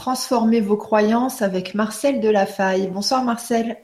[0.00, 2.88] transformer vos croyances avec Marcel Delafaille.
[2.88, 3.76] Bonsoir Marcel.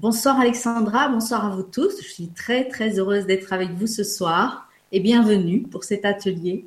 [0.00, 2.02] Bonsoir Alexandra, bonsoir à vous tous.
[2.02, 6.66] Je suis très très heureuse d'être avec vous ce soir et bienvenue pour cet atelier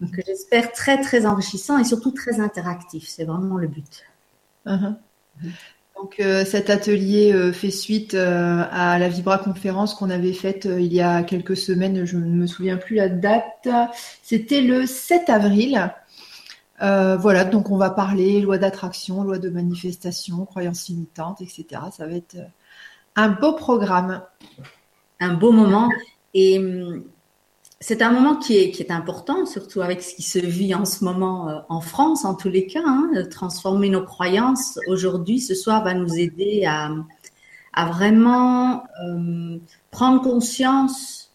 [0.00, 3.06] que j'espère très très enrichissant et surtout très interactif.
[3.06, 4.02] C'est vraiment le but.
[4.66, 4.96] Uh-huh.
[5.96, 10.64] Donc euh, cet atelier euh, fait suite euh, à la Vibra conférence qu'on avait faite
[10.64, 13.68] il y a quelques semaines, je ne me souviens plus la date,
[14.24, 15.94] c'était le 7 avril.
[16.80, 21.82] Voilà, donc on va parler loi d'attraction, loi de manifestation, croyances limitantes, etc.
[21.92, 22.36] Ça va être
[23.16, 24.22] un beau programme.
[25.20, 25.88] Un beau moment.
[26.34, 27.04] Et hum,
[27.80, 30.84] c'est un moment qui est, qui est important, surtout avec ce qui se vit en
[30.84, 32.82] ce moment euh, en France, en tous les cas.
[32.84, 36.90] Hein, transformer nos croyances aujourd'hui, ce soir, va nous aider à,
[37.86, 39.58] vraiment euh,
[39.90, 41.32] prendre conscience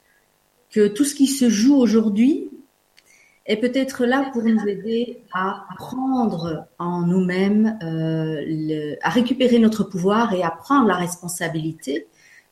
[0.71, 2.49] que tout ce qui se joue aujourd'hui
[3.49, 10.34] est peut-être là pour nous aider à prendre en nous-mêmes, euh, à récupérer notre pouvoir
[10.34, 12.07] et à prendre la responsabilité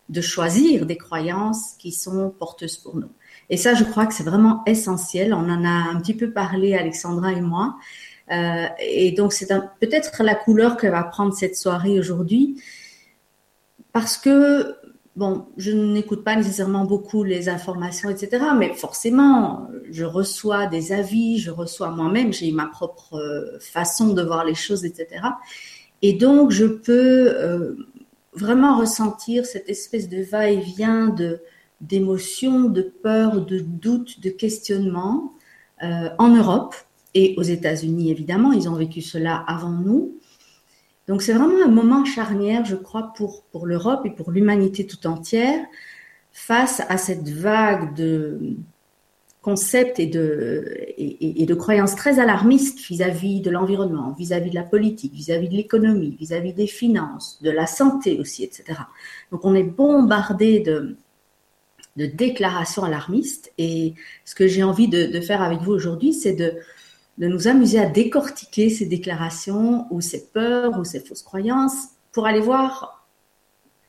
[0.09, 3.09] de choisir des croyances qui sont porteuses pour nous.
[3.49, 5.33] Et ça, je crois que c'est vraiment essentiel.
[5.33, 7.75] On en a un petit peu parlé, Alexandra et moi.
[8.31, 9.47] Euh, et donc, c'est
[9.79, 12.61] peut-être la couleur que va prendre cette soirée aujourd'hui.
[13.93, 14.76] Parce que,
[15.17, 18.45] bon, je n'écoute pas nécessairement beaucoup les informations, etc.
[18.55, 24.21] Mais forcément, je reçois des avis, je reçois moi-même, j'ai ma propre euh, façon de
[24.21, 25.23] voir les choses, etc.
[26.03, 27.75] Et donc, je peux euh,
[28.33, 31.41] vraiment ressentir cette espèce de va-et-vient de
[31.79, 35.33] d'émotions, de peur, de doute, de questionnement
[35.83, 36.75] euh, en Europe
[37.13, 38.51] et aux États-Unis, évidemment.
[38.51, 40.17] Ils ont vécu cela avant nous.
[41.07, 45.59] Donc c'est vraiment un moment charnière, je crois, pour, l'Europe et pour l'humanité tout entière,
[46.31, 48.57] face à cette vague de
[49.41, 55.55] concepts et de, croyances très alarmistes vis-à-vis de l'environnement, vis-à-vis de la politique, vis-à-vis de
[55.55, 58.81] l'économie, vis-à-vis des finances, de la santé aussi, etc.
[59.31, 60.97] Donc on est bombardé de
[61.95, 63.53] déclarations alarmistes.
[63.57, 63.93] Et
[64.25, 66.53] ce que j'ai envie de, faire avec vous aujourd'hui, c'est de,
[67.17, 72.27] de nous amuser à décortiquer ces déclarations ou ces peurs ou ces fausses croyances pour
[72.27, 73.07] aller voir,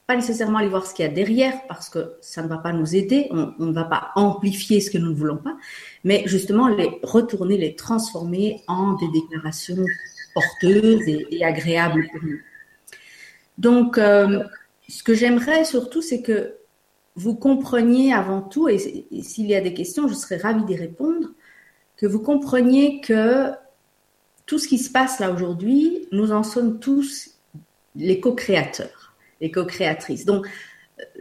[0.06, 2.72] pas nécessairement aller voir ce qu'il y a derrière parce que ça ne va pas
[2.72, 5.56] nous aider, on, ne va pas amplifier ce que nous ne voulons pas,
[6.04, 9.84] mais justement les retourner, les transformer en des déclarations
[10.34, 12.38] porteuses et, agréables pour nous.
[13.58, 14.42] Donc, euh,
[14.88, 16.54] ce que j'aimerais surtout, c'est que
[17.16, 21.28] vous compreniez avant tout, et, s'il y a des questions, je serais ravie d'y répondre,
[21.98, 23.50] que vous compreniez que
[24.46, 27.34] tout ce qui se passe là aujourd'hui, nous en sommes tous
[27.94, 30.24] les co-créateurs, les co-créatrices.
[30.24, 30.46] Donc,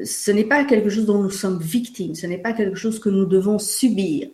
[0.03, 3.09] ce n'est pas quelque chose dont nous sommes victimes, ce n'est pas quelque chose que
[3.09, 4.29] nous devons subir.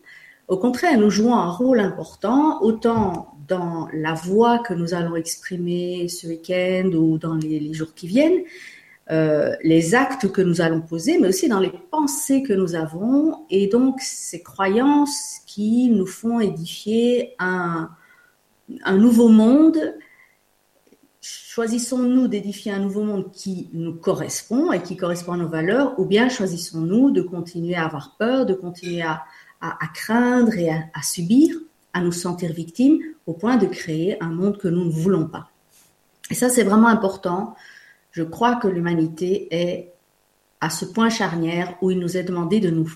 [0.48, 6.08] Au contraire, nous jouons un rôle important, autant dans la voix que nous allons exprimer
[6.10, 8.44] ce week-end ou dans les jours qui viennent,
[9.12, 13.46] euh, les actes que nous allons poser, mais aussi dans les pensées que nous avons,
[13.50, 17.90] et donc ces croyances qui nous font édifier un,
[18.94, 19.78] nouveau monde.
[21.19, 26.06] Choisissons-nous d'édifier un nouveau monde qui nous correspond et qui correspond à nos valeurs, ou
[26.06, 29.24] bien choisissons-nous de continuer à avoir peur, de continuer à,
[29.94, 31.56] craindre et à subir,
[31.94, 35.50] à nous sentir victimes, au point de créer un monde que nous ne voulons pas.
[36.31, 37.53] Et ça, c'est vraiment important
[38.13, 39.91] je crois que l'humanité est
[40.62, 42.90] à ce point charnière où il nous est demandé de nous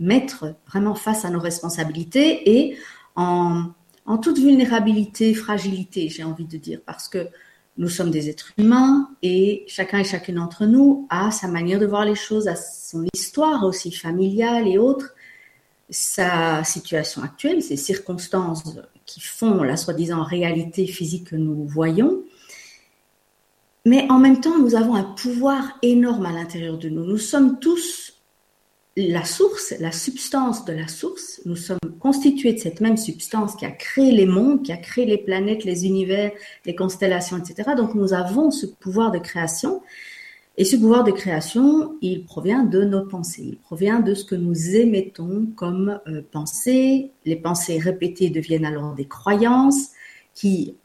[0.00, 2.76] mettre vraiment face à nos responsabilités et
[3.14, 3.70] en,
[4.20, 7.28] toute vulnérabilité, fragilité, j'ai envie de dire, parce que
[7.76, 11.86] nous sommes des êtres humains et chacun et chacune d'entre nous a sa manière de
[11.86, 15.14] voir les choses, a son histoire aussi familiale et autres,
[15.88, 18.64] sa situation actuelle, ses circonstances
[19.04, 22.22] qui font la soi-disant réalité physique que nous voyons.
[23.84, 27.04] Mais en même temps, nous avons un pouvoir énorme à l'intérieur de nous.
[27.04, 28.22] Nous sommes tous
[28.96, 31.40] la source, la substance de la source.
[31.46, 35.06] Nous sommes constitués de cette même substance qui a créé les mondes, qui a créé
[35.06, 36.30] les planètes, les univers,
[36.66, 37.70] les constellations, etc.
[37.76, 39.82] Donc nous avons ce pouvoir de création.
[40.58, 44.34] Et ce pouvoir de création, il provient de nos pensées, il provient de ce que
[44.34, 47.12] nous émettons comme euh, pensées.
[47.24, 49.88] Les pensées répétées deviennent alors des croyances
[50.34, 50.76] qui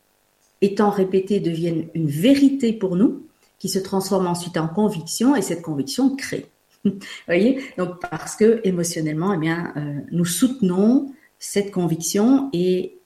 [0.61, 3.27] étant répétées, deviennent une vérité pour nous,
[3.59, 6.47] qui se transforme ensuite en conviction, et cette conviction crée.
[6.85, 7.61] Vous voyez?
[7.77, 12.97] Donc, parce que émotionnellement, eh bien, euh, nous soutenons cette conviction et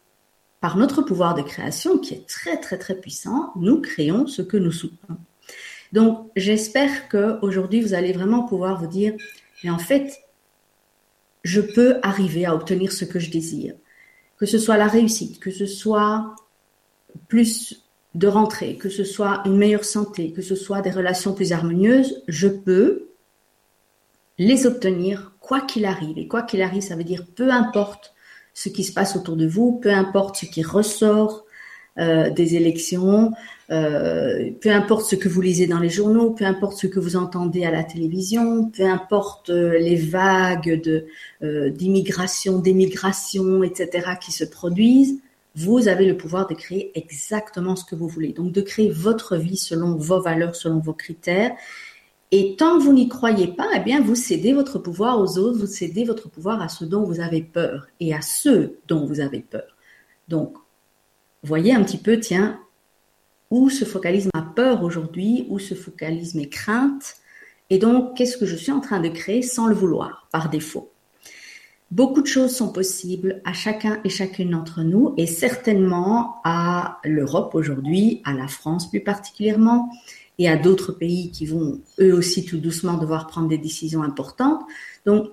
[0.59, 4.57] par notre pouvoir de création, qui est très, très, très puissant, nous créons ce que
[4.57, 5.17] nous soutenons.
[5.91, 9.13] Donc, j'espère que aujourd'hui, vous allez vraiment pouvoir vous dire,
[9.63, 10.21] mais en fait,
[11.43, 13.73] je peux arriver à obtenir ce que je désire.
[14.37, 16.35] Que ce soit la réussite, que ce soit
[17.27, 17.83] plus
[18.15, 22.23] de rentrée, que ce soit une meilleure santé, que ce soit des relations plus harmonieuses,
[22.27, 23.07] je peux
[24.37, 26.17] les obtenir quoi qu'il arrive.
[26.17, 28.13] Et quoi qu'il arrive, ça veut dire peu importe
[28.53, 31.45] ce qui se passe autour de vous, peu importe ce qui ressort
[31.99, 33.31] euh, des élections,
[33.69, 37.15] euh, peu importe ce que vous lisez dans les journaux, peu importe ce que vous
[37.15, 40.81] entendez à la télévision, peu importe euh, les vagues
[41.41, 44.11] d'immigration, d'émigration, etc.
[44.19, 45.19] qui se produisent,
[45.55, 48.33] vous avez le pouvoir de créer exactement ce que vous voulez.
[48.33, 51.51] Donc de créer votre vie selon vos valeurs, selon vos critères.
[52.31, 55.59] Et tant que vous n'y croyez pas, eh bien vous cédez votre pouvoir aux autres,
[55.59, 59.19] vous cédez votre pouvoir à ceux dont vous avez peur et à ceux dont vous
[59.19, 59.75] avez peur.
[60.29, 60.55] Donc
[61.43, 62.59] voyez un petit peu, tiens,
[63.49, 67.15] où se focalise ma peur aujourd'hui, où se focalisent mes craintes,
[67.69, 70.90] et donc qu'est-ce que je suis en train de créer sans le vouloir, par défaut?
[71.91, 77.53] Beaucoup de choses sont possibles à chacun et chacune d'entre nous, et certainement à l'Europe
[77.53, 79.89] aujourd'hui, à la France plus particulièrement,
[80.37, 84.61] et à d'autres pays qui vont eux aussi tout doucement devoir prendre des décisions importantes.
[85.05, 85.29] Donc,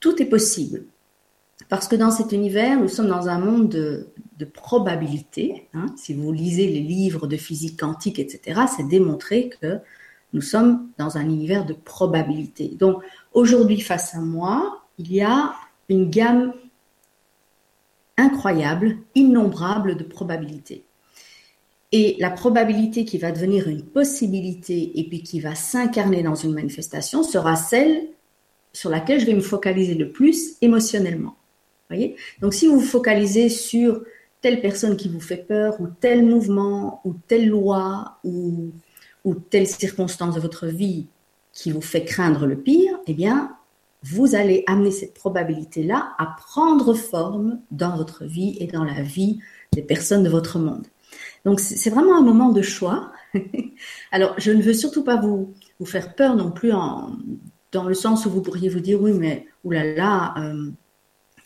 [0.00, 0.84] tout est possible.
[1.68, 4.08] Parce que dans cet univers, nous sommes dans un monde de,
[4.38, 5.68] de probabilité.
[5.74, 5.86] Hein.
[5.96, 9.78] Si vous lisez les livres de physique quantique, etc., c'est démontré que
[10.32, 12.68] nous sommes dans un univers de probabilité.
[12.78, 13.02] Donc
[13.32, 15.54] aujourd'hui, face à moi, il y a
[15.88, 16.52] une gamme
[18.18, 20.84] incroyable, innombrable de probabilités.
[21.90, 26.52] Et la probabilité qui va devenir une possibilité et puis qui va s'incarner dans une
[26.52, 28.08] manifestation sera celle
[28.72, 31.34] sur laquelle je vais me focaliser le plus émotionnellement.
[31.88, 32.14] Voyez?
[32.40, 34.02] Donc si vous vous focalisez sur
[34.42, 38.70] telle personne qui vous fait peur, ou tel mouvement, ou telle loi, ou,
[39.24, 41.06] ou telle circonstance de votre vie
[41.52, 43.56] qui vous fait craindre le pire, eh bien,
[44.02, 49.40] vous allez amener cette probabilité-là à prendre forme dans votre vie et dans la vie
[49.72, 50.86] des personnes de votre monde.
[51.44, 53.12] Donc, c'est vraiment un moment de choix.
[54.12, 56.72] Alors, je ne veux surtout pas vous, vous faire peur non plus
[57.72, 60.70] dans le sens où vous pourriez vous dire, oui, mais oulala, euh,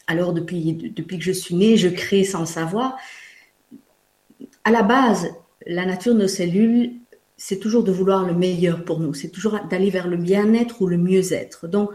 [0.07, 2.97] alors depuis, depuis que je suis née, je crée sans le savoir.
[4.65, 5.35] À la base,
[5.67, 6.93] la nature de nos cellules,
[7.37, 10.87] c'est toujours de vouloir le meilleur pour nous, c'est toujours d'aller vers le bien-être ou
[10.87, 11.69] le mieux-être.
[11.69, 11.91] Donc,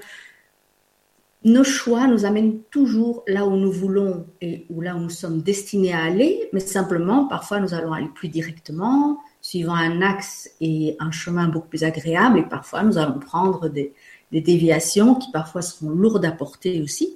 [1.45, 5.41] nos choix nous amènent toujours là où nous voulons et où là où nous sommes
[5.41, 10.97] destinés à aller, mais simplement, parfois, nous allons aller plus directement, suivant un axe et
[10.99, 13.93] un chemin beaucoup plus agréable, et parfois, nous allons prendre des,
[14.31, 17.15] déviations qui parfois seront lourdes à porter aussi.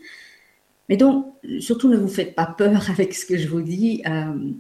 [0.90, 1.28] Mais donc,
[1.60, 4.52] surtout ne vous faites pas peur avec ce que je vous dis, euh,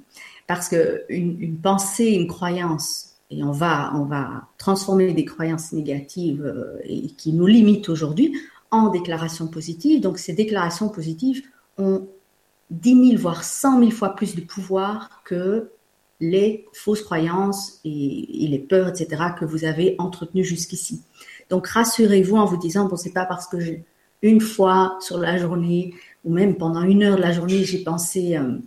[0.45, 6.43] parce que une, pensée, une croyance, et on va, on va transformer des croyances négatives
[6.45, 8.35] euh, et qui nous limitent aujourd'hui
[8.73, 10.01] en déclarations positives.
[10.01, 11.43] Donc, ces déclarations positives
[11.77, 12.07] ont
[12.71, 15.69] 10 000, voire 100 000 fois plus de pouvoir que
[16.19, 21.03] les fausses croyances et, les peurs, etc., que vous avez entretenues jusqu'ici.
[21.49, 23.85] Donc, rassurez-vous en vous disant, bon, c'est pas parce que j'ai
[24.21, 25.93] une fois sur la journée
[26.23, 28.57] ou même pendant une heure de la journée, j'ai pensé euh,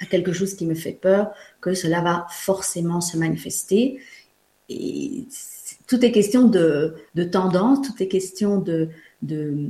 [0.00, 1.30] à quelque chose qui me fait peur,
[1.60, 4.00] que cela va forcément se manifester.
[4.70, 5.26] Et
[5.86, 6.94] tout est question de,
[7.30, 8.88] tendance, tout est question de,
[9.22, 9.68] de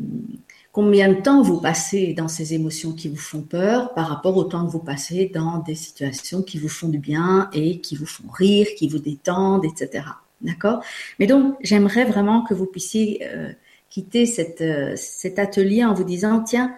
[0.73, 4.45] combien de temps vous passez dans ces émotions qui vous font peur par rapport au
[4.45, 8.07] temps que vous passez dans des situations qui vous font du bien et qui vous
[8.07, 10.05] font rire, qui vous détendent, etc.
[10.41, 10.83] D'accord?
[11.19, 13.53] Mais donc, j'aimerais vraiment que vous puissiez euh,
[13.91, 14.25] quitter
[14.61, 16.75] euh, cet atelier en vous disant, tiens,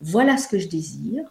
[0.00, 1.24] voilà ce que je désire.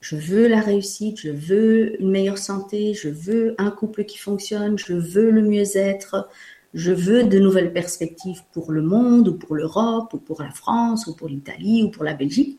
[0.00, 4.78] Je veux la réussite, je veux une meilleure santé, je veux un couple qui fonctionne,
[4.78, 6.28] je veux le mieux-être,
[6.74, 11.06] je veux de nouvelles perspectives pour le monde ou pour l'Europe ou pour la France
[11.06, 12.58] ou pour l'Italie ou pour la Belgique.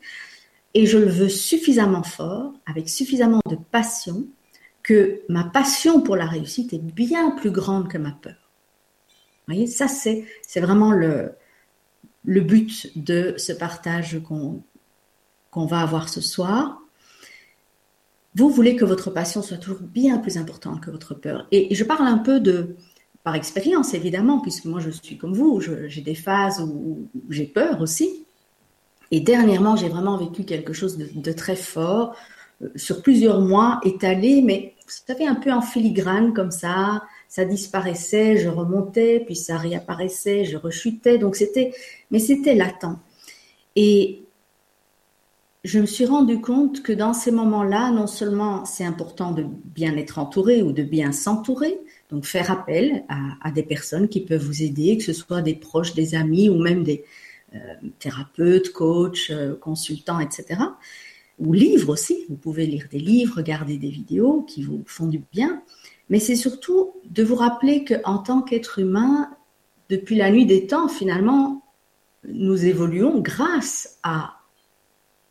[0.74, 4.26] Et je le veux suffisamment fort, avec suffisamment de passion,
[4.82, 8.50] que ma passion pour la réussite est bien plus grande que ma peur.
[9.46, 11.32] Vous voyez, ça c'est, c'est vraiment le,
[12.24, 14.62] le but de ce partage qu'on,
[15.50, 16.80] qu'on va avoir ce soir,
[18.36, 21.48] vous voulez que votre passion soit toujours bien plus importante que votre peur.
[21.50, 22.76] Et je parle un peu de,
[23.24, 27.80] par expérience évidemment, puisque moi je suis comme vous, j'ai des phases où, j'ai peur
[27.80, 28.24] aussi.
[29.10, 32.14] Et dernièrement, j'ai vraiment vécu quelque chose de, très fort,
[32.62, 37.02] euh, sur plusieurs mois étalé, mais ça fait un peu en filigrane comme ça.
[37.28, 41.18] Ça disparaissait, je remontais, puis ça réapparaissait, je rechutais.
[41.18, 41.72] Donc c'était,
[42.10, 42.98] mais c'était latent.
[43.76, 44.22] Et
[45.64, 49.96] je me suis rendu compte que dans ces moments-là, non seulement c'est important de bien
[49.96, 54.62] être entouré ou de bien s'entourer, donc faire appel à, des personnes qui peuvent vous
[54.62, 57.04] aider, que ce soit des proches, des amis ou même des
[57.54, 57.58] euh,
[57.98, 60.60] thérapeutes, coachs, euh, consultants, etc.
[61.38, 62.26] ou livres aussi.
[62.28, 65.62] Vous pouvez lire des livres, regarder des vidéos qui vous font du bien.
[66.08, 69.30] Mais c'est surtout de vous rappeler qu'en tant qu'être humain,
[69.88, 71.64] depuis la nuit des temps, finalement,
[72.28, 74.36] nous évoluons grâce à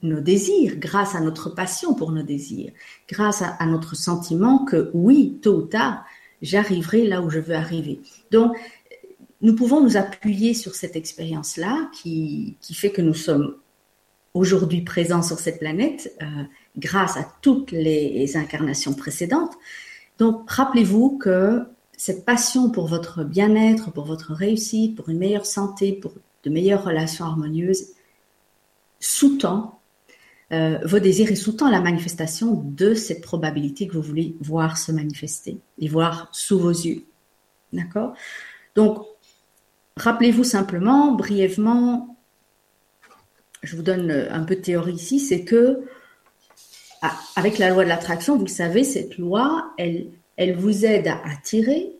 [0.02, 2.72] nos désirs, grâce à notre passion pour nos désirs,
[3.10, 6.06] grâce à, notre sentiment que oui, tôt ou tard,
[6.42, 8.02] j'arriverai là où je veux arriver.
[8.32, 8.56] Donc,
[9.42, 13.56] nous pouvons nous appuyer sur cette expérience-là qui, fait que nous sommes
[14.34, 16.44] aujourd'hui présents sur cette planète euh,
[16.78, 19.54] grâce à toutes les incarnations précédentes.
[20.18, 21.64] Donc, rappelez-vous que
[21.98, 26.84] cette passion pour votre bien-être, pour votre réussite, pour une meilleure santé, pour de meilleures
[26.84, 27.88] relations harmonieuses,
[29.00, 29.79] sous-tend
[30.52, 34.92] euh, vos désirs et sous-tend la manifestation de cette probabilité que vous voulez voir se
[34.92, 37.04] manifester et voir sous vos yeux.
[37.72, 38.14] D'accord?
[38.76, 39.06] Donc,
[39.96, 42.18] rappelez-vous simplement, brièvement,
[43.62, 45.84] je vous donne un peu de théorie ici, c'est que
[47.02, 51.08] ah, avec la loi de l'attraction, vous le savez, cette loi, elle, elle vous aide
[51.08, 51.94] à attirer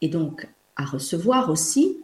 [0.00, 1.98] et donc à recevoir aussi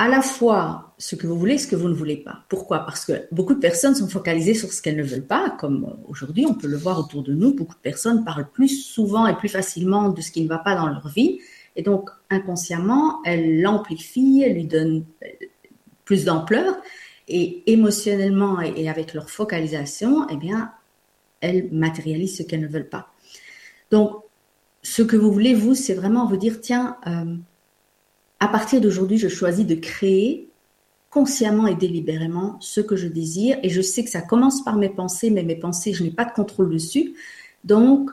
[0.00, 2.44] à la fois ce que vous voulez et ce que vous ne voulez pas.
[2.48, 2.86] Pourquoi?
[2.86, 6.46] Parce que beaucoup de personnes sont focalisées sur ce qu'elles ne veulent pas, comme aujourd'hui
[6.46, 9.50] on peut le voir autour de nous, beaucoup de personnes parlent plus souvent et plus
[9.50, 11.40] facilement de ce qui ne va pas dans leur vie,
[11.76, 15.04] et donc inconsciemment, elles l'amplifient, elles lui donnent
[16.06, 16.76] plus d'ampleur,
[17.28, 20.72] et émotionnellement et avec leur focalisation, eh bien,
[21.42, 23.12] elles matérialisent ce qu'elles ne veulent pas.
[23.90, 24.16] Donc,
[24.82, 27.36] ce que vous voulez, vous, c'est vraiment vous dire, tiens, euh,
[28.40, 30.48] à partir d'aujourd'hui, je choisis de créer
[31.10, 33.58] consciemment et délibérément ce que je désire.
[33.62, 36.24] Et je sais que ça commence par mes pensées, mais mes pensées, je n'ai pas
[36.24, 37.14] de contrôle dessus.
[37.64, 38.10] Donc,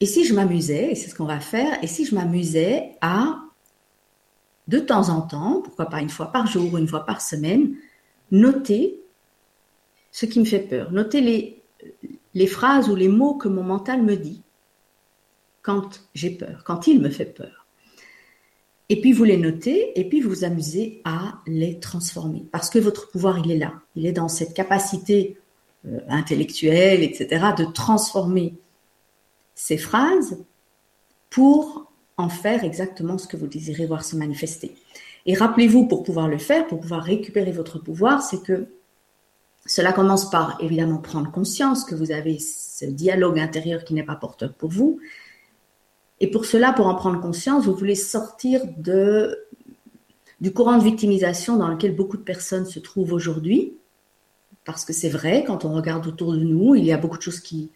[0.00, 3.38] et si je m'amusais, et c'est ce qu'on va faire, et si je m'amusais à,
[4.68, 7.76] de temps en temps, pourquoi pas une fois par jour ou une fois par semaine,
[8.30, 9.00] noter
[10.10, 11.62] ce qui me fait peur, noter
[12.34, 14.42] les phrases ou les mots que mon mental me dit
[15.62, 17.63] quand j'ai peur, quand il me fait peur.
[18.94, 22.44] Et puis vous les notez et puis vous vous amusez à les transformer.
[22.52, 23.72] Parce que votre pouvoir, il est là.
[23.96, 25.36] Il est dans cette capacité
[25.84, 28.54] euh, intellectuelle, etc., de transformer
[29.56, 30.44] ces phrases
[31.28, 34.76] pour en faire exactement ce que vous désirez voir se manifester.
[35.26, 38.68] Et rappelez-vous, pour pouvoir le faire, pour pouvoir récupérer votre pouvoir, c'est que
[39.66, 44.14] cela commence par évidemment prendre conscience que vous avez ce dialogue intérieur qui n'est pas
[44.14, 45.00] porteur pour vous.
[46.20, 48.62] Et pour cela, pour en prendre conscience, vous voulez sortir
[50.40, 53.74] du courant de victimisation dans lequel beaucoup de personnes se trouvent aujourd'hui.
[54.64, 57.22] Parce que c'est vrai, quand on regarde autour de nous, il y a beaucoup de
[57.22, 57.70] choses qui,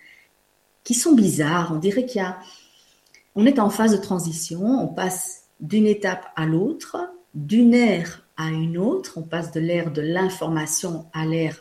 [0.91, 1.73] sont bizarres.
[1.75, 2.39] On dirait qu'il y a,
[3.35, 6.97] on est en phase de transition, on passe d'une étape à l'autre,
[7.35, 11.59] d'une ère à une autre, on passe de l'ère de l'information à l'ère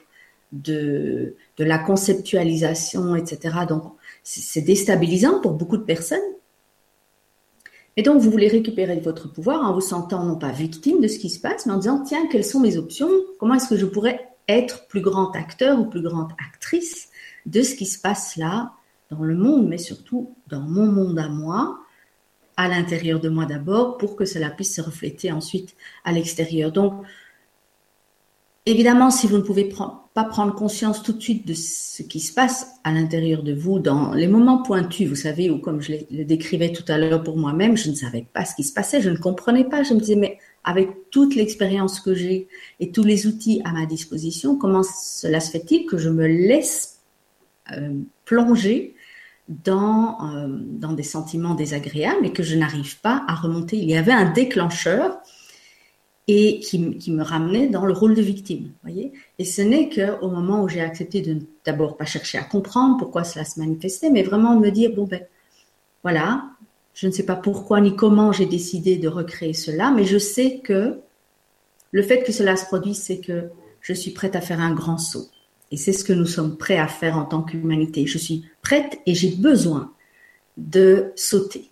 [0.53, 3.65] de la conceptualisation, etc.
[3.67, 3.84] Donc,
[4.24, 6.19] c'est déstabilisant pour beaucoup de personnes.
[7.97, 11.17] Et donc, vous voulez récupérer votre pouvoir en vous sentant non pas victime de ce
[11.17, 13.09] qui se passe, mais en disant, tiens, quelles sont mes options?
[13.39, 17.09] Comment est-ce que je pourrais être plus grand acteur ou plus grande actrice
[17.47, 18.73] de ce qui se passe là
[19.09, 21.79] dans le monde, mais surtout dans mon monde à moi,
[22.55, 25.75] à l'intérieur de moi d'abord, pour que cela puisse se refléter ensuite
[26.05, 26.71] à l'extérieur?
[28.67, 32.33] Évidemment, si vous ne pouvez pas prendre conscience tout de suite de ce qui se
[32.33, 36.25] passe à l'intérieur de vous, dans les moments pointus, vous savez, ou comme je le
[36.25, 39.09] décrivais tout à l'heure pour moi-même, je ne savais pas ce qui se passait, je
[39.09, 42.50] ne comprenais pas, je me disais, mais avec toute l'expérience que j'ai
[42.81, 47.00] et tous les outils à ma disposition, comment cela se fait-il que je me laisse
[47.71, 47.93] euh,
[48.25, 48.95] plonger
[49.50, 53.77] euh, dans des sentiments désagréables et que je n'arrive pas à remonter?
[53.77, 55.21] Il y avait un déclencheur
[56.27, 58.72] et qui, qui, me ramenait dans le rôle de victime.
[58.84, 62.98] Voyez et ce n'est qu'au moment où j'ai accepté de d'abord pas chercher à comprendre
[62.98, 65.22] pourquoi cela se manifestait, mais vraiment de me dire, bon ben
[66.03, 66.46] voilà,
[66.93, 70.60] je ne sais pas pourquoi ni comment j'ai décidé de recréer cela, mais je sais
[70.63, 71.00] que
[71.91, 73.50] le fait que cela se produise, c'est que
[73.81, 75.27] je suis prête à faire un grand saut.
[75.72, 78.05] Et c'est ce que nous sommes prêts à faire en tant qu'humanité.
[78.05, 79.93] Je suis prête et j'ai besoin
[80.57, 81.69] de sauter.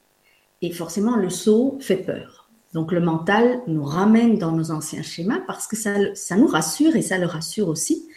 [0.62, 2.45] Et forcément, le saut fait peur.
[2.75, 6.94] Donc le mental nous ramène dans nos anciens schémas parce que ça, ça nous rassure
[6.98, 8.10] et ça le rassure aussi.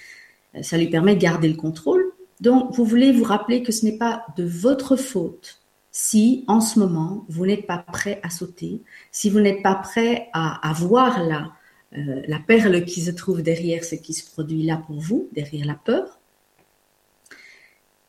[0.56, 2.04] Euh, ça lui permet de garder le contrôle.
[2.40, 5.60] Donc vous voulez vous rappeler que ce n'est pas de votre faute
[5.92, 10.28] si en ce moment vous n'êtes pas prêt à sauter, si vous n'êtes pas prêt
[10.32, 11.52] à, voir la,
[11.96, 15.66] euh, la perle qui se trouve derrière ce qui se produit là pour vous, derrière
[15.66, 16.18] la peur.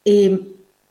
[0.06, 0.32] Et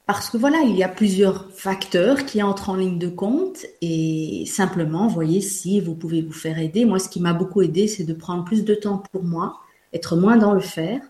[0.08, 4.44] parce que voilà, il y a plusieurs facteurs qui entrent en ligne de compte et
[4.46, 6.84] simplement, voyez si vous pouvez vous faire aider.
[6.84, 9.60] Moi, ce qui m'a beaucoup aidé, c'est de prendre plus de temps pour moi,
[9.92, 11.02] être moins dans le faire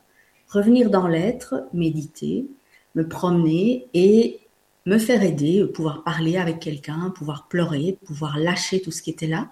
[0.49, 2.47] revenir dans l'être, méditer,
[2.95, 4.41] me promener et
[4.87, 9.27] me faire aider, pouvoir parler avec quelqu'un, pouvoir pleurer, pouvoir lâcher tout ce qui était
[9.27, 9.49] là.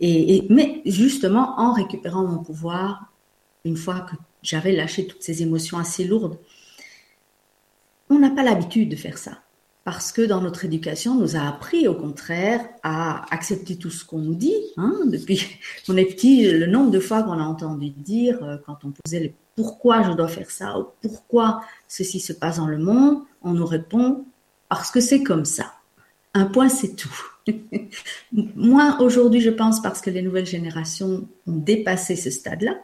[0.00, 3.12] Et, mais justement, en récupérant mon pouvoir,
[3.64, 6.38] une fois que j'avais lâché toutes ces émotions assez lourdes,
[8.10, 9.38] on n'a pas l'habitude de faire ça.
[9.84, 14.04] Parce que dans notre éducation, on nous a appris au contraire à accepter tout ce
[14.04, 14.54] qu'on nous dit.
[14.76, 15.42] Hein, depuis
[15.86, 19.20] qu'on est petit, le nombre de fois qu'on a entendu dire, euh, quand on posait
[19.20, 23.52] le pourquoi je dois faire ça, ou pourquoi ceci se passe dans le monde, on
[23.52, 24.24] nous répond
[24.68, 25.72] parce que c'est comme ça.
[26.32, 27.22] Un point, c'est tout.
[28.32, 32.78] Moi, aujourd'hui, je pense parce que les nouvelles générations ont dépassé ce stade-là.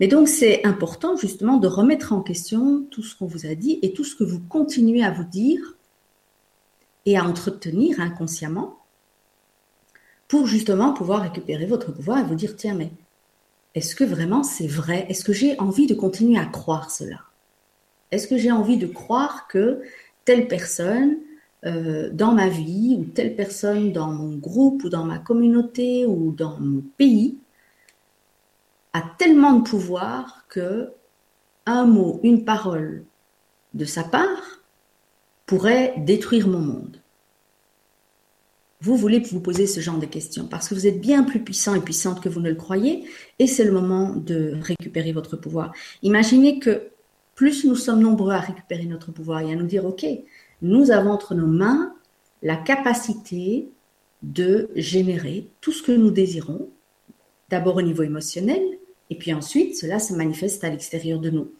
[0.00, 3.78] Mais donc, c'est important justement de remettre en question tout ce qu'on vous a dit
[3.82, 5.76] et tout ce que vous continuez à vous dire
[7.04, 8.78] et à entretenir inconsciemment
[10.28, 12.90] pour justement pouvoir récupérer votre pouvoir et vous dire, tiens, mais
[13.74, 15.06] est-ce que vraiment c'est vrai?
[15.08, 17.20] Est-ce que j'ai envie de continuer à croire cela?
[18.10, 19.82] Est-ce que j'ai envie de croire que
[20.24, 21.16] telle personne
[21.64, 26.32] euh, dans ma vie ou telle personne dans mon groupe ou dans ma communauté ou
[26.32, 27.38] dans mon pays
[28.92, 30.90] a tellement de pouvoir que
[31.66, 33.04] un mot, une parole
[33.74, 34.62] de sa part
[35.46, 37.02] pourrait détruire mon monde.
[38.80, 41.74] Vous voulez vous poser ce genre de questions parce que vous êtes bien plus puissant
[41.74, 43.04] et puissante que vous ne le croyez
[43.38, 45.72] et c'est le moment de récupérer votre pouvoir.
[46.02, 46.90] Imaginez que
[47.34, 50.06] plus nous sommes nombreux à récupérer notre pouvoir et à nous dire, OK,
[50.62, 51.94] nous avons entre nos mains
[52.42, 53.68] la capacité
[54.22, 56.70] de générer tout ce que nous désirons,
[57.48, 58.77] d'abord au niveau émotionnel,
[59.10, 61.52] et puis ensuite, cela se manifeste à l'extérieur de nous.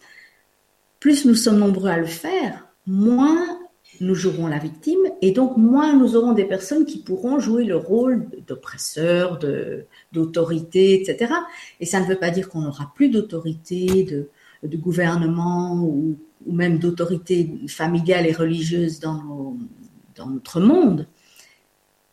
[0.99, 3.59] Plus nous sommes nombreux à le faire, moins
[4.01, 7.75] nous jouerons la victime, et donc moins nous aurons des personnes qui pourront jouer le
[7.75, 9.39] rôle d'oppresseur,
[10.11, 11.33] d'autorité, etc.
[11.79, 14.29] Et ça ne veut pas dire qu'on n'aura plus d'autorité, de,
[14.67, 19.57] de gouvernement ou, même d'autorité familiale et religieuse dans,
[20.15, 21.05] dans notre monde,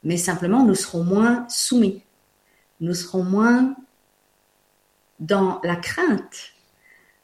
[0.02, 2.02] mais simplement nous serons moins soumis,
[2.80, 3.76] nous serons moins
[5.20, 6.52] dans la crainte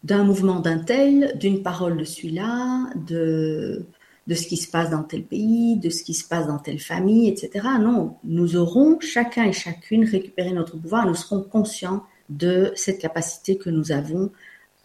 [0.04, 3.86] d'un mouvement d'un tel, d'une parole de celui-là, de,
[4.26, 6.80] de ce qui se passe dans tel pays, de ce qui se passe dans telle
[6.80, 7.66] famille, etc.
[7.80, 13.56] Non, nous aurons chacun et chacune récupéré notre pouvoir, nous serons conscients de cette capacité
[13.56, 14.30] que nous avons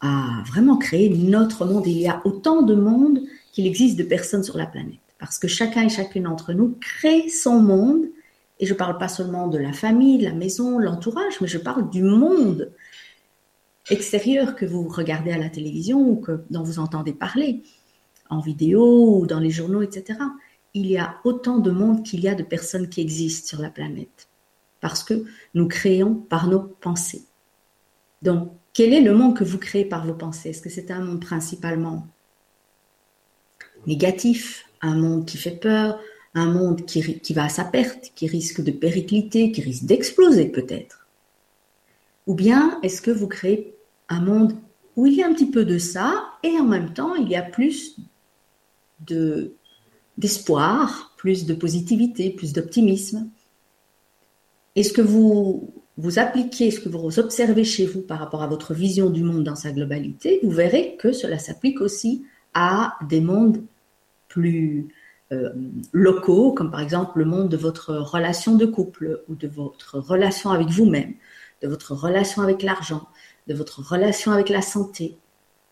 [0.02, 1.88] à vraiment créer notre monde.
[1.88, 5.00] il y a autant de monde qu'il existe de personnes sur la planète.
[5.20, 8.06] Parce que chacun et chacune d'entre nous crée son monde.
[8.60, 11.58] Et je ne parle pas seulement de la famille, de la maison, l'entourage, mais je
[11.58, 12.72] parle du monde
[13.90, 17.64] extérieur que vous regardez à la télévision ou que, dont vous entendez parler
[18.30, 20.20] en vidéo ou dans les journaux, etc.
[20.74, 23.70] Il y a autant de monde qu'il y a de personnes qui existent sur la
[23.70, 24.28] planète.
[24.82, 27.24] Parce que nous créons par nos pensées.
[28.22, 30.50] Donc, quel est le monde que vous créez par vos pensées?
[30.50, 32.08] Est-ce que c'est un monde principalement
[33.88, 36.00] négatif, un monde qui fait peur,
[36.34, 40.50] un monde qui, qui va à sa perte, qui risque de péricliter, qui risque d'exploser
[40.50, 41.08] peut-être?
[42.28, 43.77] Ou bien est-ce que vous créez
[44.10, 44.54] un monde
[44.96, 47.36] où il y a un petit peu de ça et en même temps il y
[47.36, 47.98] a plus
[49.06, 49.54] de
[50.18, 53.30] d'espoir, plus de positivité, plus d'optimisme.
[54.76, 58.74] Est-ce que vous vous appliquez ce que vous observez chez vous par rapport à votre
[58.74, 63.64] vision du monde dans sa globalité, vous verrez que cela s'applique aussi à des mondes
[64.28, 64.88] plus
[65.32, 65.50] euh,
[65.92, 70.52] locaux, comme par exemple le monde de votre relation de couple ou de votre relation
[70.52, 71.14] avec vous-même,
[71.64, 73.08] de votre relation avec l'argent,
[73.48, 75.18] de votre relation avec la santé.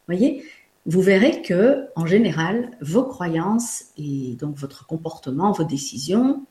[0.07, 0.43] Voyez,
[0.85, 6.45] vous verrez que en général, vos croyances et donc votre comportement, vos décisions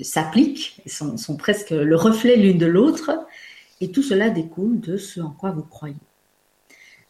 [0.00, 3.10] s'appliquent, sont, sont presque le reflet l'une de l'autre,
[3.80, 5.96] et tout cela découle de ce en quoi vous croyez.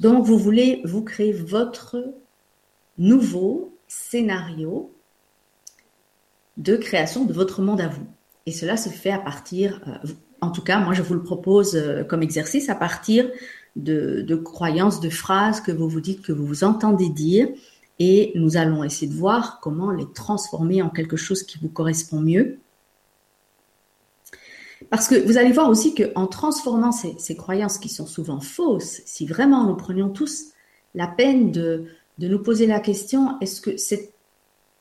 [0.01, 2.15] Donc vous voulez vous créer votre
[2.99, 4.93] nouveau scénario
[6.57, 8.07] de création de votre monde à vous.
[8.47, 10.09] Et cela se fait à partir, euh,
[10.41, 13.31] en tout cas, moi je vous le propose euh, comme exercice, à partir
[13.77, 17.49] de, croyances, de phrases que vous vous dites, que vous vous entendez dire,
[17.99, 22.21] et nous allons essayer de voir comment les transformer en quelque chose qui vous correspond
[22.21, 22.59] mieux.
[24.91, 29.27] Parce que vous allez voir aussi qu'en transformant ces, croyances qui sont souvent fausses, si
[29.27, 30.53] vraiment nous prenions tous
[30.95, 31.87] la peine de,
[32.19, 34.13] nous poser la question, est-ce que cette,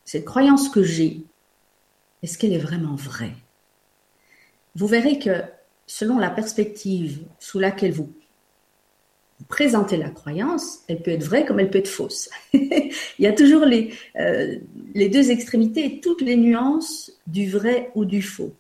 [0.06, 1.26] cette croyance que j'ai,
[2.24, 3.36] est-ce qu'elle est vraiment vraie?
[4.78, 5.42] Vous verrez que
[5.88, 8.14] selon la perspective sous laquelle vous,
[9.48, 12.30] présentez la croyance, elle peut être vraie comme elle peut être fausse.
[12.54, 14.56] Il y a toujours les, euh,
[14.94, 18.54] les deux extrémités et toutes les nuances du vrai ou du faux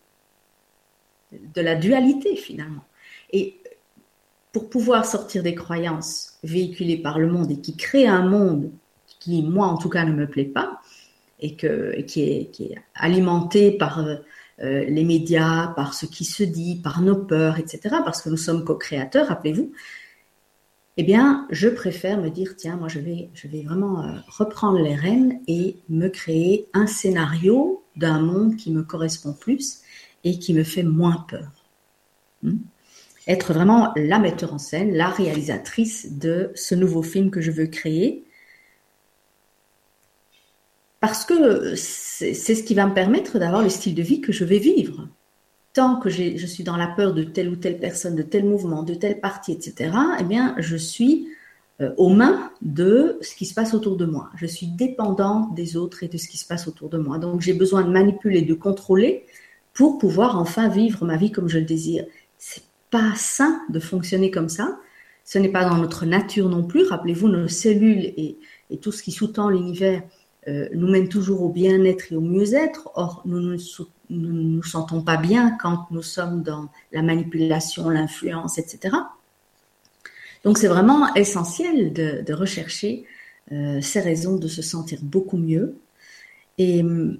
[1.31, 2.83] de la dualité finalement.
[3.31, 3.57] Et
[4.51, 8.71] pour pouvoir sortir des croyances véhiculées par le monde et qui créent un monde
[9.19, 10.81] qui, moi en tout cas, ne me plaît pas,
[11.39, 14.15] et, que, qui, est, qui, est, alimenté par euh,
[14.63, 18.37] euh, les médias, par ce qui se dit, par nos peurs, etc., parce que nous
[18.37, 19.71] sommes co-créateurs, rappelez-vous,
[20.99, 24.79] eh bien, je préfère me dire, tiens, moi, je vais, je vais vraiment euh, reprendre
[24.79, 29.81] les rênes et me créer un scénario d'un monde qui me correspond plus
[30.23, 31.51] et qui me fait moins peur.
[32.41, 32.57] Hmm?
[33.27, 37.67] Être vraiment la metteur en scène, la réalisatrice de ce nouveau film que je veux
[37.67, 38.23] créer.
[41.07, 44.43] Parce que c'est ce qui va me permettre d'avoir le style de vie que je
[44.43, 45.07] vais vivre
[45.71, 48.83] tant que je suis dans la peur de telle ou telle personne, de tel mouvement,
[48.83, 51.29] de telle partie, etc., eh bien, je suis
[51.79, 54.29] euh, aux mains de ce qui se passe autour de moi.
[54.35, 57.19] Je suis dépendante des autres et de ce qui se passe autour de moi.
[57.19, 59.23] Donc, j'ai besoin de manipuler, de contrôler
[59.73, 62.05] pour pouvoir enfin vivre ma vie comme je le désire.
[62.37, 64.77] C'est pas sain de fonctionner comme ça.
[65.23, 66.83] Ce n'est pas dans notre nature non plus.
[66.83, 68.37] Rappelez-vous, nos cellules et,
[68.81, 70.01] tout ce qui sous-tend l'univers
[70.47, 72.89] nous mènent toujours au bien-être et au mieux-être.
[72.95, 73.57] Or, nous ne
[74.09, 78.95] nous ne nous sentons pas bien quand nous sommes dans la manipulation, l'influence, etc.
[80.43, 83.05] Donc c'est vraiment essentiel de, rechercher
[83.51, 85.77] euh, ces raisons de se sentir beaucoup mieux.
[86.57, 87.17] Et hum,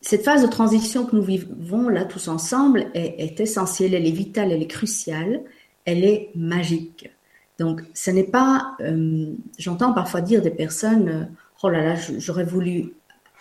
[0.00, 4.52] cette phase de transition que nous vivons là tous ensemble est, essentielle, elle est vitale,
[4.52, 5.42] elle est cruciale,
[5.84, 7.10] elle est magique.
[7.58, 11.24] Donc ce n'est pas, hum, j'entends parfois dire des personnes, euh,
[11.64, 12.92] oh là là, j'aurais voulu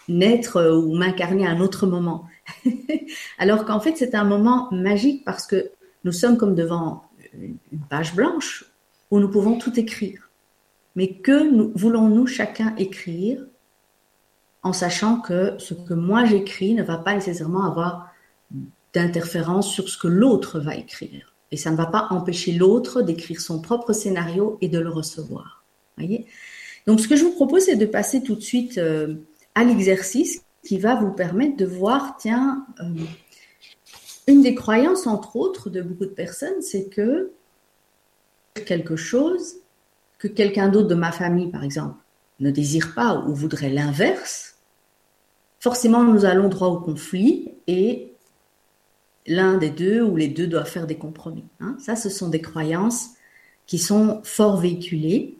[0.07, 2.25] naître euh, ou m'incarner à un autre moment.
[3.37, 5.71] Alors qu'en fait, c'est un moment magique parce que
[6.05, 7.57] nous sommes comme devant une
[7.89, 8.65] page blanche
[9.11, 10.29] où nous pouvons tout écrire.
[10.95, 13.45] Mais que voulons-nous chacun écrire
[14.61, 18.09] en sachant que ce que moi j'écris ne va pas nécessairement avoir
[18.93, 21.35] d'interférence sur ce que l'autre va écrire.
[21.51, 25.65] Et ça ne va pas empêcher l'autre d'écrire son propre scénario et de le recevoir.
[25.97, 26.25] Voyez?
[26.87, 29.15] Donc ce que je vous propose, c'est de passer tout de suite euh,
[29.55, 32.85] à l'exercice qui va vous permettre de voir, tiens, euh,
[34.27, 37.31] une des croyances, entre autres, de beaucoup de personnes, c'est que
[38.65, 39.55] quelque chose
[40.17, 41.95] que quelqu'un d'autre de ma famille, par exemple,
[42.39, 44.55] ne désire pas ou voudrait l'inverse,
[45.59, 48.13] forcément nous allons droit au conflit et
[49.27, 51.45] l'un des deux ou les deux doivent faire des compromis.
[51.59, 51.75] Hein.
[51.79, 53.09] Ça, ce sont des croyances
[53.65, 55.37] qui sont fort véhiculées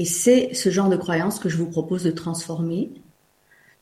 [0.00, 2.90] et c'est ce genre de croyance que je vous propose de transformer.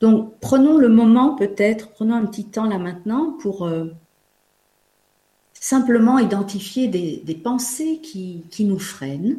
[0.00, 3.84] Donc, prenons le moment peut-être, prenons un petit temps là maintenant pour euh,
[5.54, 9.38] simplement identifier des, pensées qui, nous freinent,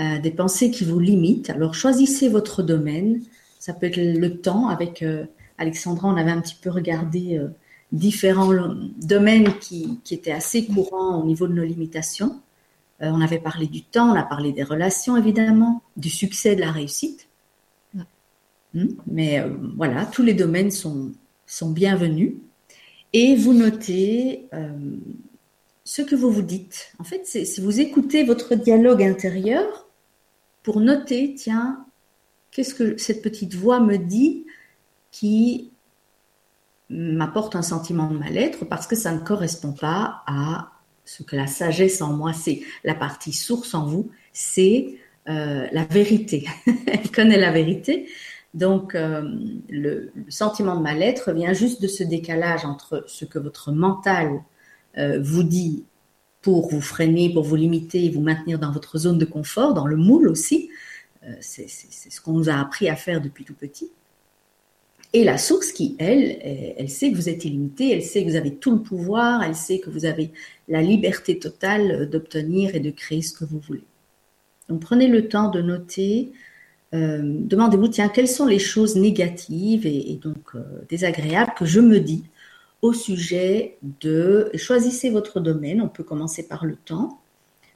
[0.00, 1.50] euh, des pensées qui vous limitent.
[1.50, 3.22] Alors, choisissez votre domaine.
[3.60, 4.66] Ça peut être le temps.
[4.66, 5.24] Avec euh,
[5.56, 7.40] Alexandra, on avait un petit peu regardé
[7.92, 8.52] différents
[8.96, 12.40] domaines qui, qui étaient assez courants au niveau de nos limitations.
[13.02, 16.60] Euh, on avait parlé du temps, on a parlé des relations évidemment, du succès, de
[16.60, 17.28] la réussite.
[18.74, 18.88] Hmm?
[19.06, 21.12] Mais euh, voilà, tous les domaines sont,
[21.46, 22.34] sont bienvenus.
[23.12, 24.96] Et vous notez euh,
[25.84, 26.92] ce que vous vous dites.
[26.98, 29.86] En fait, si vous écoutez votre dialogue intérieur
[30.62, 31.84] pour noter, tiens,
[32.50, 34.46] qu'est-ce que cette petite voix me dit
[35.12, 35.70] qui
[36.90, 40.72] m'apporte un sentiment de mal-être parce que ça ne correspond pas à
[41.06, 45.84] ce que la sagesse en moi, c'est la partie source en vous, c'est euh, la
[45.84, 46.46] vérité.
[46.86, 48.08] Elle connaît la vérité.
[48.54, 49.22] Donc, euh,
[49.70, 54.42] le, sentiment de mal-être vient juste de ce décalage entre ce que votre mental
[54.98, 55.84] euh, vous dit
[56.42, 59.96] pour vous freiner, pour vous limiter vous maintenir dans votre zone de confort, dans le
[59.96, 60.70] moule aussi.
[61.40, 63.90] c'est ce qu'on nous a appris à faire depuis tout petit.
[65.12, 66.38] Et la source qui, elle,
[66.76, 69.54] elle sait que vous êtes illimité, elle sait que vous avez tout le pouvoir, elle
[69.54, 70.30] sait que vous avez
[70.68, 73.84] la liberté totale d'obtenir et de créer ce que vous voulez.
[74.68, 76.32] Donc prenez le temps de noter,
[76.94, 82.00] euh, demandez-vous, tiens, quelles sont les choses négatives et, donc euh, désagréables que je me
[82.00, 82.24] dis
[82.82, 84.50] au sujet de...
[84.54, 87.20] Choisissez votre domaine, on peut commencer par le temps.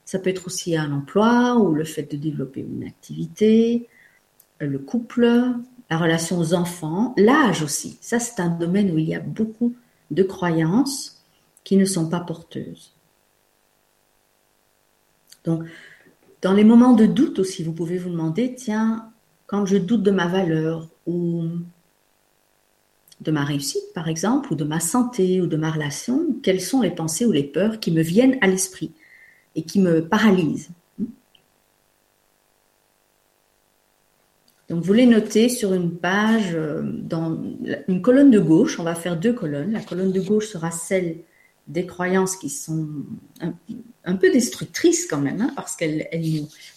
[0.04, 3.88] Ça peut être aussi un emploi ou le fait de développer une activité,
[4.58, 5.54] le couple,
[5.90, 7.98] la relation aux enfants, l'âge aussi.
[8.00, 9.74] Ça, c'est un domaine où il y a beaucoup
[10.11, 11.24] de croyances
[11.64, 12.92] qui ne sont pas porteuses.
[15.44, 15.64] Donc,
[16.42, 19.11] dans les moments de doute aussi, vous pouvez vous demander, tiens,
[19.46, 21.44] quand je doute de ma valeur ou
[23.20, 26.81] de ma réussite, par exemple, ou de ma santé ou de ma relation, quelles sont
[26.81, 28.92] les pensées ou les peurs qui me viennent à l'esprit
[29.57, 30.70] et qui me paralysent?
[34.70, 37.37] Donc vous les notez sur une page, euh, dans
[37.88, 39.72] une colonne de gauche, on va faire deux colonnes.
[39.72, 41.16] La colonne de gauche sera celle
[41.66, 42.88] des croyances qui sont
[44.04, 46.09] un, peu destructrices quand même, hein, parce qu'elles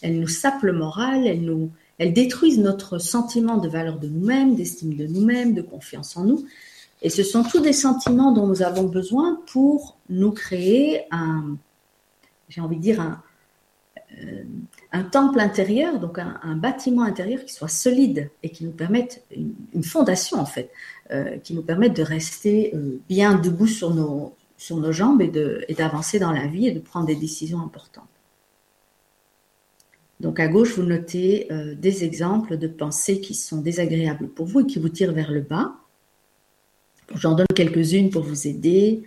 [0.04, 4.96] nous, sapent le moral, elles, nous, elles détruisent notre sentiment de valeur de nous-mêmes, d'estime
[4.96, 6.46] de nous-mêmes, de confiance en nous.
[7.04, 11.58] Et ce sont tous des sentiments dont nous avons besoin pour nous créer un,
[12.50, 13.22] j'ai envie de dire, un,
[14.92, 19.84] un temple intérieur, donc un, bâtiment intérieur qui soit solide et qui nous permette, une,
[19.84, 20.72] fondation en fait,
[21.12, 25.74] euh, qui nous permette de rester euh, bien debout sur nos, sur nos jambes et
[25.74, 28.04] d'avancer dans la vie et de prendre des décisions importantes.
[30.20, 34.66] Donc à gauche, vous notez des exemples de pensées qui sont désagréables pour vous et
[34.66, 35.76] qui vous tirent vers le bas.
[37.16, 39.04] J'en donne quelques-unes pour vous aider.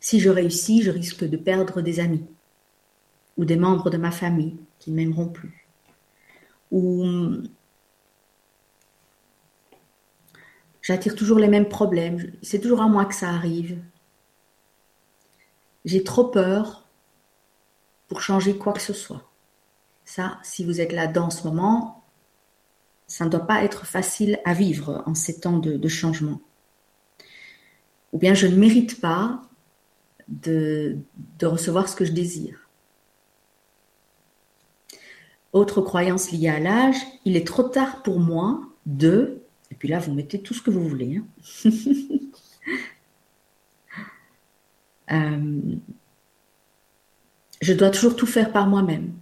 [0.00, 2.24] Si je réussis, je risque de perdre des amis
[3.36, 5.66] ou des membres de ma famille qui ne m'aimeront plus.
[6.70, 7.04] Ou
[10.80, 13.78] j'attire toujours les mêmes problèmes, c'est toujours à moi que ça arrive.
[15.84, 16.86] J'ai trop peur
[18.08, 19.30] pour changer quoi que ce soit.
[20.04, 22.04] Ça, si vous êtes là-dedans en ce moment,
[23.06, 26.40] ça ne doit pas être facile à vivre en ces temps de, de changement.
[28.12, 29.42] Ou bien je ne mérite pas
[30.30, 30.98] de,
[31.42, 32.68] recevoir ce que je désire.
[35.52, 39.98] Autre croyance liée à l'âge, il est trop tard pour moi de, et puis là
[39.98, 41.18] vous mettez tout ce que vous voulez.
[41.18, 41.70] Hein.
[45.12, 45.60] Euh,
[47.60, 49.12] je dois toujours tout faire par moi-même.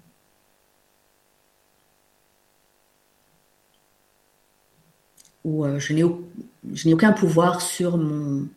[5.44, 8.48] Ou euh, je n'ai aucun pouvoir sur mon,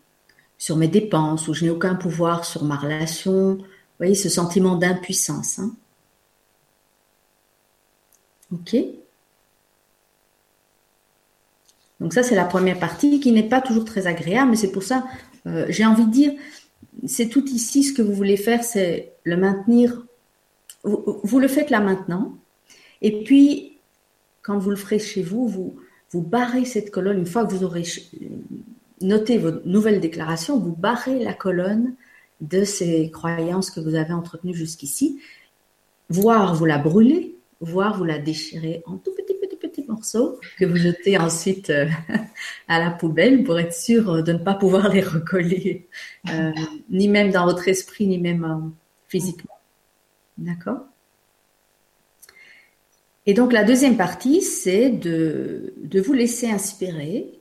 [0.62, 3.56] sur mes dépenses, ou je n'ai aucun pouvoir sur ma relation.
[3.56, 3.66] Vous
[3.98, 5.58] voyez ce sentiment d'impuissance.
[5.58, 5.74] Hein.
[8.54, 8.76] ok
[12.00, 14.84] Donc ça, c'est la première partie qui n'est pas toujours très agréable, mais c'est pour
[14.84, 15.04] ça,
[15.48, 16.34] euh, j'ai envie de dire,
[17.08, 20.06] c'est tout ici, ce que vous voulez faire, c'est le maintenir.
[20.84, 22.38] Vous, le faites là maintenant.
[23.02, 23.80] Et puis,
[24.44, 25.48] quand vous le ferez chez vous,
[26.12, 27.84] vous barrez cette colonne une fois que vous aurez
[29.02, 31.96] notez vos nouvelles déclarations, vous barrez la colonne
[32.42, 35.20] de ces croyances que vous avez entretenues jusqu'ici,
[36.10, 40.66] voire vous la brûlez, voire vous la déchirez en tout petits, petits, petits morceaux que
[40.66, 41.88] vous jetez ensuite euh,
[42.68, 45.88] à la poubelle pour être sûr de ne pas pouvoir les recoller,
[46.30, 46.52] euh,
[46.90, 48.70] ni même dans votre esprit, ni même euh,
[49.08, 49.60] physiquement.
[50.38, 50.80] D'accord?
[53.28, 57.41] Et donc la deuxième partie, c'est de, de vous laisser inspirer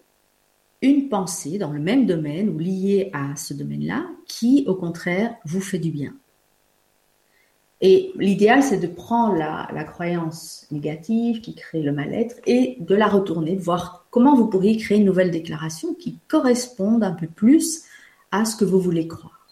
[0.83, 5.61] une pensée dans le même domaine ou liée à ce domaine-là qui, au contraire, vous
[5.61, 6.15] fait du bien.
[7.83, 13.09] Et l'idéal, c'est de prendre la, croyance négative qui crée le mal-être et de la
[13.09, 17.85] retourner, voir comment vous pourriez créer une nouvelle déclaration qui corresponde un peu plus
[18.33, 19.49] à ce que vous voulez croire.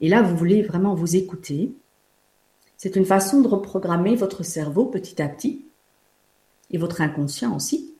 [0.00, 1.72] Et là, vous voulez vraiment vous écouter.
[2.76, 5.64] C'est une façon de reprogrammer votre cerveau petit à petit
[6.70, 7.92] et votre inconscient aussi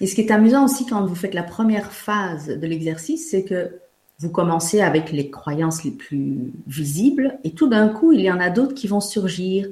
[0.00, 3.44] et ce qui est amusant aussi quand vous faites la première phase de l'exercice, c'est
[3.44, 3.78] que
[4.18, 8.40] vous commencez avec les croyances les plus visibles et tout d'un coup, il y en
[8.40, 9.68] a d'autres qui vont surgir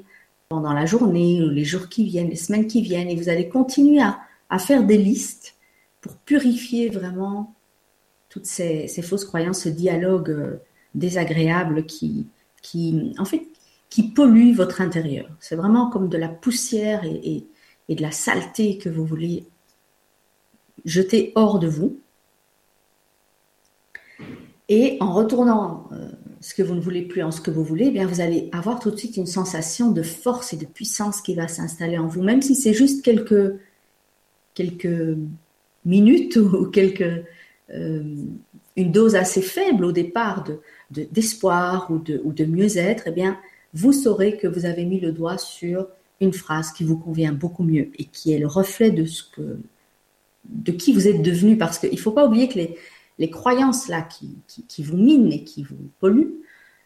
[0.49, 3.49] pendant la journée, ou les jours qui viennent, les semaines qui viennent, et vous allez
[3.49, 5.55] continuer à, faire des listes
[6.01, 7.55] pour purifier vraiment
[8.29, 10.57] toutes ces, fausses croyances, ce dialogue euh,
[10.97, 12.27] désagréable qui,
[13.17, 13.47] en fait,
[13.91, 15.29] qui pollue votre intérieur.
[15.39, 17.45] C'est vraiment comme de la poussière et
[17.89, 19.47] de la saleté que vous voulez
[20.85, 21.99] jeter hors de vous.
[24.69, 26.09] Et en retournant euh,
[26.41, 28.49] ce que vous ne voulez plus en ce que vous voulez, eh bien vous allez
[28.53, 32.07] avoir tout de suite une sensation de force et de puissance qui va s'installer en
[32.07, 33.59] vous, même si c'est juste quelques,
[35.85, 37.25] minutes ou quelques,
[37.75, 38.15] euh,
[38.77, 43.39] une dose assez faible au départ de, d'espoir ou de, ou de mieux-être, eh bien
[43.75, 45.87] vous saurez que vous avez mis le doigt sur
[46.21, 49.59] une phrase qui vous convient beaucoup mieux et qui est le reflet de ce que
[50.45, 52.59] de qui vous êtes devenu, parce qu'il ne faut pas oublier que
[53.19, 56.41] les, croyances là qui, qui, vous minent et qui vous polluent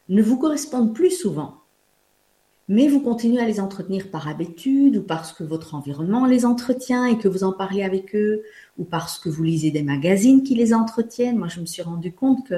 [0.08, 1.60] ne vous correspondent plus souvent.
[2.68, 7.04] Mais vous continuez à les entretenir par habitude ou parce que votre environnement les entretient
[7.04, 8.42] et que vous en parlez avec eux
[8.78, 11.38] ou parce que vous lisez des magazines qui les entretiennent.
[11.38, 12.54] Moi, je me suis rendu compte que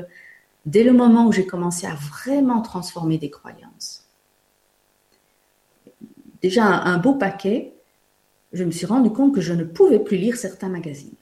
[0.64, 4.06] dès le moment où j'ai commencé à vraiment transformer des croyances,
[6.40, 7.75] déjà un beau paquet,
[8.56, 11.14] je me suis rendu compte que je ne pouvais plus lire certains magazines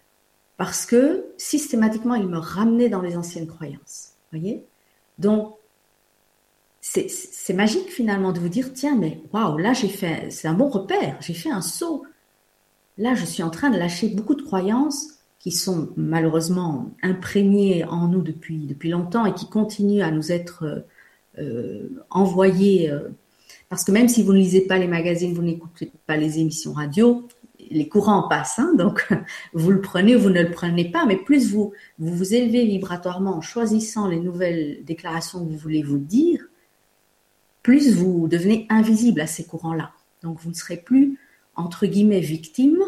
[0.56, 4.12] parce que systématiquement, ils me ramenaient dans les anciennes croyances.
[4.30, 4.64] Voyez?
[5.18, 5.54] Donc,
[6.80, 10.68] c'est magique finalement de vous dire tiens, mais waouh, là j'ai fait, c'est un bon
[10.68, 12.04] repère, j'ai fait un saut.
[12.98, 18.08] Là, je suis en train de lâcher beaucoup de croyances qui sont malheureusement imprégnés en
[18.08, 20.84] nous depuis, depuis longtemps et qui continuent à nous être
[21.38, 22.90] euh, envoyés.
[22.90, 23.08] Euh,
[23.74, 26.74] parce que même si vous ne lisez pas les magazines, vous n'écoutez pas les émissions
[26.74, 27.26] radio,
[27.58, 29.08] les courants passent, hein, donc
[29.52, 33.36] vous le prenez ou vous ne le prenez pas, mais plus vous, vous élevez vibratoirement
[33.36, 36.40] en choisissant les nouvelles déclarations que vous voulez vous dire,
[37.64, 39.90] plus vous devenez invisible à ces courants-là.
[40.22, 41.18] Donc vous ne serez plus,
[41.56, 42.78] entre guillemets, victime,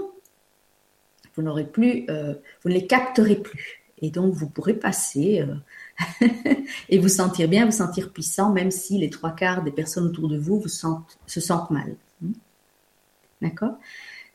[1.34, 3.82] vous n'aurez plus, euh, vous ne les capterez plus.
[3.98, 5.56] Et donc vous pourrez passer euh,
[6.88, 10.28] et vous sentir bien, vous sentir puissant, même si les trois quarts des personnes autour
[10.28, 11.96] de vous, se sentent mal.
[12.20, 12.32] Hmm?
[13.42, 13.78] D'accord?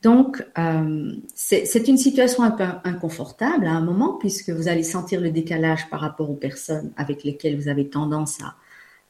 [0.02, 5.20] Donc, euh, c'est une situation un peu inconfortable à un moment, puisque vous allez sentir
[5.20, 8.56] le décalage par rapport aux personnes avec lesquelles vous avez tendance à,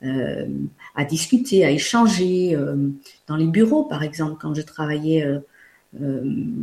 [0.07, 0.47] euh,
[1.09, 2.55] discuter, à échanger.
[2.55, 2.91] Euh,
[3.27, 5.27] dans les bureaux, par exemple, quand je travaillais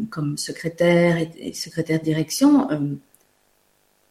[0.10, 2.68] comme secrétaire et, secrétaire de direction,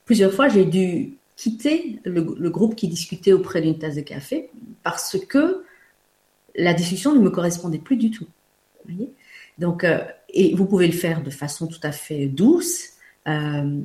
[0.04, 4.50] plusieurs fois j'ai dû quitter le, groupe qui discutait auprès d'une tasse de café
[4.82, 5.62] parce que
[6.56, 8.24] la discussion ne me correspondait plus du tout.
[8.24, 9.12] Vous voyez
[9.56, 12.90] donc, euh, et vous pouvez le faire de façon tout à fait douce.
[13.28, 13.80] Euh,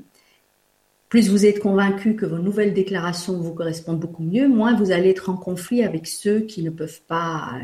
[1.09, 5.09] plus vous êtes convaincu que vos nouvelles déclarations vous correspondent beaucoup mieux, moins vous allez
[5.09, 7.59] être en conflit avec ceux qui ne peuvent pas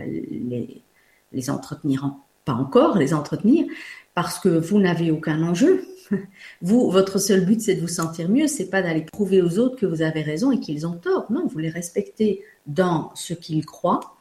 [1.31, 2.13] les entretenir,
[2.45, 3.65] pas encore les entretenir,
[4.13, 5.83] parce que vous n'avez aucun enjeu.
[6.61, 9.77] Vous, votre seul but, c'est de vous sentir mieux, c'est pas d'aller prouver aux autres
[9.77, 11.31] que vous avez raison et qu'ils ont tort.
[11.31, 14.15] Non, vous les respectez dans ce qu'ils croient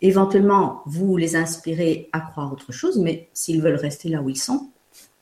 [0.00, 4.38] Éventuellement, vous les inspirez à croire autre chose, mais s'ils veulent rester là où ils
[4.38, 4.70] sont,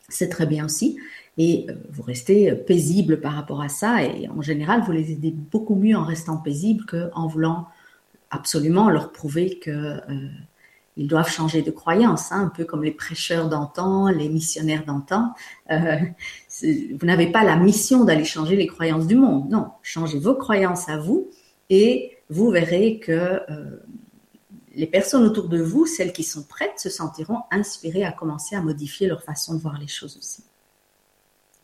[0.09, 0.99] c'est très bien aussi.
[1.39, 4.05] Et euh, vous restez paisible par rapport à ça.
[4.05, 7.69] Et en général, vous les aidez beaucoup mieux en restant paisible qu'en voulant
[8.31, 10.29] absolument leur prouver que euh,
[10.97, 15.35] ils doivent changer de croyance, hein, un peu comme les prêcheurs d'antan, les missionnaires d'antan.
[15.71, 15.97] Euh,
[16.63, 19.51] vous n'avez pas la mission d'aller changer les croyances du monde.
[19.51, 21.31] Non, changez vos croyances à vous
[21.69, 23.41] et vous verrez que
[24.77, 28.63] les personnes autour de vous, celles qui sont prêtes, se sentiront inspirées à commencer à
[28.63, 30.45] modifier leur façon de voir les choses aussi.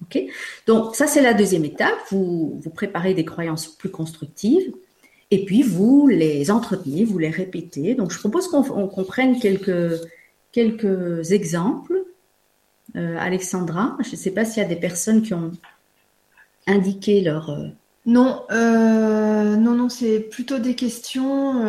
[0.02, 0.18] Ok?
[0.66, 1.98] Donc ça, c'est la deuxième étape.
[2.10, 4.72] Vous, vous préparez des croyances plus constructives
[5.32, 7.94] et puis vous les entretenez, vous les répétez.
[7.94, 9.98] Donc je propose qu'on prenne quelques,
[10.52, 12.04] quelques exemples.
[12.96, 15.52] Euh, Alexandra, je ne sais pas s'il y a des personnes qui ont
[16.66, 17.48] indiqué leur...
[17.48, 17.68] Euh,
[18.04, 21.64] non, euh, non, non, c'est plutôt des questions.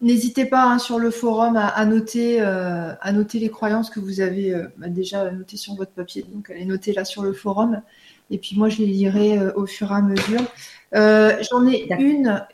[0.00, 4.54] N'hésitez pas hein, sur le forum à, noter, à noter les croyances que vous avez
[4.76, 6.24] bah, déjà notées sur votre papier.
[6.32, 7.80] Donc, allez noter là sur le forum.
[8.30, 10.42] Et puis moi, je les lirai au fur et à mesure.
[10.92, 12.44] J'en ai une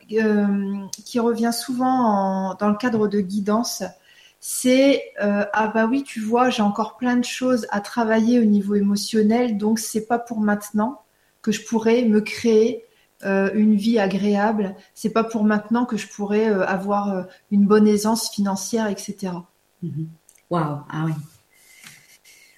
[1.05, 3.83] qui revient souvent dans le cadre de guidance.
[4.41, 8.75] C'est ah bah oui, tu vois, j'ai encore plein de choses à travailler au niveau
[8.77, 11.03] émotionnel, donc c'est pas pour maintenant
[11.43, 12.85] que je pourrais me créer
[13.25, 14.75] euh, une vie agréable.
[14.95, 19.33] C'est pas pour maintenant que je pourrais euh, avoir euh, une bonne aisance financière, etc.
[19.83, 20.09] Mhm.
[20.51, 21.13] Waouh, ah oui.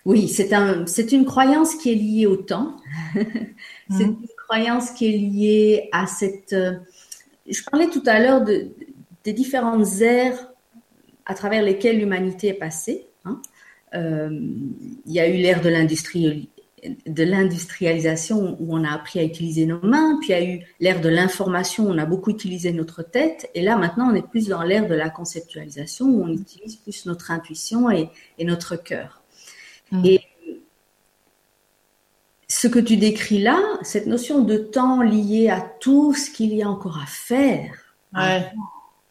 [0.07, 2.77] Oui, c'est un, c'est une croyance qui est liée au temps.
[3.15, 4.17] c'est mhm.
[4.21, 6.55] une croyance qui est liée à cette.
[6.55, 8.69] je parlais tout à l'heure de,
[9.25, 10.53] des différentes ères
[11.27, 13.07] à travers lesquelles l'humanité est passée.
[13.25, 13.43] Hein.
[13.93, 16.49] il y a eu l'ère de l'industrie
[17.07, 20.61] de l'industrialisation où on a appris à utiliser nos mains, puis il y a eu
[20.81, 24.27] l'ère de l'information où on a beaucoup utilisé notre tête, et là maintenant on est
[24.27, 28.11] plus dans l'ère de la conceptualisation où on utilise plus notre intuition et,
[28.45, 29.23] notre cœur.
[29.93, 30.05] Mm.
[30.05, 30.21] Et
[32.49, 36.63] ce que tu décris là, cette notion de temps lié à tout ce qu'il y
[36.63, 37.75] a encore à faire,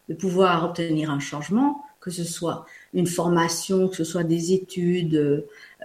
[0.10, 5.16] de pouvoir obtenir un changement, que ce soit une formation, que ce soit des études,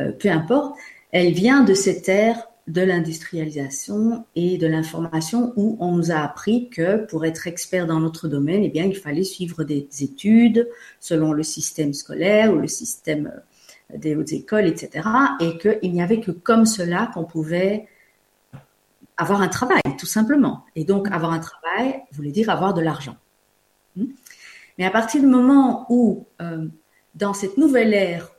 [0.01, 0.77] euh, peu importe,
[1.13, 6.69] elle vient de cette ère de l'industrialisation et de l'information où on nous a appris
[6.69, 10.69] que pour être expert dans notre domaine, eh bien, il fallait suivre des études
[11.01, 13.41] selon le système scolaire ou le système euh,
[13.97, 15.09] des hautes écoles, etc.
[15.41, 17.89] Et qu'il n'y avait que comme cela qu'on pouvait
[19.17, 20.65] avoir un travail, tout simplement.
[20.77, 23.17] Et donc, avoir un travail voulait dire avoir de l'argent.
[23.97, 24.07] Hmm?
[24.79, 26.67] Mais à partir du moment où, euh,
[27.15, 28.31] dans cette nouvelle ère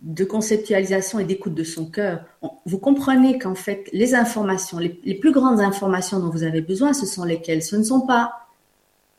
[0.00, 2.24] de conceptualisation et d'écoute de son cœur,
[2.64, 7.06] vous comprenez qu'en fait, les informations, les, plus grandes informations dont vous avez besoin, ce
[7.06, 7.62] sont lesquelles?
[7.62, 8.32] Ce ne sont pas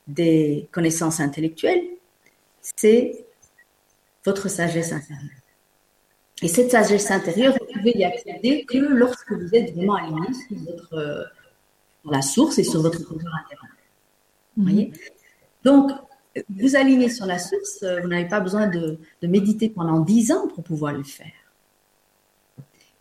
[0.08, 1.84] des connaissances intellectuelles,
[2.62, 3.25] c'est
[4.26, 5.30] votre sagesse intérieure.
[6.42, 10.58] Et cette sagesse intérieure, vous pouvez y accéder que lorsque vous êtes vraiment aligné sur,
[10.66, 11.24] votre, euh,
[12.10, 13.76] la source et sur votre pouvoir intérieur.
[14.58, 14.92] Vous voyez?
[15.64, 15.92] Donc,
[16.50, 20.48] vous alignez sur la source, euh, vous n'avez pas besoin de, méditer pendant dix ans
[20.50, 21.32] pour pouvoir le faire.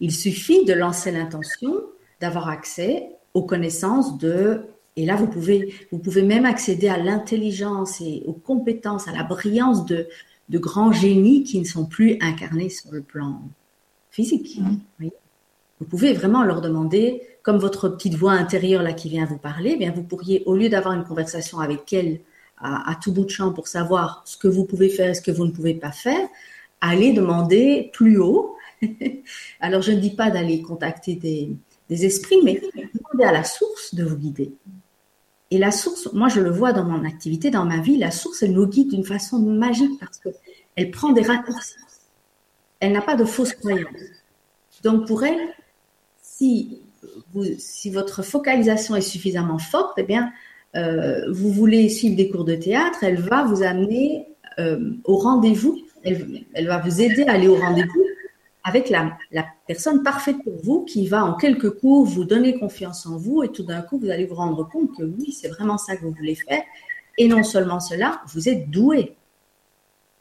[0.00, 1.74] Il suffit de lancer l'intention
[2.20, 4.62] d'avoir accès aux connaissances de
[4.96, 9.24] et là, vous pouvez, vous pouvez même accéder à l'intelligence et aux compétences, à la
[9.24, 10.06] brillance de,
[10.48, 13.42] de grands génies qui ne sont plus incarnés sur le plan
[14.10, 14.60] physique.
[14.60, 15.08] Mmh.
[15.80, 19.72] Vous pouvez vraiment leur demander, comme votre petite voix intérieure là qui vient vous parler,
[19.74, 22.20] eh bien vous pourriez, au lieu d'avoir une conversation avec elle
[22.58, 25.20] à, à, tout bout de champ pour savoir ce que vous pouvez faire et ce
[25.20, 26.28] que vous ne pouvez pas faire,
[26.80, 28.56] aller demander plus haut.
[29.60, 31.50] Alors je ne dis pas d'aller contacter des,
[31.88, 32.62] des esprits, mais
[32.94, 34.52] demander à la source de vous guider.
[35.50, 38.42] Et la source, moi je le vois dans mon activité, dans ma vie, la source,
[38.42, 41.74] elle nous guide d'une façon magique parce qu'elle prend des raccourcis.
[42.80, 43.90] Elle n'a pas de fausses croyances.
[44.82, 45.40] Donc pour elle,
[46.20, 46.80] si,
[47.32, 50.32] vous, si votre focalisation est suffisamment forte, eh bien,
[50.74, 54.26] euh, vous voulez suivre des cours de théâtre, elle va vous amener
[54.58, 58.04] euh, au rendez-vous, elle, elle, va vous aider à aller au rendez-vous
[58.64, 63.06] avec la, la, personne parfaite pour vous qui va en quelques cours vous donner confiance
[63.06, 65.78] en vous et tout d'un coup vous allez vous rendre compte que oui, c'est vraiment
[65.78, 66.62] ça que vous voulez faire.
[67.18, 69.14] Et non seulement cela, vous êtes doué.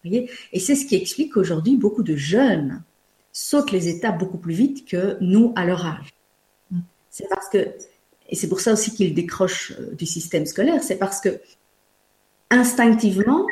[0.03, 0.29] Voyez?
[0.51, 2.83] Et c'est ce qui explique qu'aujourd'hui beaucoup de jeunes
[3.31, 6.13] sautent les étapes beaucoup plus vite que nous à leur âge.
[7.09, 7.75] C'est parce que,
[8.29, 11.39] et c'est pour ça aussi qu'ils décrochent euh, du système scolaire, c'est parce que
[12.49, 13.45] instinctivement,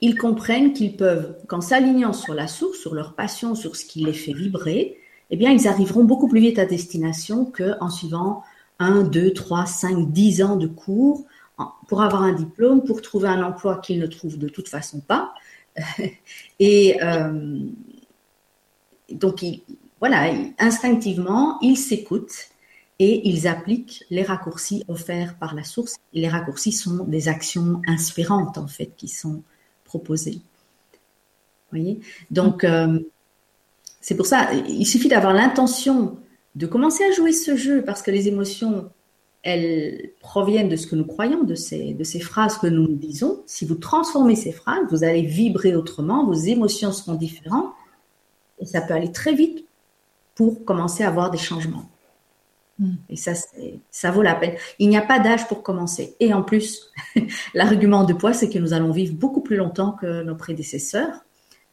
[0.00, 4.04] ils comprennent qu'ils peuvent, qu'en s'alignant sur la source, sur leur passion, sur ce qui
[4.04, 4.98] les fait vibrer,
[5.30, 8.42] eh bien, ils arriveront beaucoup plus vite à destination qu'en suivant
[8.78, 11.24] un, deux, trois, cinq, dix ans de cours
[11.88, 15.34] pour avoir un diplôme, pour trouver un emploi qu'ils ne trouvent de toute façon pas.
[16.58, 17.60] Et euh,
[19.10, 19.44] donc,
[19.98, 22.48] voilà, instinctivement, ils s'écoutent
[22.98, 25.96] et ils appliquent les raccourcis offerts par la source.
[26.12, 29.42] Les raccourcis sont des actions inspirantes, en fait, qui sont
[29.90, 30.38] proposé.
[31.72, 32.00] voyez?
[32.30, 33.00] Donc, euh,
[34.00, 36.16] c'est pour ça, il suffit d'avoir l'intention
[36.54, 38.90] de commencer à jouer ce jeu parce que les émotions,
[39.42, 42.96] elles proviennent de ce que nous croyons, de ces, de ces phrases que nous nous
[42.96, 43.42] disons.
[43.46, 47.72] Si vous transformez ces phrases, vous allez vibrer autrement, vos émotions seront différentes
[48.60, 49.64] et ça peut aller très vite
[50.36, 51.88] pour commencer à avoir des changements.
[53.08, 53.32] Et ça,
[53.90, 54.54] ça vaut la peine.
[54.78, 56.16] Il n'y a pas d'âge pour commencer.
[56.18, 56.90] Et en plus,
[57.54, 61.24] l'argument de poids, c'est que nous allons vivre beaucoup plus longtemps que nos prédécesseurs.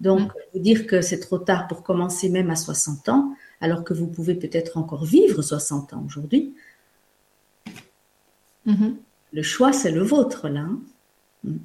[0.01, 0.34] Donc, mm.
[0.53, 4.08] vous dire que c'est trop tard pour commencer même à 60 ans, alors que vous
[4.08, 6.53] pouvez peut-être encore vivre 60 ans aujourd'hui.
[8.68, 8.95] Mm-hmm.
[9.34, 10.62] Le choix, c'est le vôtre, là.
[10.62, 10.80] Hein.
[11.43, 11.58] Mm.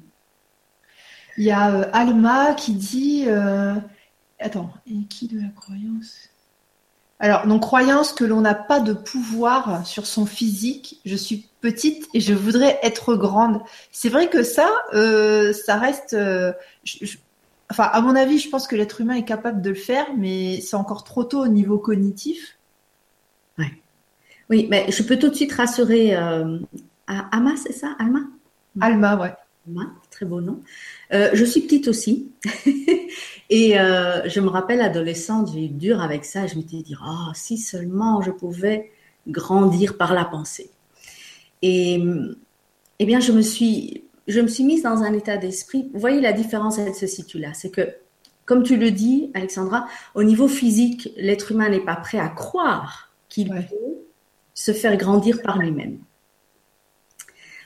[1.37, 3.25] Il y a euh, Alma qui dit...
[3.27, 3.75] Euh,
[4.39, 6.29] attends, et qui de la croyance?
[7.23, 10.99] Alors, donc croyance que l'on n'a pas de pouvoir sur son physique.
[11.05, 13.61] Je suis petite et je voudrais être grande.
[13.93, 16.15] C'est vrai que ça, euh, ça reste.
[16.15, 16.51] Euh,
[17.71, 20.59] enfin, à mon avis, je pense que l'être humain est capable de le faire, mais
[20.59, 22.57] c'est encore trop tôt au niveau cognitif.
[23.57, 23.71] Ouais.
[24.49, 26.17] Oui, mais je peux tout de suite rassurer.
[26.17, 26.59] Euh,
[27.07, 28.19] Alma, c'est ça, Alma?
[28.81, 29.33] Alma, ouais.
[30.11, 30.61] Très beau nom.
[31.11, 32.31] je suis petite aussi.
[33.49, 36.47] Et euh, je me rappelle, adolescente, j'ai eu dur avec ça.
[36.47, 38.91] Je m'étais dit, oh, si seulement je pouvais
[39.27, 40.71] grandir par la pensée.
[41.61, 42.01] Et
[42.99, 45.89] eh bien, je me suis, je me suis mise dans un état d'esprit.
[45.93, 47.53] Vous voyez, la différence, elle se situe là.
[47.53, 47.95] C'est que,
[48.45, 53.13] comme tu le dis, Alexandra, au niveau physique, l'être humain n'est pas prêt à croire
[53.29, 53.55] qu'il peut
[54.53, 55.99] se faire grandir par lui-même.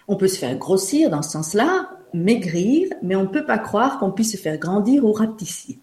[0.07, 3.99] On peut se faire grossir dans ce sens-là, maigrir, mais on ne peut pas croire
[3.99, 5.79] qu'on puisse se faire grandir ou rapetisser.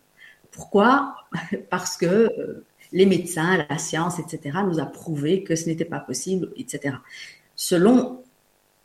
[0.51, 1.14] Pourquoi?
[1.70, 6.01] Parce que euh, les médecins, la science, etc., nous a prouvé que ce n'était pas
[6.01, 6.97] possible, etc.
[7.57, 8.22] Selon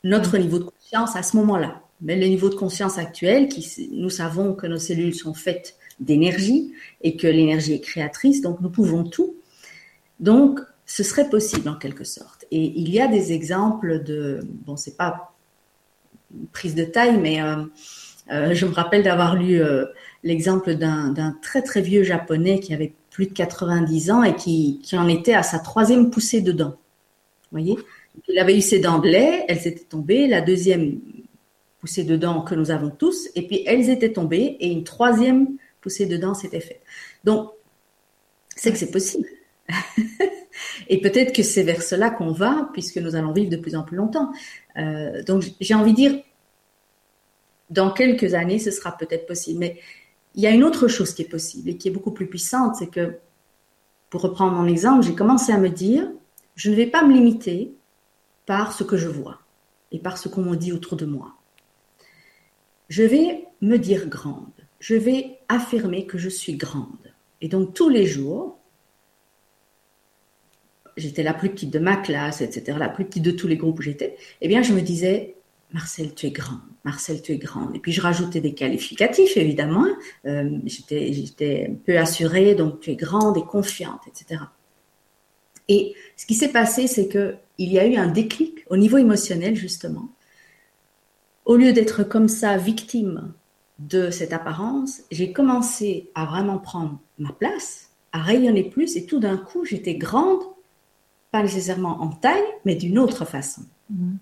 [0.04, 1.82] notre niveau de conscience à ce moment-là.
[2.00, 3.48] Mais le niveau de conscience actuel,
[3.92, 6.72] nous savons que nos cellules sont faites d'énergie
[7.02, 9.36] et que l'énergie est créatrice, donc nous pouvons tout.
[10.18, 12.46] Donc, ce serait possible en quelque sorte.
[12.50, 15.29] Et il y a des exemples de, bon, c'est pas
[16.52, 17.56] prise de taille, mais euh,
[18.32, 19.86] euh, je me rappelle d'avoir lu euh,
[20.22, 24.96] l'exemple d'un très très vieux japonais qui avait plus de 90 ans et qui, qui
[24.96, 26.76] en était à sa troisième poussée de dents.
[27.50, 27.76] Vous voyez?
[28.28, 31.00] Il avait eu ses dents de lait, elles étaient tombées, la deuxième
[31.80, 35.48] poussée de dents que nous avons tous, et puis elles étaient tombées et une troisième
[35.80, 36.82] poussée de dents s'était faite.
[37.24, 37.50] Donc,
[38.54, 39.26] c'est que c'est possible.
[40.88, 43.82] et peut-être que c'est vers cela qu'on va, puisque nous allons vivre de plus en
[43.82, 44.32] plus longtemps.
[44.76, 46.22] Euh, donc j'ai envie de dire,
[47.70, 49.60] dans quelques années, ce sera peut-être possible.
[49.60, 49.78] Mais
[50.34, 52.76] il y a une autre chose qui est possible et qui est beaucoup plus puissante,
[52.76, 53.18] c'est que,
[54.10, 56.10] pour reprendre mon exemple, j'ai commencé à me dire,
[56.56, 57.74] je ne vais pas me limiter
[58.46, 59.40] par ce que je vois
[59.92, 61.34] et par ce qu'on me dit autour de moi.
[62.88, 64.46] Je vais me dire grande.
[64.80, 67.14] Je vais affirmer que je suis grande.
[67.40, 68.58] Et donc tous les jours,
[70.96, 73.78] j'étais la plus petite de ma classe, etc., la plus petite de tous les groupes
[73.78, 75.34] où j'étais, eh bien, je me disais,
[75.72, 76.60] Marcel, tu es grand.
[76.84, 77.76] Marcel, tu es grande.
[77.76, 79.86] Et puis je rajoutais des qualificatifs, évidemment.
[80.26, 84.42] Euh, j'étais, j'étais peu assurée, donc tu es grande et confiante, etc.
[85.68, 88.96] Et ce qui s'est passé, c'est que il y a eu un déclic au niveau
[88.96, 90.08] émotionnel, justement.
[91.44, 93.32] Au lieu d'être comme ça, victime
[93.78, 99.20] de cette apparence, j'ai commencé à vraiment prendre ma place, à rayonner plus, et tout
[99.20, 100.42] d'un coup, j'étais grande,
[101.30, 103.62] pas nécessairement en taille, mais d'une autre façon.
[103.90, 104.16] Mmh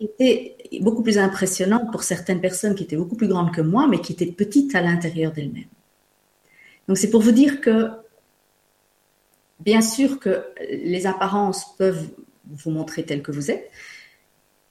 [0.00, 4.00] était beaucoup plus impressionnante pour certaines personnes qui étaient beaucoup plus grandes que moi, mais
[4.00, 5.64] qui étaient petites à l'intérieur d'elles-mêmes.
[6.88, 7.90] Donc c'est pour vous dire que,
[9.60, 12.08] bien sûr que les apparences peuvent
[12.46, 13.70] vous montrer tel que vous êtes,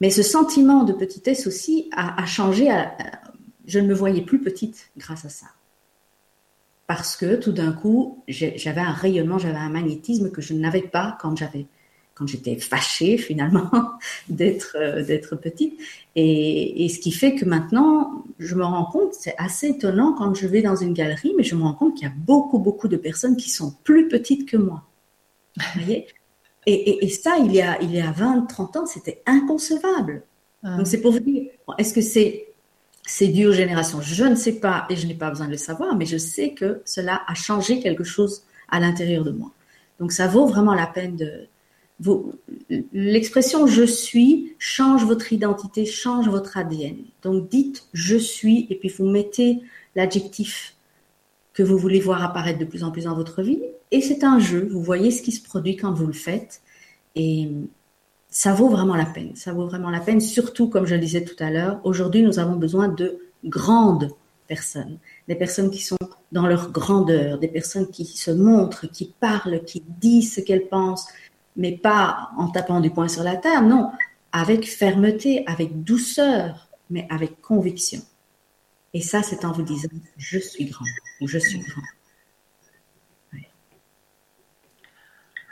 [0.02, 2.70] mais ce sentiment de petitesse aussi a, changé.
[3.66, 5.48] je ne me voyais plus petite grâce à ça.
[6.86, 11.18] Parce que tout d'un coup, j'avais un rayonnement, j'avais un magnétisme que je n'avais pas
[11.22, 11.68] quand j'avais
[12.16, 13.70] quand j'étais fâchée finalement
[14.30, 15.80] d'être euh, d'être petite.
[16.16, 20.34] Et, et, ce qui fait que maintenant je me rends compte c'est assez étonnant quand
[20.36, 22.88] je vais dans une galerie mais je me rends compte qu'il y a beaucoup beaucoup
[22.88, 24.84] de personnes qui sont plus petites que moi.
[25.58, 26.08] Vous voyez?
[26.66, 30.24] Et, et, ça il y a il y a 20 30 ans c'était inconcevable.
[30.66, 30.78] Ah.
[30.78, 32.48] donc c'est pour vous dire est-ce que c'est
[33.06, 34.00] c'est dû aux générations?
[34.02, 36.52] Je ne sais pas et je n'ai pas besoin de le savoir, mais je sais
[36.52, 39.52] que cela a changé quelque chose à l'intérieur de moi.
[40.00, 41.48] Donc ça vaut vraiment la peine de,
[42.92, 46.98] l'expression je suis change votre identité, change votre ADN.
[47.22, 49.62] Donc dites je suis et puis vous mettez
[49.96, 50.76] l'adjectif
[51.54, 53.62] que vous voulez voir apparaître de plus en plus dans votre vie.
[53.92, 56.62] Et c'est un jeu, vous voyez ce qui se produit quand vous le faites.
[57.16, 57.52] Et
[58.28, 61.24] ça vaut vraiment la peine, ça vaut vraiment la peine, surtout comme je le disais
[61.24, 64.10] tout à l'heure, aujourd'hui nous avons besoin de grandes
[64.48, 65.98] personnes, des personnes qui sont
[66.32, 71.08] dans leur grandeur, des personnes qui se montrent, qui parlent, qui disent ce qu'elles pensent,
[71.56, 73.92] mais pas en tapant du poing sur la table, non,
[74.32, 78.02] avec fermeté, avec douceur, mais avec conviction.
[78.94, 80.86] Et ça, c'est en vous disant, je suis grand
[81.22, 81.82] ou je suis grand.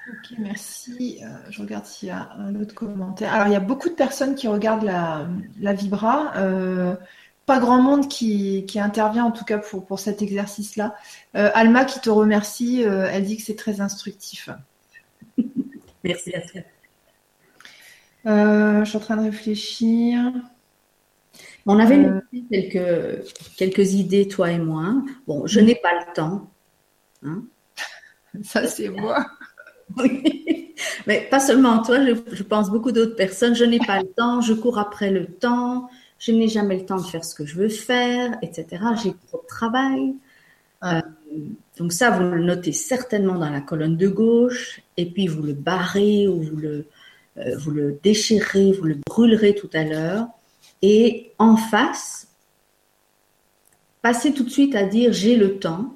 [0.10, 1.20] Ok, merci.
[1.24, 3.34] Euh, je regarde s'il y a un autre commentaire.
[3.34, 5.28] Alors, il y a beaucoup de personnes qui regardent la,
[5.60, 6.34] la Vibra.
[6.38, 6.96] Euh,
[7.46, 10.96] pas grand monde qui, intervient, en tout cas pour, pour cet exercice-là.
[11.36, 14.50] Euh, Alma qui te remercie, elle dit que c'est très instructif.
[16.04, 16.62] Merci à toi.
[18.28, 20.32] Euh, je suis en train de réfléchir.
[21.66, 22.22] On avait euh...
[22.52, 24.96] quelques, quelques idées, toi et moi.
[25.28, 26.52] Bon, je n'ai pas le temps.
[27.24, 27.44] Hein.
[28.44, 29.26] Ça, c'est moi.
[29.98, 30.24] Oui.
[31.08, 33.56] Mais pas seulement toi, je, pense beaucoup d'autres personnes.
[33.56, 35.90] Je n'ai pas le temps, je cours après le temps,
[36.20, 38.84] je n'ai jamais le temps de faire ce que je veux faire, etc.
[39.02, 40.16] J'ai trop de travail.
[40.84, 41.02] Euh,
[41.78, 45.54] donc ça, vous le notez certainement dans la colonne de gauche, et puis vous le
[45.54, 46.88] barrez ou vous le,
[47.38, 50.28] euh, vous le déchirez, vous le brûlerez tout à l'heure.
[50.82, 52.28] Et en face,
[54.02, 55.96] passez tout de suite à dire j'ai le temps.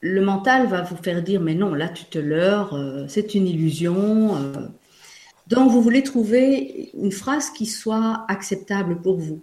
[0.00, 3.46] Le mental va vous faire dire mais non, là tu te leurres, euh, c'est une
[3.46, 4.36] illusion.
[4.36, 4.52] Euh.
[5.48, 9.40] Donc vous voulez trouver une phrase qui soit acceptable pour vous.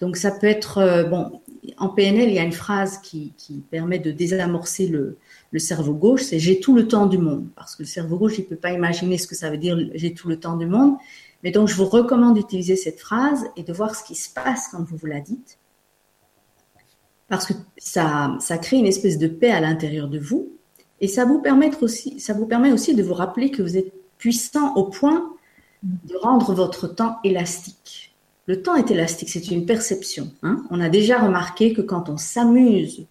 [0.00, 1.40] Donc ça peut être, bon,
[1.78, 3.32] en PNL, il y a une phrase qui,
[3.70, 5.18] permet de désamorcer le,
[5.58, 7.46] cerveau gauche, c'est j'ai tout le temps du monde.
[7.56, 9.78] Parce que le cerveau gauche, il ne peut pas imaginer ce que ça veut dire
[9.94, 10.96] j'ai tout le temps du monde.
[11.42, 14.68] Mais donc, je vous recommande d'utiliser cette phrase et de voir ce qui se passe
[14.70, 15.58] quand vous vous la dites.
[17.28, 20.50] Parce que ça, crée une espèce de paix à l'intérieur de vous.
[21.00, 25.30] Et ça vous permet aussi de vous rappeler que vous êtes puissant au point
[25.82, 28.13] de rendre votre temps élastique.
[28.46, 30.30] Le temps est élastique, c'est une perception.
[30.42, 30.64] Hein.
[30.70, 33.06] On a déjà remarqué que quand on s'amuse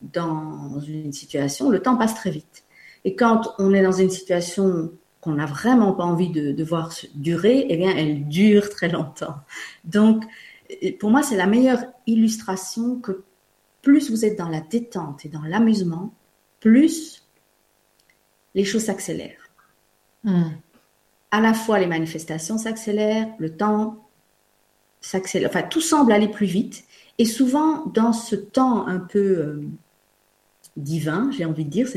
[0.00, 2.64] dans une situation, le temps passe très vite.
[3.04, 7.66] Et quand on est dans une situation qu'on n'a vraiment pas envie de, voir durer,
[7.68, 9.36] eh bien, elle dure très longtemps.
[9.84, 10.24] Donc,
[10.98, 13.22] pour moi, c'est la meilleure illustration que
[13.82, 16.12] plus vous êtes dans la détente et dans l'amusement,
[16.58, 17.24] plus
[18.54, 19.50] les choses s'accélèrent.
[20.24, 20.50] Hmm.
[21.30, 24.01] À la fois, les manifestations s'accélèrent, le temps
[25.04, 26.84] Enfin, tout semble aller plus vite.
[27.18, 29.62] Et souvent, dans ce temps un peu euh,
[30.76, 31.88] divin, j'ai envie de dire,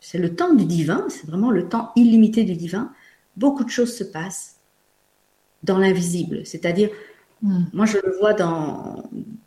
[0.00, 2.92] c'est le temps du divin, c'est vraiment le temps illimité du divin.
[3.36, 4.56] Beaucoup de choses se passent
[5.62, 6.42] dans l'invisible.
[6.44, 6.90] C'est-à-dire,
[7.42, 7.64] hmm.
[7.72, 9.04] moi, je le vois dans,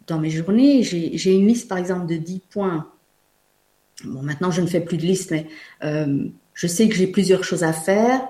[0.08, 0.84] dans mes journées.
[0.84, 2.92] J'ai une liste, par exemple, de 10 points.
[4.04, 5.48] Bon, maintenant, je ne fais plus de liste, mais
[5.84, 8.22] euh, je sais que j'ai plusieurs choses à faire.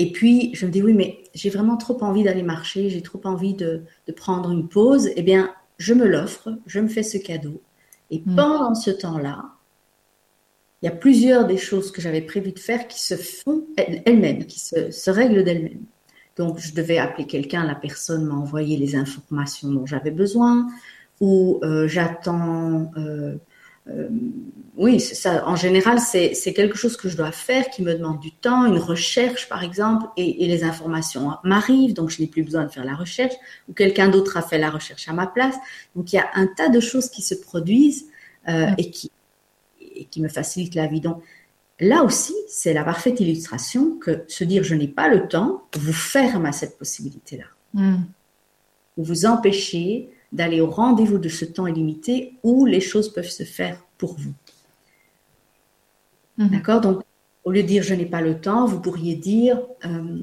[0.00, 3.20] Et puis, je me dis, oui, mais j'ai vraiment trop envie d'aller marcher, j'ai trop
[3.24, 3.82] envie de,
[4.14, 5.10] prendre une pause.
[5.16, 7.60] Eh bien, je me l'offre, je me fais ce cadeau.
[8.12, 8.36] Et mm.
[8.36, 9.46] pendant ce temps-là,
[10.80, 14.46] il y a plusieurs des choses que j'avais prévu de faire qui se font elles-mêmes,
[14.46, 15.82] qui se, règlent d'elles-mêmes.
[16.36, 20.68] Donc, je devais appeler quelqu'un, la personne m'a envoyé les informations dont j'avais besoin,
[21.20, 22.92] ou euh, j'attends.
[22.96, 23.36] Euh, euh,
[24.76, 25.46] oui, ça.
[25.48, 28.78] En général, c'est quelque chose que je dois faire qui me demande du temps, une
[28.78, 32.94] recherche par exemple, et, les informations m'arrivent, donc je n'ai plus besoin de faire la
[32.94, 33.34] recherche,
[33.68, 35.56] ou quelqu'un d'autre a fait la recherche à ma place.
[35.96, 38.06] Donc, il y a un tas de choses qui se produisent
[38.78, 39.10] et qui
[39.98, 41.00] et qui me facilite la vie.
[41.00, 41.22] Donc
[41.80, 45.92] là aussi, c'est la parfaite illustration que se dire je n'ai pas le temps vous
[45.92, 47.44] ferme à cette possibilité-là.
[47.74, 47.96] Mm.
[48.96, 53.44] Vous vous empêchez d'aller au rendez-vous de ce temps illimité où les choses peuvent se
[53.44, 54.34] faire pour vous.
[56.36, 56.48] Hmm.
[56.48, 56.80] D'accord?
[56.80, 57.02] Donc,
[57.44, 60.18] au lieu de dire je n'ai pas le temps, vous pourriez dire euh,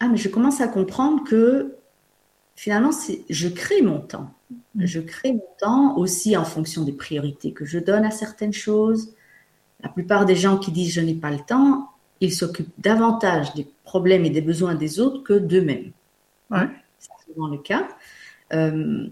[0.00, 1.76] Ah, mais je commence à comprendre que
[2.56, 2.90] finalement,
[3.28, 4.30] je crée mon temps.
[4.74, 4.86] Mm.
[4.86, 9.14] Je crée mon temps aussi en fonction des priorités que je donne à certaines choses.
[9.82, 11.90] La plupart des gens qui disent je n'ai pas le temps,
[12.20, 15.92] ils s'occupent davantage des problèmes et des besoins des autres que d'eux-mêmes.
[16.98, 17.88] C'est souvent le cas.
[18.52, 19.08] Euh,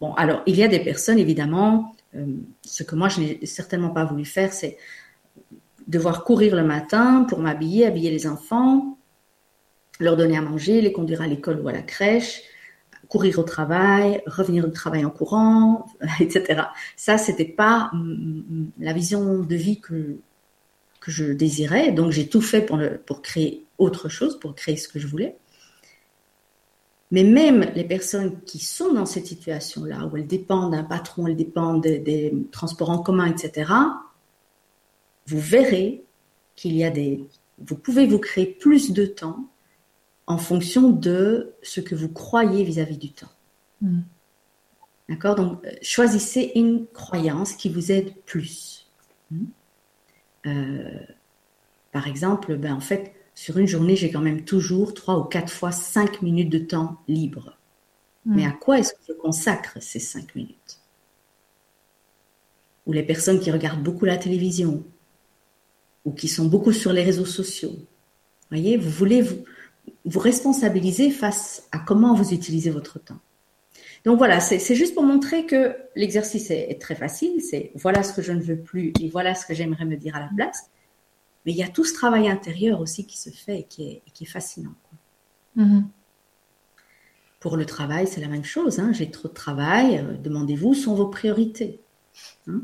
[0.00, 2.26] bon, alors, il y a des personnes, évidemment, euh,
[2.62, 4.78] ce que moi je n'ai certainement pas voulu faire, c'est
[5.86, 8.98] devoir courir le matin pour m'habiller, habiller les enfants,
[10.00, 12.42] leur donner à manger, les conduire à l'école ou à la crèche,
[13.08, 15.86] courir au travail, revenir du travail en courant,
[16.20, 16.62] etc.
[16.96, 17.90] Ça, c'était pas
[18.78, 20.18] la vision de vie que,
[21.00, 21.92] que je désirais.
[21.92, 25.36] Donc, j'ai tout fait pour, pour créer autre chose, pour créer ce que je voulais.
[27.10, 31.36] Mais même les personnes qui sont dans cette situation-là, où elles dépendent d'un patron, elles
[31.36, 33.72] dépendent des, des, transports en commun, etc.,
[35.26, 36.04] vous verrez
[36.56, 37.24] qu'il y a des...
[37.58, 39.48] Vous pouvez vous créer plus de temps
[40.26, 43.32] en fonction de ce que vous croyez vis-à-vis du temps.
[43.80, 44.00] Hmm.
[45.08, 45.34] D'accord?
[45.34, 48.86] Donc, euh, choisissez une croyance qui vous aide plus.
[49.30, 49.44] Hmm.
[50.46, 51.00] Euh,
[51.92, 55.52] par exemple, ben, en fait, sur une journée, j'ai quand même toujours trois ou quatre
[55.52, 57.56] fois cinq minutes de temps libre.
[58.26, 58.34] Hmm.
[58.34, 60.80] Mais à quoi est-ce que je consacre ces cinq minutes?
[62.86, 64.82] Ou les personnes qui regardent beaucoup la télévision,
[66.04, 67.76] ou qui sont beaucoup sur les réseaux sociaux?
[68.50, 69.44] Voyez, vous voulez vous,
[70.04, 73.20] vous responsabiliser face à comment vous utilisez votre temps.
[74.04, 77.40] Donc voilà, c'est juste pour montrer que l'exercice est, très facile.
[77.40, 80.16] C'est voilà ce que je ne veux plus et voilà ce que j'aimerais me dire
[80.16, 80.70] à la place.
[81.44, 84.02] Mais il y a tout ce travail intérieur aussi qui se fait et qui est,
[84.12, 84.74] qui est fascinant.
[85.56, 85.84] Mm-hmm.
[87.40, 88.80] Pour le travail, c'est la même chose.
[88.80, 88.92] Hein.
[88.92, 89.98] J'ai trop de travail.
[89.98, 91.80] Euh, demandez-vous, sont vos priorités
[92.48, 92.62] hein.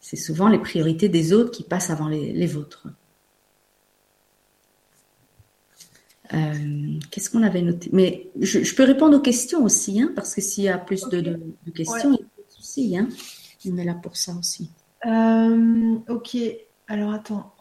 [0.00, 2.88] C'est souvent les priorités des autres qui passent avant les vôtres.
[6.32, 7.90] Euh, qu'est-ce qu'on avait noté?
[7.92, 11.38] Mais je, peux répondre aux questions aussi, hein, parce que s'il y a plus de,
[11.74, 12.96] questions, il n'y a pas de souci.
[13.66, 14.70] On est là pour ça aussi.
[15.06, 16.36] Euh, ok,
[16.88, 17.52] alors attends.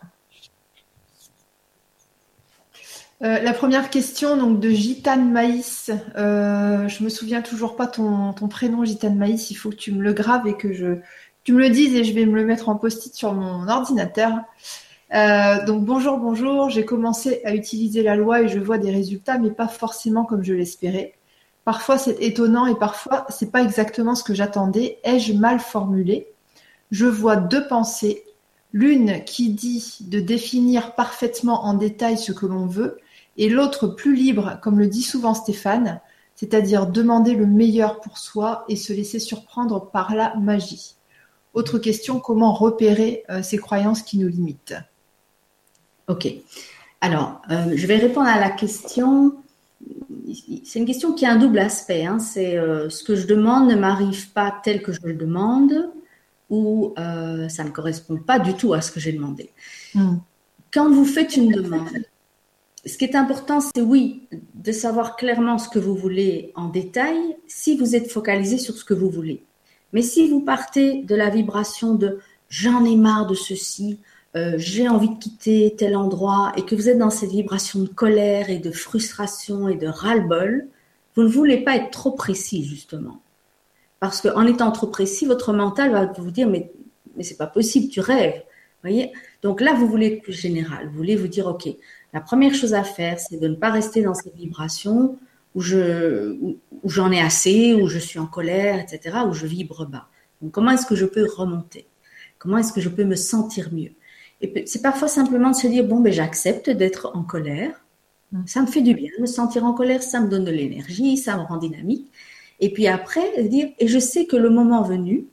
[3.22, 5.92] Euh, la première question donc de Gitane Maïs.
[6.16, 9.50] je me souviens toujours pas ton, ton, prénom Gitane Maïs.
[9.52, 11.00] Il faut que tu me le graves et que je,
[11.44, 14.32] tu me le dises et je vais me le mettre en post-it sur mon ordinateur.
[15.14, 16.70] Euh, donc bonjour, bonjour.
[16.70, 20.44] J'ai commencé à utiliser la loi et je vois des résultats, mais pas forcément comme
[20.44, 21.14] je l'espérais.
[21.66, 25.00] Parfois c'est étonnant et parfois c'est pas exactement ce que j'attendais.
[25.04, 26.28] Ai-je mal formulé?
[26.92, 28.24] Je vois deux pensées.
[28.74, 32.98] L'une qui dit de définir parfaitement en détail ce que l'on veut,
[33.38, 36.02] et l'autre plus libre, comme le dit souvent Stéphane,
[36.36, 40.96] c'est-à-dire demander le meilleur pour soi et se laisser surprendre par la magie.
[41.54, 44.76] Autre question, comment repérer euh, ces croyances qui nous limitent?
[46.08, 46.28] Ok.
[47.00, 49.36] Alors, euh, je vais répondre à la question.
[50.64, 52.06] C'est une question qui a un double aspect.
[52.06, 52.18] Hein.
[52.18, 55.92] C'est euh, ce que je demande ne m'arrive pas tel que je le demande
[56.50, 59.50] ou euh, ça ne correspond pas du tout à ce que j'ai demandé.
[59.96, 60.18] Hmm.
[60.72, 61.90] Quand vous faites une demande,
[62.86, 67.18] ce qui est important, c'est oui, de savoir clairement ce que vous voulez en détail
[67.48, 69.44] si vous êtes focalisé sur ce que vous voulez.
[69.94, 72.20] Mais si vous partez de la vibration de
[72.50, 74.00] j'en ai marre de ceci,
[74.36, 77.88] euh, j'ai envie de quitter tel endroit et que vous êtes dans cette vibration de
[77.88, 80.68] colère et de frustration et de ras-le-bol,
[81.16, 83.22] vous ne voulez pas être trop précis justement.
[84.04, 86.74] Parce qu'en étant trop précis, votre mental va vous dire mais,
[87.16, 88.44] mais c'est pas possible, tu rêves.
[88.82, 89.14] Voyez?
[89.42, 90.90] Donc là, vous voulez être plus général.
[90.90, 91.70] Vous voulez vous dire ok,
[92.12, 95.18] la première chose à faire, c'est de ne pas rester dans cette vibration
[95.56, 99.86] où je où j'en ai assez, où je suis en colère, etc., où je vibre
[99.86, 100.10] bas.
[100.42, 101.88] Donc comment est-ce que je peux remonter?
[102.40, 103.94] Comment est-ce que je peux me sentir mieux?
[104.42, 107.86] Et c'est parfois simplement de se dire, bon, ben, j'accepte d'être en colère.
[108.48, 111.16] Ça me fait du bien de me sentir en colère, ça me donne de l'énergie,
[111.16, 112.12] ça me rend dynamique.
[112.60, 115.26] Et puis après, dire, et je sais que le moment venu,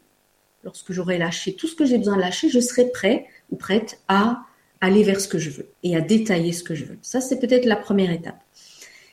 [0.64, 4.00] lorsque j'aurai lâché tout ce que j'ai besoin de lâcher, je serai prêt ou prête
[4.08, 4.40] à
[4.80, 6.98] aller vers ce que je veux et à détailler ce que je veux.
[7.02, 8.40] Ça, c'est peut-être la première étape.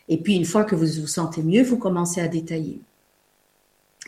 [0.10, 2.80] Et puis, une fois que vous vous sentez mieux, vous commencez à détailler.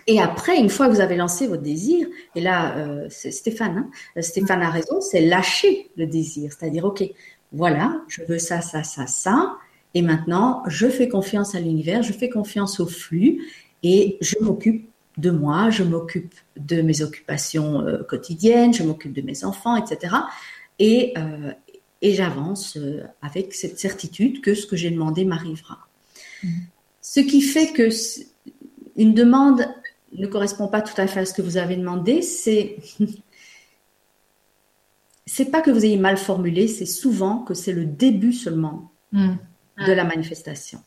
[0.07, 3.77] Et après, une fois que vous avez lancé votre désir, et là, euh, c'est Stéphane,
[3.77, 6.51] hein, euh, Stéphane a raison, c'est lâcher le désir.
[6.53, 7.03] C'est-à-dire, OK,
[7.51, 9.57] voilà, je veux ça, ça, ça, ça.
[9.93, 13.41] Et maintenant, je fais confiance à l'univers, je fais confiance au flux
[13.83, 19.21] et je m'occupe de moi, je m'occupe de mes occupations euh, quotidiennes, je m'occupe de
[19.21, 20.15] mes enfants, etc.
[20.79, 21.13] Et,
[22.01, 22.77] et j'avance
[23.21, 25.79] avec cette certitude que ce que j'ai demandé m'arrivera.
[26.41, 26.47] Mmh.
[27.01, 27.89] Ce qui fait que
[28.95, 29.65] une demande
[30.13, 32.77] ne correspond pas tout à fait à ce que vous avez demandé, c'est
[35.25, 39.35] c'est pas que vous ayez mal formulé, c'est souvent que c'est le début seulement hmm.
[39.85, 40.81] de la manifestation.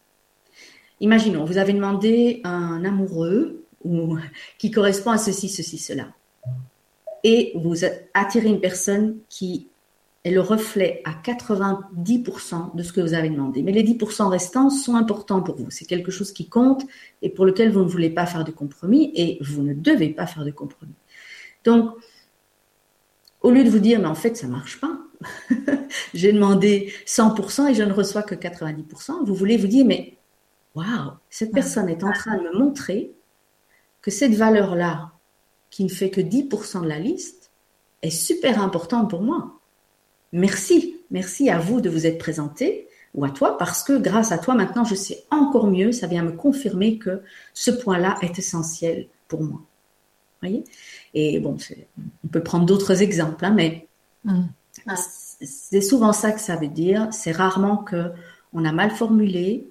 [1.03, 4.16] Imaginons, vous avez demandé un amoureux ou
[4.59, 6.07] qui correspond à ceci, ceci, cela,
[7.24, 7.84] et vous
[8.14, 9.68] attirez une personne qui
[10.24, 13.64] est le reflet à 90% de ce que vous avez demandé.
[13.64, 15.70] Mais les 10% restants sont importants pour vous.
[15.70, 16.84] C'est quelque chose qui compte
[17.20, 20.28] et pour lequel vous ne voulez pas faire de compromis et vous ne devez pas
[20.28, 20.94] faire de compromis.
[21.64, 21.90] Donc,
[23.40, 25.00] au lieu de vous dire, mais en fait, ça marche pas,
[26.14, 30.16] j'ai demandé 100% et je ne reçois que 90%, vous voulez vous dire, mais
[30.75, 33.12] waouh, cette personne est en train de me montrer
[34.01, 35.12] que cette valeur-là,
[35.70, 37.51] qui ne fait que 10% de la liste,
[38.03, 39.59] est super importante pour moi
[40.33, 44.39] merci, merci à vous de vous être présenté ou à toi parce que grâce à
[44.39, 49.09] toi maintenant je sais encore mieux, ça vient me confirmer que ce point-là est essentiel
[49.29, 49.61] pour moi.
[50.41, 50.64] Voyez?
[51.14, 51.57] Et bon,
[52.25, 53.87] on peut prendre d'autres exemples, hein, mais
[54.25, 54.47] mm.
[55.41, 57.09] c'est souvent ça que ça veut dire.
[57.12, 58.11] C'est rarement que
[58.53, 59.70] on a mal formulé.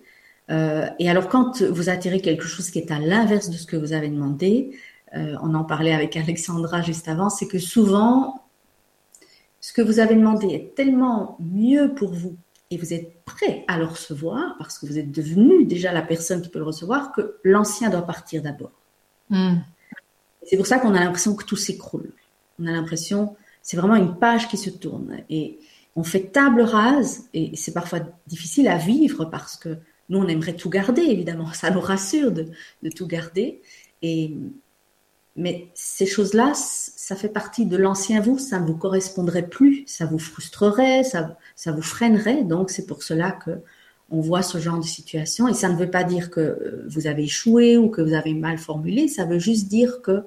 [0.51, 3.77] Euh, et alors quand vous attirez quelque chose qui est à l'inverse de ce que
[3.77, 4.77] vous avez demandé,
[5.15, 8.43] euh, on en parlait avec Alexandra juste avant, c'est que souvent
[9.59, 12.35] ce que vous avez demandé est tellement mieux pour vous
[12.71, 16.41] et vous êtes prêt à le recevoir parce que vous êtes devenu déjà la personne
[16.41, 18.71] qui peut le recevoir que l'ancien doit partir d'abord.
[19.29, 19.57] Hmm.
[20.43, 22.11] C'est pour ça qu'on a l'impression que tout s'écroule.
[22.59, 25.59] On a l'impression, c'est vraiment une page qui se tourne et
[25.95, 29.77] on fait table rase et c'est parfois difficile à vivre parce que
[30.11, 32.45] nous on aimerait tout garder évidemment, ça nous rassure de,
[32.95, 33.61] tout garder
[35.35, 40.05] mais ces choses-là, ça fait partie de l'ancien vous, ça ne vous correspondrait plus, ça
[40.05, 42.43] vous frustrerait, ça, ça vous freinerait.
[42.43, 43.51] Donc c'est pour cela que
[44.13, 45.47] on voit ce genre de situation.
[45.47, 48.33] Et ça ne veut pas dire que euh, vous avez échoué ou que vous avez
[48.33, 50.25] mal formulé, ça veut juste dire que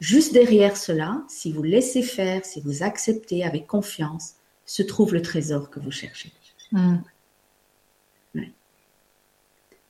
[0.00, 4.34] juste derrière cela, si vous laissez faire, si vous acceptez avec confiance,
[4.66, 6.32] se trouve le trésor que vous cherchez.
[6.72, 6.96] Hmm.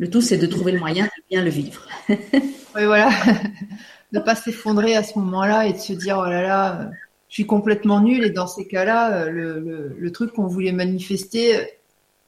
[0.03, 1.87] Le tout, c'est de trouver le moyen de bien le vivre.
[2.09, 2.17] oui,
[2.75, 3.09] voilà.
[4.13, 6.91] ne pas s'effondrer à ce moment-là et de se dire oh là là,
[7.29, 8.25] je suis complètement nul.
[8.25, 11.69] Et dans ces cas-là, le, le, truc qu'on voulait manifester,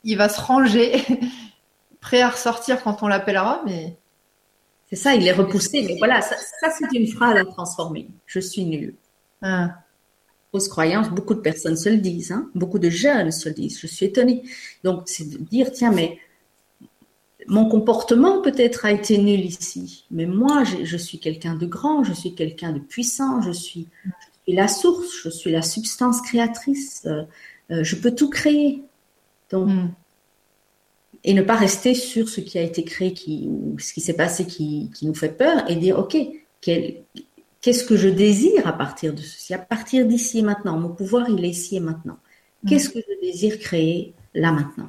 [0.05, 1.03] il va se ranger,
[2.01, 3.97] prêt à ressortir quand on l'appellera, mais.
[4.89, 5.83] C'est ça, il est repoussé.
[5.83, 6.37] Mais voilà, ça,
[6.79, 8.07] c'est une phrase à transformer.
[8.27, 8.95] Je suis nul.
[9.43, 9.71] Ah.
[10.53, 12.49] Fausse croyance, beaucoup de personnes se le disent, hein.
[12.55, 13.81] beaucoup de jeunes se le disent.
[13.81, 14.45] Je suis étonnée.
[14.85, 16.21] Donc, c'est de dire, tiens, mais
[17.47, 22.13] mon comportement peut-être a été nul ici, mais moi, je suis quelqu'un de grand, je
[22.13, 23.89] suis quelqu'un de puissant, je suis,
[24.47, 27.23] la source, je suis la substance créatrice, euh,
[27.71, 28.83] euh, je peux tout créer.
[29.51, 29.89] Donc, hmm.
[31.25, 34.15] et ne pas rester sur ce qui a été créé, qui, ou ce qui s'est
[34.15, 36.17] passé qui, nous fait peur, et dire, ok,
[36.61, 40.79] qu'est-ce que je désire à partir de ceci, à partir d'ici et maintenant.
[40.79, 42.19] Mon pouvoir, il est ici et maintenant.
[42.63, 42.69] Hmm.
[42.69, 44.89] Qu'est-ce que je désire créer là maintenant?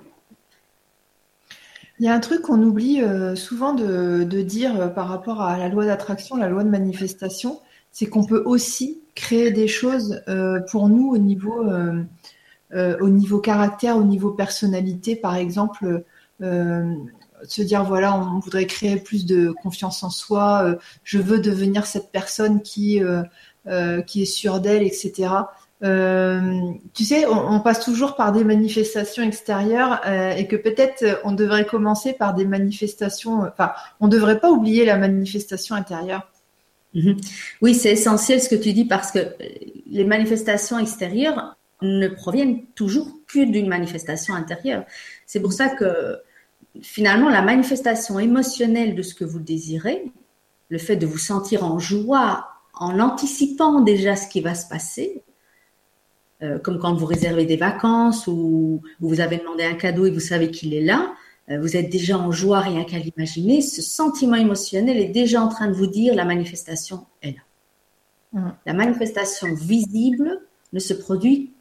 [2.00, 5.58] Il y a un truc qu'on oublie euh, souvent de, dire euh, par rapport à
[5.58, 10.60] la loi d'attraction, la loi de manifestation, c'est qu'on peut aussi créer des choses euh,
[10.70, 11.66] pour nous au niveau,
[12.74, 16.04] au niveau caractère, au niveau personnalité, par exemple.
[16.42, 22.12] se dire voilà on voudrait créer plus de confiance en soi je veux devenir cette
[22.12, 23.02] personne qui
[24.08, 25.30] qui est sûre d'elle etc
[25.84, 31.16] euh, tu sais, on, passe toujours par des manifestations extérieures euh, et que peut-être euh,
[31.26, 33.42] on devrait commencer par des manifestations.
[33.42, 36.32] Enfin, on ne devrait pas oublier la manifestation intérieure.
[36.94, 37.18] Mhm.
[37.62, 39.20] Oui, c'est essentiel ce que tu dis parce que
[39.88, 44.86] les manifestations extérieures ne proviennent toujours que d'une manifestation intérieure.
[45.26, 46.20] C'est pour ça que
[46.82, 50.06] finalement la manifestation émotionnelle de ce que vous désirez,
[50.70, 55.22] le fait de vous sentir en joie en anticipant déjà ce qui va se passer,
[56.44, 60.20] euh, comme quand vous réservez des vacances ou vous avez demandé un cadeau et vous
[60.20, 61.14] savez qu'il est là,
[61.50, 65.48] euh, vous êtes déjà en joie rien qu'à l'imaginer, ce sentiment émotionnel est déjà en
[65.48, 67.42] train de vous dire la manifestation est là.
[68.66, 70.42] La manifestation visible
[70.74, 71.54] ne se produit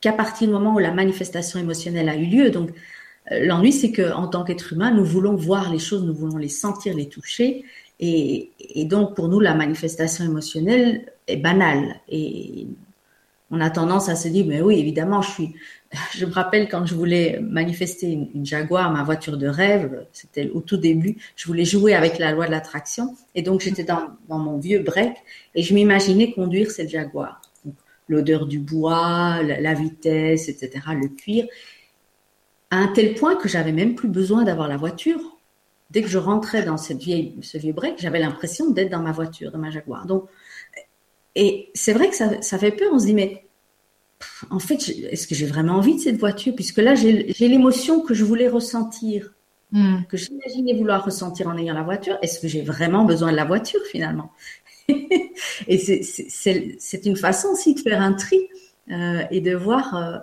[0.00, 2.50] qu'à partir du moment où la manifestation émotionnelle a eu lieu.
[2.50, 2.70] Donc,
[3.32, 6.48] euh, l'ennui, c'est qu'en tant qu'être humain, nous voulons voir les choses, nous voulons les
[6.48, 7.64] sentir, les toucher.
[7.98, 11.96] Et, et, donc, pour nous, la manifestation émotionnelle est banale.
[12.08, 12.68] Et
[13.50, 15.54] on a tendance à se dire, mais oui, évidemment, je suis.
[16.14, 20.60] Je me rappelle quand je voulais manifester une, Jaguar, ma voiture de rêve, c'était au
[20.60, 23.16] tout début, je voulais jouer avec la loi de l'attraction.
[23.34, 25.14] Et donc, j'étais dans, mon vieux break
[25.54, 27.40] et je m'imaginais conduire cette Jaguar.
[28.06, 31.46] L'odeur du bois, la, la, vitesse, etc., le cuir.
[32.70, 35.38] À un tel point que j'avais même plus besoin d'avoir la voiture.
[35.90, 39.12] Dès que je rentrais dans cette vieille, ce vieux break, j'avais l'impression d'être dans ma
[39.12, 40.04] voiture, dans ma Jaguar.
[40.04, 40.28] Donc,
[41.34, 42.88] et c'est vrai que ça, ça, fait peur.
[42.92, 43.44] On se dit, mais
[44.50, 46.54] en fait, est-ce que j'ai vraiment envie de cette voiture?
[46.54, 49.34] Puisque là, j'ai l'émotion que je voulais ressentir,
[49.72, 50.02] hmm.
[50.08, 52.18] que j'imaginais vouloir ressentir en ayant la voiture.
[52.22, 54.32] Est-ce que j'ai vraiment besoin de la voiture finalement?
[55.68, 58.48] Et c'est une façon aussi de faire un tri
[58.90, 59.96] euh, et de voir.
[59.96, 60.18] Euh,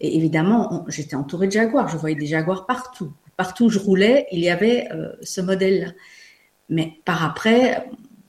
[0.00, 1.88] et évidemment, j'étais entourée de jaguars.
[1.88, 3.12] Je voyais des jaguars partout.
[3.36, 5.92] Partout où je roulais, il y avait euh, ce modèle-là.
[6.68, 7.88] Mais par après,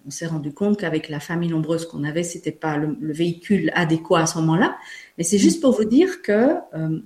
[0.10, 4.22] on s'est rendu compte qu'avec la famille nombreuse qu'on avait, c'était pas le, véhicule adéquat
[4.22, 4.76] à ce moment-là.
[5.20, 7.00] Mais c'est juste pour vous dire que euh,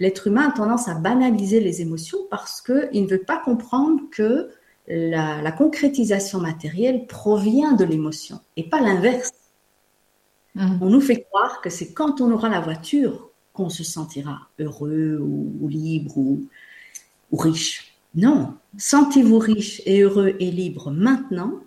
[0.00, 4.50] l'être humain a tendance à banaliser les émotions parce qu'il ne veut pas comprendre que
[4.88, 9.30] la, concrétisation matérielle provient de l'émotion et pas l'inverse.
[10.56, 10.78] Mmh.
[10.80, 15.20] On nous fait croire que c'est quand on aura la voiture qu'on se sentira heureux
[15.20, 16.42] ou, libre ou,
[17.30, 17.94] ou riche.
[18.16, 21.60] Non, sentez-vous riche et heureux et libre maintenant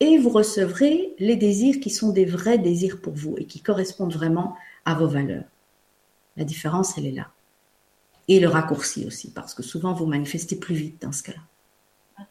[0.00, 4.12] et vous recevrez les désirs qui sont des vrais désirs pour vous et qui correspondent
[4.12, 5.44] vraiment à vos valeurs.
[6.36, 7.28] La différence, elle est là.
[8.28, 12.26] Et le raccourci aussi, parce que souvent vous manifestez plus vite dans ce cas-là.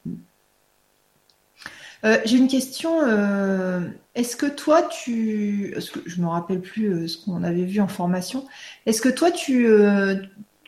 [2.05, 3.01] Euh, j'ai une question.
[3.01, 3.81] Euh,
[4.13, 5.75] est-ce que toi, tu.
[6.05, 8.45] Je ne me rappelle plus euh, ce qu'on avait vu en formation.
[8.85, 9.67] Est-ce que toi, tu,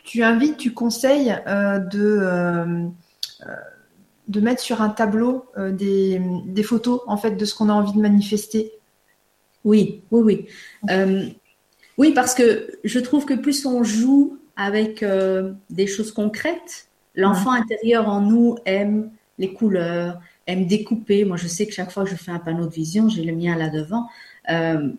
[0.02, 2.90] tu invites, tu conseilles de
[4.30, 7.92] de mettre sur un tableau euh, des, photos en fait de ce qu'on a envie
[7.92, 8.72] de manifester.
[9.64, 10.46] Oui, oui, oui.
[10.88, 11.26] Euh,
[11.98, 17.50] oui, parce que je trouve que plus on joue avec euh, des choses concrètes, l'enfant
[17.50, 21.24] intérieur en nous aime les couleurs, aime découper.
[21.24, 23.34] Moi, je sais que chaque fois que je fais un panneau de vision, j'ai le
[23.34, 24.06] mien là devant.
[24.46, 24.96] ben,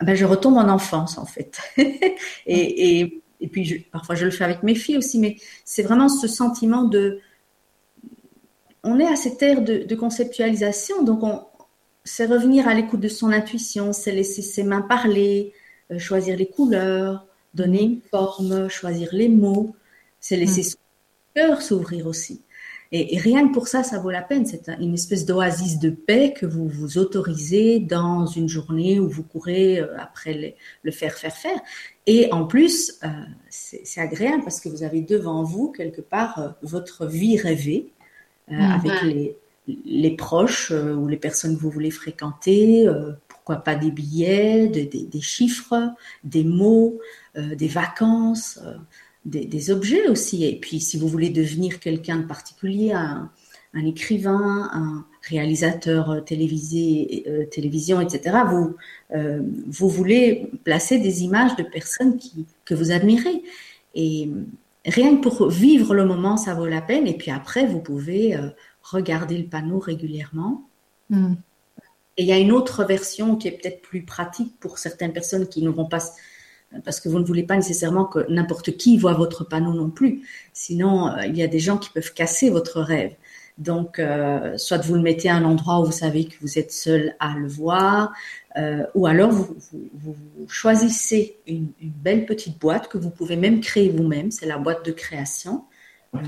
[0.00, 1.60] je retombe en enfance en fait.
[2.46, 3.20] et,
[3.52, 5.36] puis parfois je le fais avec mes filles aussi, mais
[5.66, 7.20] c'est vraiment ce sentiment de
[8.84, 11.22] on est à cette ère de, conceptualisation, donc
[12.04, 15.52] c'est revenir à l'écoute de son intuition, c'est laisser ses mains parler,
[15.90, 19.74] euh, choisir les couleurs, donner une forme, choisir les mots,
[20.20, 20.64] c'est laisser mm.
[20.64, 20.78] son
[21.34, 22.42] cœur s'ouvrir aussi.
[22.92, 24.46] Et, rien que pour ça, ça vaut la peine.
[24.46, 29.24] C'est une espèce d'oasis de paix que vous vous autorisez dans une journée où vous
[29.24, 31.60] courez euh, après le, faire, faire, faire.
[32.06, 33.08] Et en plus, euh,
[33.48, 37.94] c'est agréable parce que vous avez devant vous, quelque part, votre vie rêvée
[38.50, 38.60] euh, mm.
[38.60, 39.36] avec les,
[39.86, 44.68] les proches euh, ou les personnes que vous voulez fréquenter, euh, pourquoi pas des billets,
[44.68, 46.98] des, des, chiffres, des mots,
[47.36, 48.58] des vacances,
[49.26, 50.44] des, des, objets aussi.
[50.44, 53.30] Et puis si vous voulez devenir quelqu'un de particulier, un,
[53.74, 58.76] un, écrivain, un réalisateur télévisé, télévision, etc., vous,
[59.66, 63.42] vous voulez placer des images de personnes qui, que vous admirez.
[63.94, 64.30] Et
[64.86, 67.06] rien que pour vivre le moment, ça vaut la peine.
[67.06, 68.48] Et puis après, vous pouvez euh,
[68.82, 70.68] regarder le panneau régulièrement.
[71.10, 71.34] Hmm.
[72.16, 75.48] Et il y a une autre version qui est peut-être plus pratique pour certaines personnes
[75.48, 75.98] qui ne vont pas,
[76.84, 80.22] parce que vous ne voulez pas nécessairement que n'importe qui voit votre panneau non plus.
[80.52, 83.14] Sinon, euh, il y a des gens qui peuvent casser votre rêve.
[83.56, 86.72] Donc, euh, soit vous le mettez à un endroit où vous savez que vous êtes
[86.72, 88.12] seul à le voir,
[88.56, 90.16] euh, ou alors vous, vous,
[90.48, 94.32] choisissez une, une, belle petite boîte que vous pouvez même créer vous-même.
[94.32, 95.64] C'est la boîte de création.
[96.16, 96.18] Euh,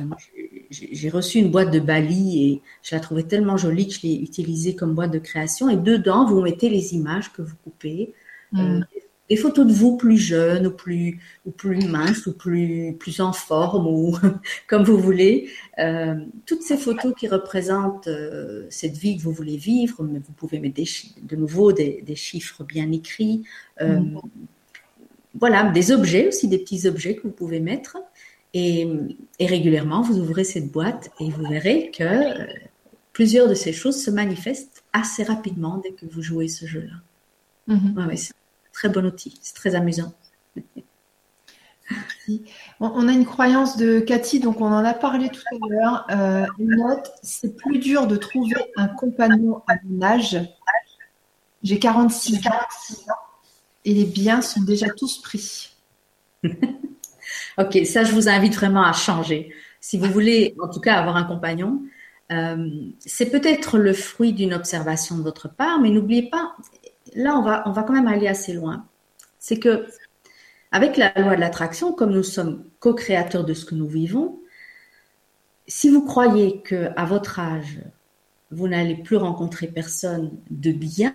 [0.70, 4.14] J'ai reçu une boîte de Bali et je la trouvais tellement jolie que je l'ai
[4.14, 5.68] utilisée comme boîte de création.
[5.68, 8.14] Et dedans, vous mettez les images que vous coupez,
[8.55, 8.87] euh, mm
[9.29, 13.33] des photos de vous plus jeune ou plus ou plus mince ou plus plus en
[13.33, 14.16] forme ou
[14.68, 15.49] comme vous voulez.
[15.79, 16.14] Euh,
[16.47, 20.61] toutes ces photos qui représentent euh, cette vie que vous voulez vivre, mais vous pouvez
[20.61, 20.89] mettre des,
[21.22, 23.43] de nouveau des, des, chiffres bien écrits.
[23.81, 24.20] Euh, mm.
[25.39, 27.99] Voilà, des objets aussi, des petits objets que vous pouvez mettre.
[28.55, 28.89] Et,
[29.39, 32.07] et, régulièrement, vous ouvrez cette boîte et vous verrez que
[33.12, 37.74] plusieurs de ces choses se manifestent assez rapidement dès que vous jouez ce jeu-là.
[37.74, 38.07] Mm-hmm.
[38.07, 38.16] ouais,
[38.77, 39.39] très bon outil.
[39.41, 40.12] C'est très amusant.
[42.81, 46.07] On a une croyance de Cathy, donc on en a parlé tout à l'heure.
[46.11, 50.39] Euh, note, c'est plus dur de trouver un compagnon à mon âge
[51.62, 53.14] J'ai 46, 46 ans
[53.87, 55.74] et les biens sont déjà tous pris.
[57.59, 59.55] ok, ça je vous invite vraiment à changer.
[59.81, 61.81] Si vous voulez en tout cas avoir un compagnon,
[62.31, 62.68] euh,
[62.99, 66.57] c'est peut-être le fruit d'une observation de votre part, mais n'oubliez pas,
[67.17, 68.87] là on va, on va quand même aller assez loin.
[69.39, 69.87] C'est que
[70.71, 74.41] avec la loi de l'attraction, comme nous sommes co-créateurs de ce que nous vivons,
[75.67, 77.81] si vous croyez que à votre âge,
[78.51, 81.12] vous n'allez plus rencontrer personne de bien,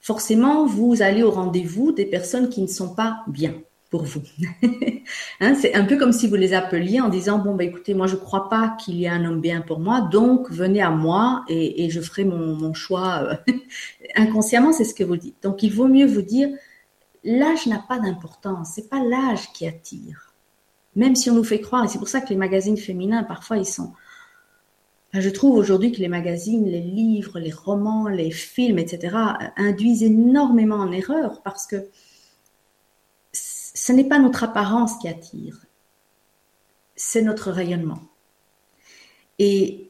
[0.00, 3.54] forcément, vous allez au rendez-vous des personnes qui ne sont pas bien
[3.90, 4.22] pour vous.
[5.40, 8.06] Hein, c'est un peu comme si vous les appeliez en disant bon bah écoutez moi
[8.06, 10.90] je ne crois pas qu'il y ait un homme bien pour moi donc venez à
[10.90, 13.38] moi et, je ferai mon, choix
[14.16, 16.50] inconsciemment c'est ce que vous dites donc il vaut mieux vous dire
[17.24, 20.34] l'âge n'a pas d'importance c'est pas l'âge qui attire
[20.94, 23.56] même si on nous fait croire et c'est pour ça que les magazines féminins parfois
[23.56, 23.92] ils sont
[25.14, 29.16] je trouve aujourd'hui que les magazines, les livres, les romans, les films, etc.,
[29.56, 31.76] induisent énormément en erreur parce que
[33.88, 35.64] ce n'est pas notre apparence qui attire,
[36.94, 38.02] c'est notre rayonnement.
[39.38, 39.88] Et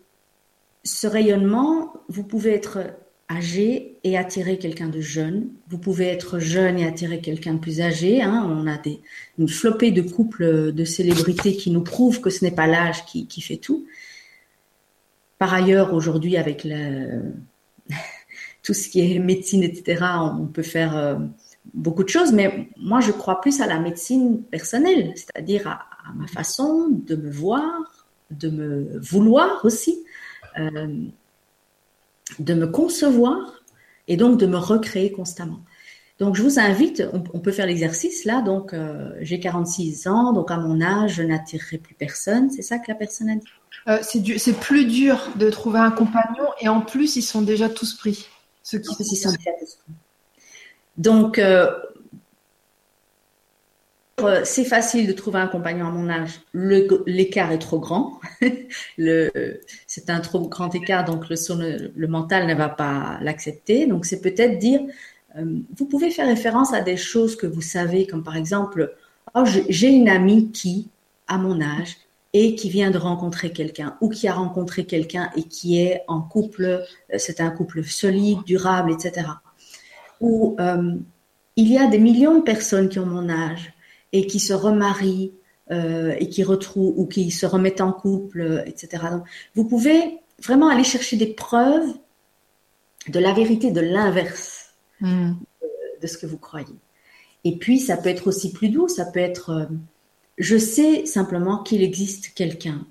[0.84, 2.94] ce rayonnement, vous pouvez être
[3.28, 5.48] âgé et attirer quelqu'un de jeune.
[5.66, 8.22] Vous pouvez être jeune et attirer quelqu'un de plus âgé.
[8.22, 8.46] Hein.
[8.48, 9.00] On a des,
[9.36, 13.40] une flopée de couples de célébrités qui nous prouvent que ce n'est pas l'âge qui,
[13.40, 13.84] fait tout.
[15.40, 16.62] Par ailleurs, aujourd'hui, avec
[18.62, 20.04] tout ce qui est médecine, etc.,
[20.38, 21.16] on peut faire euh,
[21.74, 26.26] beaucoup de choses, mais moi, je crois plus à la médecine personnelle, c'est-à-dire à, ma
[26.26, 30.04] façon de me voir, de me vouloir aussi,
[30.58, 31.04] euh,
[32.38, 33.62] de me concevoir
[34.06, 35.60] et donc de me recréer constamment.
[36.18, 38.42] Donc, je vous invite, on, peut faire l'exercice là.
[38.42, 42.50] Donc, euh, j'ai 46 ans, donc à mon âge, je n'attirerai plus personne.
[42.50, 43.46] C'est ça que la personne a dit?
[43.86, 47.94] Euh, c'est, plus dur de trouver un compagnon et en plus, ils sont déjà tous
[47.94, 48.26] pris.
[48.64, 49.94] Ceux qui sont déjà tous pris.
[50.98, 51.70] Donc, euh,
[54.20, 56.40] euh, c'est facile de trouver un compagnon à mon âge.
[56.52, 58.20] l'écart est trop grand.
[58.98, 63.86] c'est un trop grand écart, donc le, le mental ne va pas l'accepter.
[63.86, 64.80] Donc, c'est peut-être dire,
[65.36, 68.94] vous pouvez faire référence à des choses que vous savez, comme par exemple,
[69.34, 70.88] oh, j'ai une amie qui,
[71.28, 71.96] à mon âge,
[72.32, 76.20] et qui vient de rencontrer quelqu'un ou qui a rencontré quelqu'un et qui est en
[76.20, 79.26] couple, euh, c'est un couple solide, durable, etc.
[80.20, 80.94] Ou euh,
[81.56, 83.72] il y a des millions de personnes qui ont mon âge
[84.12, 85.32] et qui se remarient
[85.70, 89.04] euh, et qui retrouvent ou qui se remettent en couple, etc.
[89.10, 91.94] Donc, vous pouvez vraiment aller chercher des preuves
[93.08, 95.32] de la vérité de l'inverse hmm.
[96.02, 96.76] de, ce que vous croyez.
[97.44, 99.68] Et puis, ça peut être aussi plus doux, ça peut être
[100.38, 102.86] je sais simplement qu'il existe quelqu'un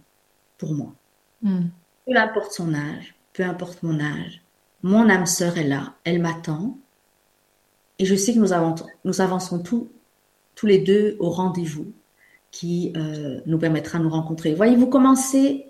[0.57, 0.93] pour moi.
[1.41, 1.67] Hmm.
[2.05, 4.41] Peu importe son âge, peu importe mon âge,
[4.83, 6.77] mon âme sœur est là, elle m'attend.
[7.99, 9.89] Et je sais que nous, avançons tous,
[10.55, 11.91] tous les deux au rendez-vous
[12.51, 14.53] qui euh, nous permettra de nous rencontrer.
[14.53, 15.65] Voyez-vous, commencez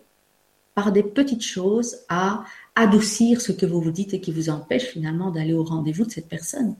[0.75, 2.43] par des petites choses à
[2.75, 6.11] adoucir ce que vous vous dites et qui vous empêche finalement d'aller au rendez-vous de
[6.11, 6.75] cette personne.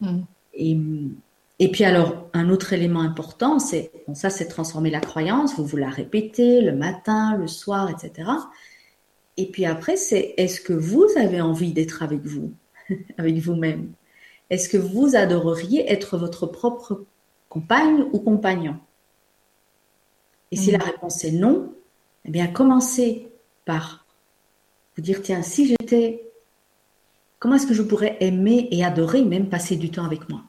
[0.00, 0.22] Hmm.
[0.54, 0.76] Et
[1.60, 5.66] et puis alors, un autre élément important, c'est, bon, ça c'est transformer la croyance, vous
[5.66, 8.30] vous la répétez le matin, le soir, etc.
[9.36, 12.52] Et puis après, c'est est-ce que vous avez envie d'être avec vous,
[13.18, 13.92] avec vous-même?
[14.50, 17.04] Est-ce que vous adoreriez être votre propre
[17.48, 18.76] compagne ou compagnon?
[20.50, 20.82] Et si la mm.
[20.82, 21.74] réponse est non,
[22.24, 23.28] eh bien commencez
[23.64, 24.06] par
[24.96, 26.28] vous dire, tiens, si j'étais,
[27.38, 30.42] comment est-ce que je pourrais aimer et adorer, même passer du temps avec moi?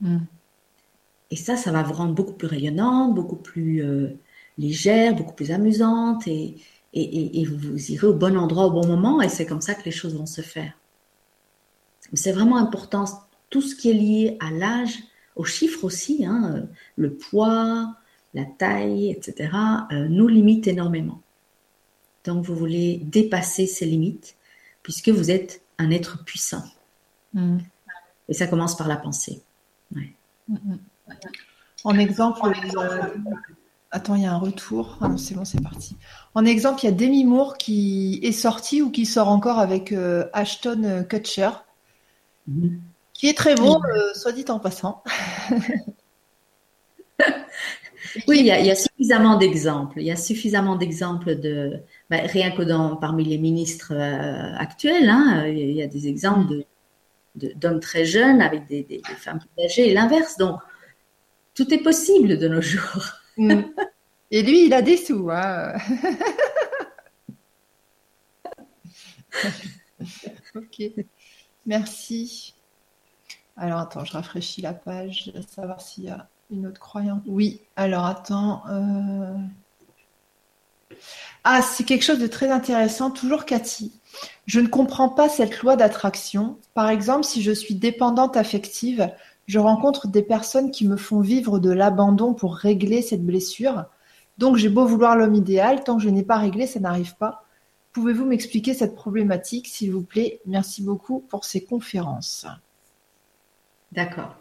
[0.00, 0.18] Mm.
[1.30, 4.16] Et ça, ça va vous rendre beaucoup plus rayonnante, beaucoup plus euh,
[4.56, 6.56] légère, beaucoup plus amusante et,
[6.92, 9.90] et, vous irez au bon endroit au bon moment et c'est comme ça que les
[9.90, 10.72] choses vont se faire.
[12.12, 13.04] C'est vraiment important,
[13.54, 14.98] tout ce qui est lié à l'âge,
[15.36, 16.62] aux chiffres aussi, hein, euh,
[16.96, 17.94] le poids,
[18.34, 19.48] la taille, etc.,
[19.92, 21.22] euh, nous limite énormément.
[22.24, 24.34] Donc vous voulez dépasser ces limites
[24.82, 26.64] puisque vous êtes un être puissant.
[27.32, 27.58] Mm.
[28.28, 29.40] Et ça commence par la pensée.
[29.94, 30.12] Ouais.
[30.48, 30.78] Mm, mm.
[31.84, 32.40] En exemple,
[32.76, 33.02] euh,
[33.92, 34.98] attends, il y a un retour.
[35.00, 35.96] Ah c'est bon, c'est parti.
[36.34, 39.92] En exemple, il y a Demi Moore qui est sorti ou qui sort encore avec
[39.92, 41.50] euh, Ashton Kutcher.
[43.14, 45.02] Qui est très beau, euh, soit dit en passant.
[48.28, 50.00] oui, il y, a, suffisamment d'exemples.
[50.00, 53.94] Il y a suffisamment d'exemples de bah, rien que dans parmi les ministres
[54.58, 56.64] actuels, hein, il y a des exemples
[57.34, 60.36] d'hommes très jeunes avec des, des femmes plus âgées et l'inverse.
[60.36, 60.60] Donc
[61.54, 63.06] tout est possible de nos jours.
[63.36, 63.62] Mm.
[64.30, 65.28] Et lui, il a des sous.
[65.28, 65.72] Hein.
[70.54, 70.82] ok.
[71.66, 72.53] Merci.
[73.56, 77.22] Alors attends, je rafraîchis la page, savoir s'il y a une autre croyance.
[77.26, 78.62] Oui, alors attends.
[78.68, 79.36] Euh,
[81.44, 83.92] ah, c'est quelque chose de très intéressant, toujours Cathy.
[84.46, 86.58] Je ne comprends pas cette loi d'attraction.
[86.74, 89.10] Par exemple, si je suis dépendante affective,
[89.46, 93.84] je rencontre des personnes qui me font vivre de l'abandon pour régler cette blessure.
[94.38, 97.44] Donc j'ai beau vouloir l'homme idéal, tant que je n'ai pas réglé, ça n'arrive pas.
[97.92, 100.40] Pouvez-vous m'expliquer cette problématique, s'il vous plaît?
[100.46, 102.46] Merci beaucoup pour ces conférences.
[103.94, 104.34] D'accord.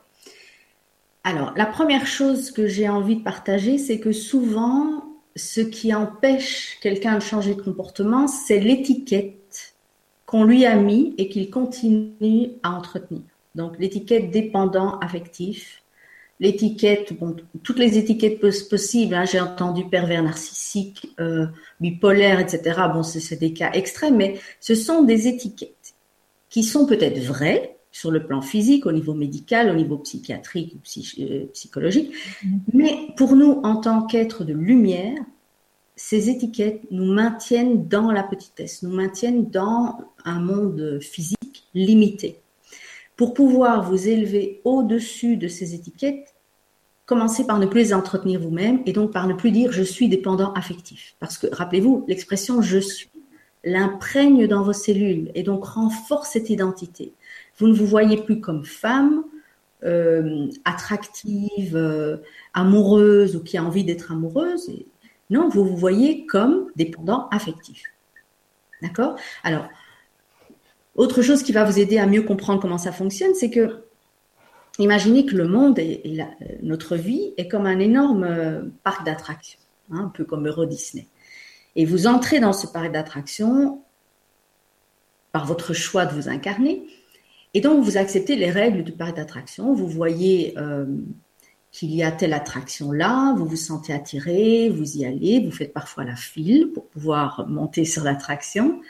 [1.24, 6.80] Alors, la première chose que j'ai envie de partager, c'est que souvent, ce qui empêche
[6.82, 9.76] quelqu'un de changer de comportement, c'est l'étiquette
[10.26, 13.22] qu'on lui a mis et qu'il continue à entretenir.
[13.56, 15.84] Donc, l'étiquette dépendant affectif,
[16.40, 21.46] l'étiquette, bon, toutes les étiquettes possibles, hein, j'ai entendu pervers narcissique, euh,
[21.80, 22.82] bipolaire, etc.
[22.92, 25.94] Bon, c'est des cas extrêmes, mais ce sont des étiquettes
[26.50, 31.22] qui sont peut-être vraies, sur le plan physique, au niveau médical, au niveau psychiatrique ou
[31.22, 32.12] euh, psychologique.
[32.12, 32.60] Mm-hmm.
[32.74, 35.16] Mais pour nous, en tant qu'êtres de lumière,
[35.96, 42.40] ces étiquettes nous maintiennent dans la petitesse, nous maintiennent dans un monde physique limité.
[43.16, 46.34] Pour pouvoir vous élever au-dessus de ces étiquettes,
[47.06, 50.10] commencez par ne plus les entretenir vous-même et donc par ne plus dire je suis
[50.10, 51.16] dépendant affectif.
[51.20, 53.10] Parce que rappelez-vous, l'expression je suis
[53.64, 57.14] l'imprègne dans vos cellules et donc renforce cette identité.
[57.58, 59.24] Vous ne vous voyez plus comme femme,
[59.84, 62.18] euh, attractive, euh,
[62.54, 64.72] amoureuse ou qui a envie d'être amoureuse.
[65.30, 67.84] Non, vous vous voyez comme dépendant affectif.
[68.82, 69.16] D'accord?
[69.44, 69.68] Alors,
[70.96, 73.84] autre chose qui va vous aider à mieux comprendre comment ça fonctionne, c'est que
[74.80, 76.18] imaginez que le monde et,
[76.62, 79.60] notre vie est comme un énorme euh, parc d'attractions,
[79.92, 81.08] hein, un peu comme Euro Disney.
[81.76, 83.82] Et vous entrez dans ce parc d'attractions
[85.32, 86.88] par votre choix de vous incarner,
[87.54, 89.74] et donc, vous acceptez les règles du parc d'attraction.
[89.74, 90.86] Vous voyez euh,
[91.72, 95.74] qu'il y a telle attraction là, vous vous sentez attiré, vous y allez, vous faites
[95.74, 98.82] parfois la file pour pouvoir monter sur l'attraction.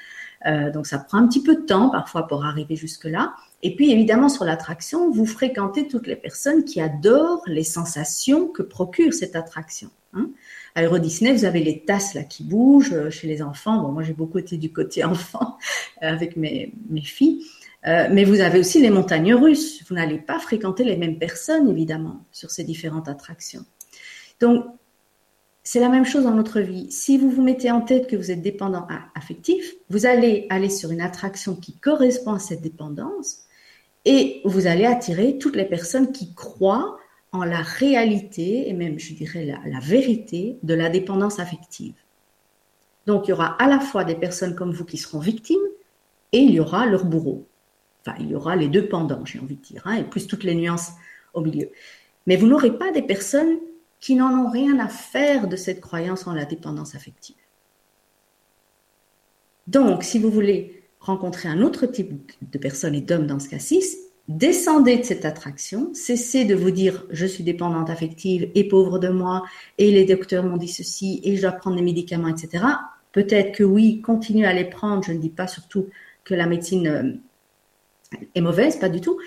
[0.46, 3.34] Euh, donc, ça prend un petit peu de temps parfois pour arriver jusque-là.
[3.64, 8.62] Et puis, évidemment, sur l'attraction, vous fréquentez toutes les personnes qui adorent les sensations que
[8.62, 9.90] procure cette attraction.
[10.14, 10.30] Hein.
[10.76, 13.82] À Euro Disney, vous avez les tasses là qui bougent euh, chez les enfants.
[13.82, 15.58] Bon, moi, j'ai beaucoup été du côté enfant
[16.02, 17.44] avec mes, mes filles.
[17.86, 19.84] Euh, mais vous avez aussi les montagnes russes.
[19.88, 23.66] Vous n'allez pas fréquenter les mêmes personnes, évidemment, sur ces différentes attractions.
[24.40, 24.66] Donc,
[25.64, 26.92] c'est la même chose dans notre vie.
[26.92, 30.92] Si vous vous mettez en tête que vous êtes dépendant affectif, vous allez aller sur
[30.92, 33.44] une attraction qui correspond à cette dépendance
[34.06, 36.98] et vous allez attirer toutes les personnes qui croient
[37.32, 41.96] en la réalité et même, je dirais, la, la vérité de la dépendance affective.
[43.08, 45.58] Donc, il y aura à la fois des personnes comme vous qui seront victimes
[46.34, 47.48] et il y aura leur bourreau.
[48.06, 50.44] Enfin, il y aura les deux pendants, j'ai envie de dire, hein, et plus toutes
[50.44, 50.92] les nuances
[51.34, 51.70] au milieu.
[52.28, 53.60] Mais vous n'aurez pas des personnes
[54.00, 57.36] qui n'en ont rien à faire de cette croyance en la dépendance affective.
[59.68, 63.82] Donc, si vous voulez rencontrer un autre type de personne et d'homme dans ce cas-ci,
[64.28, 69.10] descendez de cette attraction, cessez de vous dire je suis dépendante affective et pauvre de
[69.10, 69.44] moi,
[69.78, 72.66] et les docteurs m'ont dit ceci, et je dois prendre des médicaments, etc.
[73.14, 75.04] Peut-être que oui, continuez à les prendre.
[75.04, 75.88] Je ne dis pas surtout
[76.24, 77.14] que la médecine euh,
[78.36, 79.20] est mauvaise, pas du tout,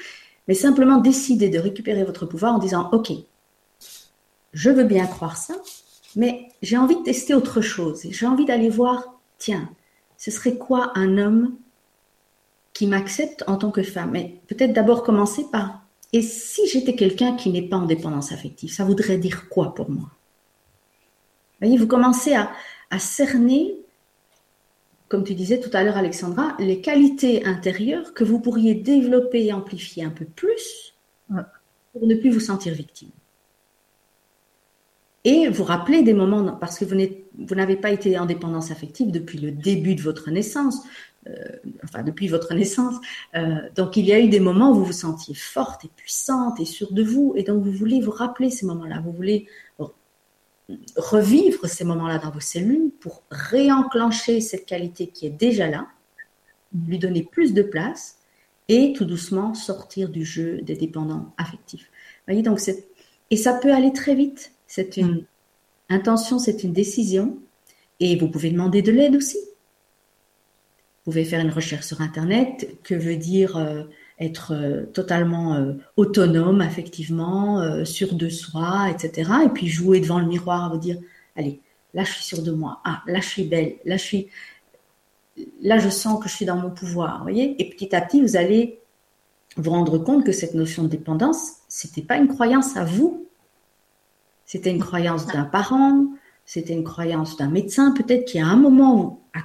[0.49, 3.13] mais simplement décider de récupérer votre pouvoir en disant, OK,
[4.53, 5.55] je veux bien croire ça,
[6.15, 8.03] mais j'ai envie de tester autre chose.
[8.11, 9.69] J'ai envie d'aller voir, tiens,
[10.17, 11.57] ce serait quoi un homme
[12.73, 14.13] qui m'accepte en tant que femme?
[14.13, 15.83] Mais peut-être d'abord commencer par,
[16.13, 19.91] et si j'étais quelqu'un qui n'est pas en dépendance affective, ça voudrait dire quoi pour
[19.91, 20.11] moi?
[21.61, 23.75] Voyez, vous commencez à cerner
[25.09, 29.53] comme tu disais tout à l'heure, Alexandra, les qualités intérieures que vous pourriez développer et
[29.53, 30.95] amplifier un peu plus
[31.93, 33.11] pour ne plus vous sentir victime.
[35.25, 39.39] Et vous rappelez des moments, parce que vous n'avez pas été en dépendance affective depuis
[39.39, 40.85] le début de votre naissance,
[41.29, 41.33] euh,
[41.83, 42.95] enfin depuis votre naissance.
[43.35, 46.61] Euh, donc il y a eu des moments où vous vous sentiez forte et puissante
[46.61, 49.49] et sûre de vous, et donc vous voulez vous rappeler ces moments-là, vous voulez
[50.97, 55.87] revivre ces moments-là dans vos cellules pour réenclencher cette qualité qui est déjà là,
[56.87, 58.19] lui donner plus de place
[58.69, 61.91] et tout doucement sortir du jeu des dépendants affectifs.
[62.27, 62.61] voyez, donc
[63.31, 64.53] et ça peut aller très vite.
[64.67, 65.25] C'est une
[65.89, 67.39] intention, c'est une décision
[68.01, 69.39] et vous pouvez demander de l'aide aussi.
[71.05, 72.79] Vous pouvez faire une recherche sur Internet.
[72.83, 73.85] Que veut dire euh,
[74.19, 79.31] être euh, totalement euh, autonome, effectivement, euh, sûr de soi, etc.
[79.45, 80.99] Et puis jouer devant le miroir à vous dire,
[81.37, 81.61] allez,
[81.95, 84.29] là je suis sûr de moi, ah, là je suis belle, là je suis,
[85.61, 87.61] là je sens que je suis dans mon pouvoir, voyez.
[87.61, 88.81] Et petit à petit, vous allez
[89.57, 93.27] vous rendre compte que cette notion de dépendance, c'était pas une croyance à vous.
[94.45, 96.07] C'était une croyance d'un parent,
[96.45, 99.41] c'était une croyance d'un médecin, peut-être qui à un moment a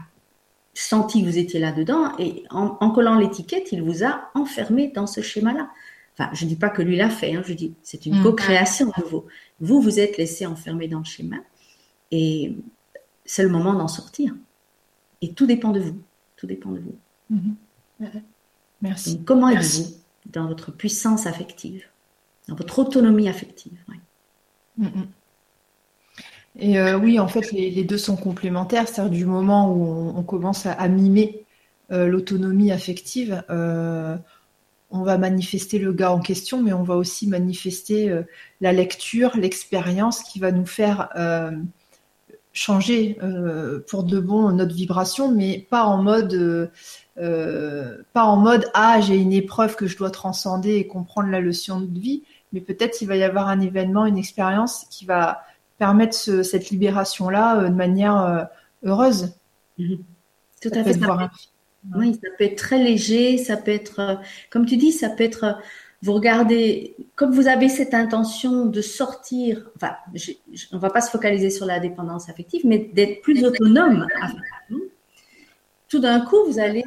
[0.74, 5.22] senti que vous étiez là-dedans et en, collant l'étiquette, il vous a enfermé dans ce
[5.22, 5.70] schéma-là.
[6.14, 8.24] Enfin, je ne dis pas que lui l'a fait, hein, je dis c'est une mm.
[8.24, 9.26] co-création de vous.
[9.60, 11.38] Vous vous êtes laissé enfermer dans le schéma
[12.12, 12.56] et
[13.26, 14.34] c'est le moment d'en sortir.
[15.22, 16.02] Et tout dépend de vous.
[16.36, 16.96] Tout dépend de vous.
[17.32, 18.22] Mm-hmm.
[18.82, 19.24] Merci.
[19.24, 19.96] comment êtes-vous
[20.26, 21.86] dans votre puissance affective,
[22.48, 23.78] dans votre autonomie affective.
[26.60, 28.88] Et euh, oui, en fait, les, deux sont complémentaires.
[28.88, 31.46] C'est-à-dire du moment où on, commence à, mimer
[31.92, 34.18] euh, l'autonomie affective, euh,
[34.90, 38.14] on va manifester le gars en question, mais on va aussi manifester
[38.60, 41.10] la lecture, l'expérience qui va nous faire
[42.52, 43.18] changer
[43.88, 46.70] pour de bon notre vibration, mais pas en mode
[47.16, 51.80] pas en mode ah j'ai une épreuve que je dois transcender et comprendre la leçon
[51.80, 55.42] de vie, mais peut-être il va y avoir un événement, une expérience qui va
[55.82, 58.44] permettre cette libération-là euh, de manière euh,
[58.84, 59.34] heureuse.
[59.80, 59.98] Mhm.
[60.62, 60.94] Tout à fait.
[60.94, 61.32] Ça
[61.96, 64.16] oui, ça peut être très léger, ça peut être, euh,
[64.52, 65.58] comme tu dis, ça peut être,
[66.04, 69.96] vous regardez, comme vous avez cette intention de sortir, enfin,
[70.72, 74.06] on ne va pas se focaliser sur la dépendance affective, mais d'être plus autonome.
[75.90, 76.84] Tout d'un coup, vous allez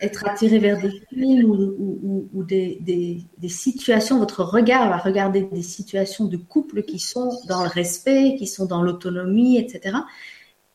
[0.00, 6.36] être attiré vers des films ou, des, situations, votre regard va regarder des situations de
[6.36, 9.96] couple qui sont dans le respect, qui sont dans l'autonomie, etc.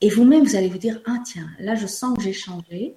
[0.01, 2.95] Et vous-même, vous allez vous dire, ah tiens, là, je sens que j'ai changé.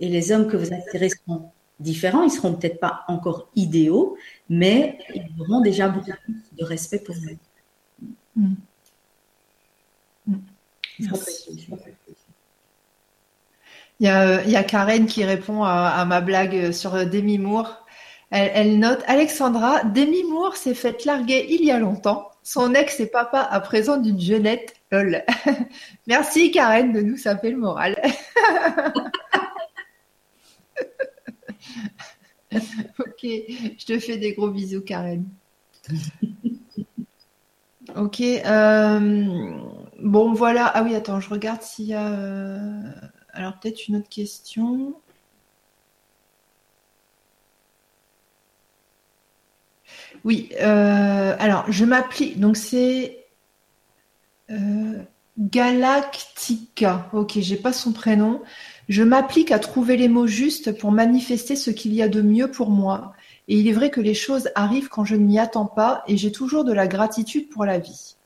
[0.00, 4.16] Et les hommes que vous attirez seront différents, ils seront peut-être pas encore idéaux,
[4.48, 7.38] mais ils auront déjà beaucoup plus de respect pour vous.
[8.36, 8.54] Mm.
[10.26, 10.36] Mm.
[14.00, 17.84] Il y, a, il y a Karen qui répond à, ma blague sur Demi Moore.
[18.30, 22.30] Elle, note Alexandra, Demi Moore s'est faite larguer il y a longtemps.
[22.42, 24.74] Son ex est papa à présent d'une jeunette.
[24.90, 25.22] Lol.
[26.06, 28.00] Merci Karen de nous saper le moral.
[32.52, 35.26] ok, je te fais des gros bisous Karen.
[37.96, 38.20] Ok.
[38.20, 39.50] Euh,
[40.02, 40.66] bon voilà.
[40.66, 42.08] Ah oui, attends, je regarde s'il y a.
[42.08, 42.92] Euh,
[43.40, 44.94] alors peut-être une autre question.
[50.24, 53.24] Oui, euh, alors je m'applique, donc c'est
[54.50, 55.02] euh,
[55.38, 57.08] Galactica.
[57.14, 58.42] Ok, j'ai pas son prénom.
[58.90, 62.50] Je m'applique à trouver les mots justes pour manifester ce qu'il y a de mieux
[62.50, 63.14] pour moi.
[63.48, 66.18] Et il est vrai que les choses arrivent quand je ne m'y attends pas et
[66.18, 68.16] j'ai toujours de la gratitude pour la vie.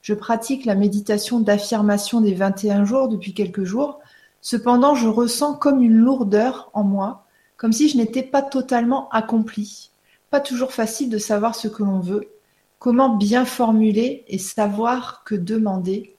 [0.00, 4.01] Je pratique la méditation d'affirmation des 21 jours depuis quelques jours
[4.42, 7.24] Cependant je ressens comme une lourdeur en moi,
[7.56, 9.90] comme si je n'étais pas totalement accomplie.
[10.30, 12.28] Pas toujours facile de savoir ce que l'on veut,
[12.80, 16.16] comment bien formuler et savoir que demander.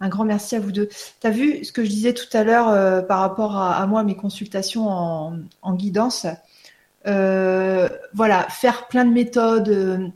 [0.00, 0.88] Un grand merci à vous deux.
[1.20, 4.02] Tu as vu ce que je disais tout à l'heure euh, par rapport à, moi,
[4.02, 6.26] mes consultations en, guidance?
[7.06, 10.08] Euh, Voilà, faire plein de méthodes, euh,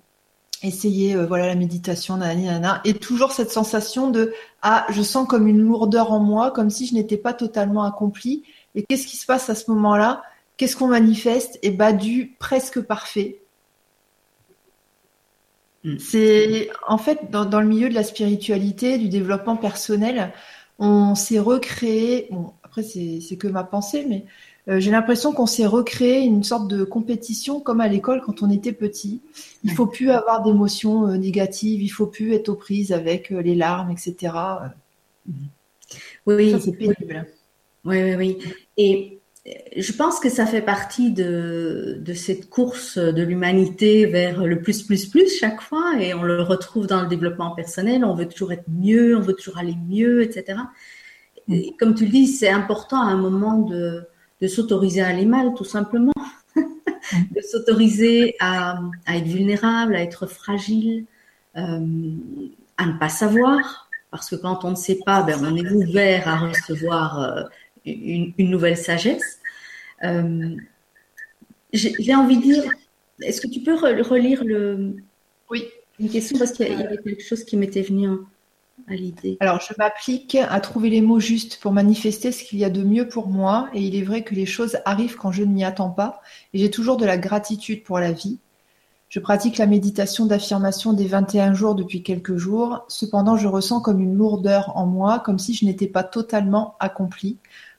[0.62, 4.32] essayer euh, voilà la méditation nanana, et toujours cette sensation de
[4.62, 8.44] ah je sens comme une lourdeur en moi comme si je n'étais pas totalement accomplie.
[8.74, 10.22] Et qu'est-ce qui se passe à ce moment-là?
[10.56, 11.59] Qu'est-ce qu'on manifeste?
[11.62, 13.40] Et bah du presque parfait.
[15.85, 15.97] Hmm.
[15.98, 20.32] c'est en fait dans, dans, le milieu de la spiritualité du développement personnel
[20.80, 24.24] on s'est recréé bon après c'est que ma pensée mais
[24.68, 28.50] euh, j'ai l'impression qu'on s'est recréé une sorte de compétition comme à l'école quand on
[28.50, 29.22] était petit.
[29.64, 33.40] Il faut plus avoir d'émotions euh, négatives, il faut plus être aux prises avec euh,
[33.40, 34.34] les larmes, etc.
[36.26, 37.26] Oui, c'est pénible.
[37.84, 38.38] Oui, oui, oui.
[38.76, 39.18] Et
[39.74, 44.82] je pense que ça fait partie de, de cette course de l'humanité vers le plus,
[44.82, 48.04] plus, plus chaque fois, et on le retrouve dans le développement personnel.
[48.04, 50.58] On veut toujours être mieux, on veut toujours aller mieux, etc.
[51.50, 54.06] Et comme tu le dis, c'est important à un moment de,
[54.40, 56.12] de s'autoriser à aller mal, tout simplement,
[56.56, 58.78] de s'autoriser à,
[59.09, 61.06] être vulnérable, à être fragile,
[61.56, 61.81] euh,
[62.77, 66.28] à ne pas savoir, parce que quand on ne sait pas, ben, on est ouvert
[66.28, 67.43] à recevoir euh,
[67.85, 69.39] une, nouvelle sagesse.
[70.05, 70.56] Euh,
[71.73, 72.65] j'ai envie de dire,
[73.23, 74.97] est-ce que tu peux relire le...
[75.51, 75.69] Oui.
[76.01, 78.09] Une question, parce qu'il y, avait quelque chose qui m'était venu
[79.40, 82.82] alors, je m'applique à trouver les mots justes pour manifester ce qu'il y a de
[82.82, 85.64] mieux pour moi, et il est vrai que les choses arrivent quand je ne m'y
[85.64, 86.22] attends pas,
[86.55, 88.38] et j'ai toujours de la gratitude pour la vie.
[89.09, 94.00] Je pratique la méditation d'affirmation des 21 jours depuis quelques jours, cependant je ressens comme
[94.00, 97.38] une lourdeur en moi, comme si je n'étais pas totalement accomplie.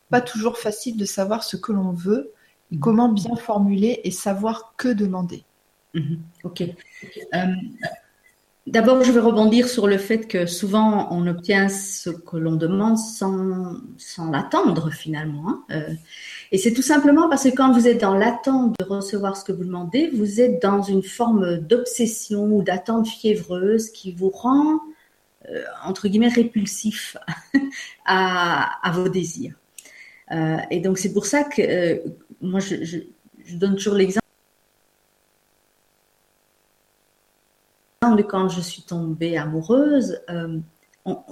[0.09, 2.33] Pas toujours facile de savoir ce que l'on veut,
[2.71, 2.79] Mhm.
[2.79, 5.43] Comment bien formuler et savoir que demander
[5.93, 6.19] mhm.
[6.43, 6.61] Ok.
[6.61, 7.45] Euh,
[8.69, 12.97] d'abord, je vais rebondir sur le fait que souvent on obtient ce que l'on demande
[12.97, 13.75] sans,
[14.31, 15.49] l'attendre finalement.
[15.49, 15.63] Hein.
[15.71, 15.93] Euh,
[16.51, 19.51] et c'est tout simplement parce que quand vous êtes dans l'attente de recevoir ce que
[19.51, 24.79] vous demandez, vous êtes dans une forme d'obsession ou d'attente fiévreuse qui vous rend,
[25.49, 27.17] euh, entre guillemets, répulsif
[28.05, 29.55] à, vos désirs.
[30.31, 32.01] Euh, et donc c'est pour ça que
[32.41, 32.99] moi je,
[33.53, 34.25] donne toujours l'exemple
[38.01, 40.21] quand je suis tombée amoureuse.
[40.29, 40.59] Euh,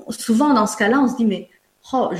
[0.09, 1.49] souvent dans ce cas-là, on se dit mais
[1.93, 2.11] oh,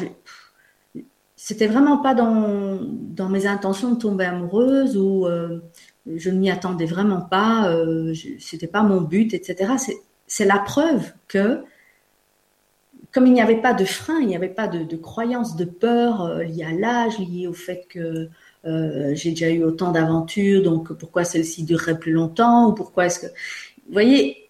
[1.36, 5.60] c'était vraiment pas dans, mes intentions de tomber amoureuse ou euh,
[6.06, 9.74] je ne m'y attendais vraiment pas, euh, c'était pas mon but, etc.
[10.28, 11.64] C'est la preuve que
[13.12, 16.24] comme il n'y avait pas de frein, il n'y avait pas de, croyance, de peur
[16.24, 18.30] euh, liée à l'âge, liée au fait que
[19.14, 23.28] j'ai déjà eu autant d'aventures, donc pourquoi celle-ci durerait plus longtemps ou pourquoi est-ce que...
[23.88, 24.50] Vous voyez,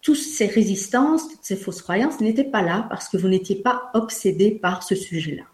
[0.00, 3.90] toutes ces résistances, toutes ces fausses croyances n'étaient pas là parce que vous n'étiez pas
[3.94, 5.44] obsédé par ce sujet-là.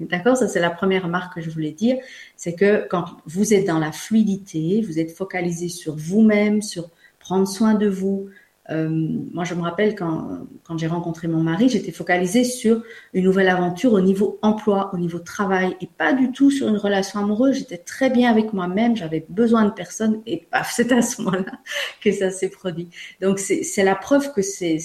[0.00, 0.36] D'accord?
[0.36, 1.96] Ça, c'est la première remarque que je voulais dire.
[2.36, 6.90] C'est que quand vous êtes dans la fluidité, vous êtes focalisé sur vous-même, sur
[7.20, 8.28] prendre soin de vous,
[8.70, 10.46] euh, moi, je me rappelle quand,
[10.76, 12.82] j'ai rencontré mon mari, j'étais focalisée sur
[13.12, 16.78] une nouvelle aventure au niveau emploi, au niveau travail, et pas du tout sur une
[16.78, 17.56] relation amoureuse.
[17.56, 21.58] J'étais très bien avec moi-même, j'avais besoin de personne, et paf, c'est à ce moment-là
[22.00, 22.88] que ça s'est produit.
[23.20, 24.78] Donc, c'est la preuve que c'est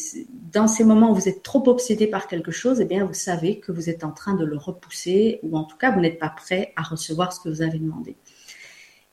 [0.51, 3.59] dans ces moments où vous êtes trop obsédé par quelque chose, eh bien, vous savez
[3.59, 6.29] que vous êtes en train de le repousser, ou en tout cas, vous n'êtes pas
[6.29, 8.17] prêt à recevoir ce que vous avez demandé.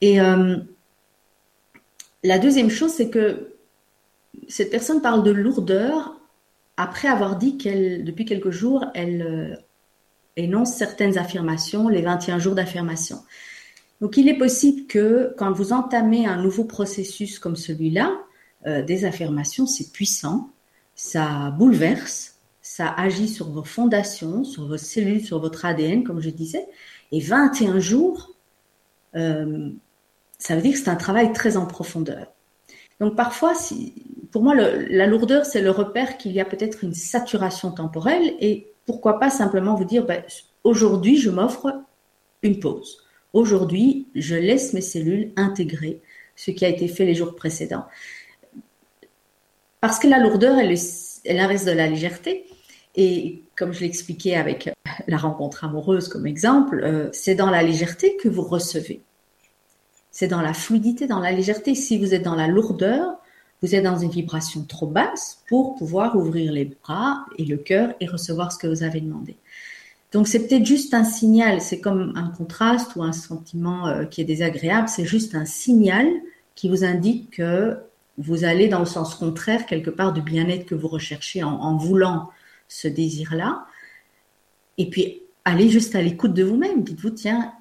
[0.01, 0.56] Et euh,
[2.24, 3.55] la deuxième chose, c'est que
[4.48, 6.20] cette personne parle de lourdeur
[6.76, 9.56] après avoir dit qu'elle, depuis quelques jours, elle euh,
[10.36, 13.18] énonce certaines affirmations, les 21 jours d'affirmation.
[14.00, 18.12] Donc il est possible que quand vous entamez un nouveau processus comme celui-là,
[18.66, 20.50] euh, des affirmations, c'est puissant,
[20.94, 26.30] ça bouleverse, ça agit sur vos fondations, sur vos cellules, sur votre ADN, comme je
[26.30, 26.66] disais,
[27.12, 28.34] et 21 jours,
[29.14, 29.70] euh,
[30.38, 32.26] ça veut dire que c'est un travail très en profondeur.
[33.00, 33.94] Donc parfois, si,
[34.30, 38.72] pour moi, la lourdeur, c'est le repère qu'il y a peut-être une saturation temporelle et
[38.86, 40.22] pourquoi pas simplement vous dire, ben,
[40.64, 41.82] aujourd'hui, je m'offre
[42.42, 42.98] une pause.
[43.32, 46.00] Aujourd'hui, je laisse mes cellules intégrer
[46.36, 47.86] ce qui a été fait les jours précédents.
[49.80, 52.46] Parce que la lourdeur, elle est, de la légèreté.
[52.94, 54.70] Et comme je l'expliquais avec
[55.06, 59.02] la rencontre amoureuse comme exemple, euh, c'est dans la légèreté que vous recevez.
[60.10, 61.74] C'est dans la fluidité, dans la légèreté.
[61.74, 63.18] Si vous êtes dans la lourdeur,
[63.66, 67.94] vous êtes dans une vibration trop basse pour pouvoir ouvrir les bras et le cœur
[68.01, 69.36] et recevoir ce que vous avez demandé.
[70.12, 74.20] Donc c'est peut-être juste un signal, c'est comme un contraste ou un sentiment euh, qui
[74.20, 76.06] est désagréable, c'est juste un signal
[76.55, 77.76] qui vous indique que
[78.18, 82.30] vous allez dans le sens contraire quelque part du bien-être que vous recherchez en, voulant
[82.68, 83.66] ce désir-là.
[84.78, 87.52] Et puis allez juste à l'écoute de vous-même, dites-vous tiens,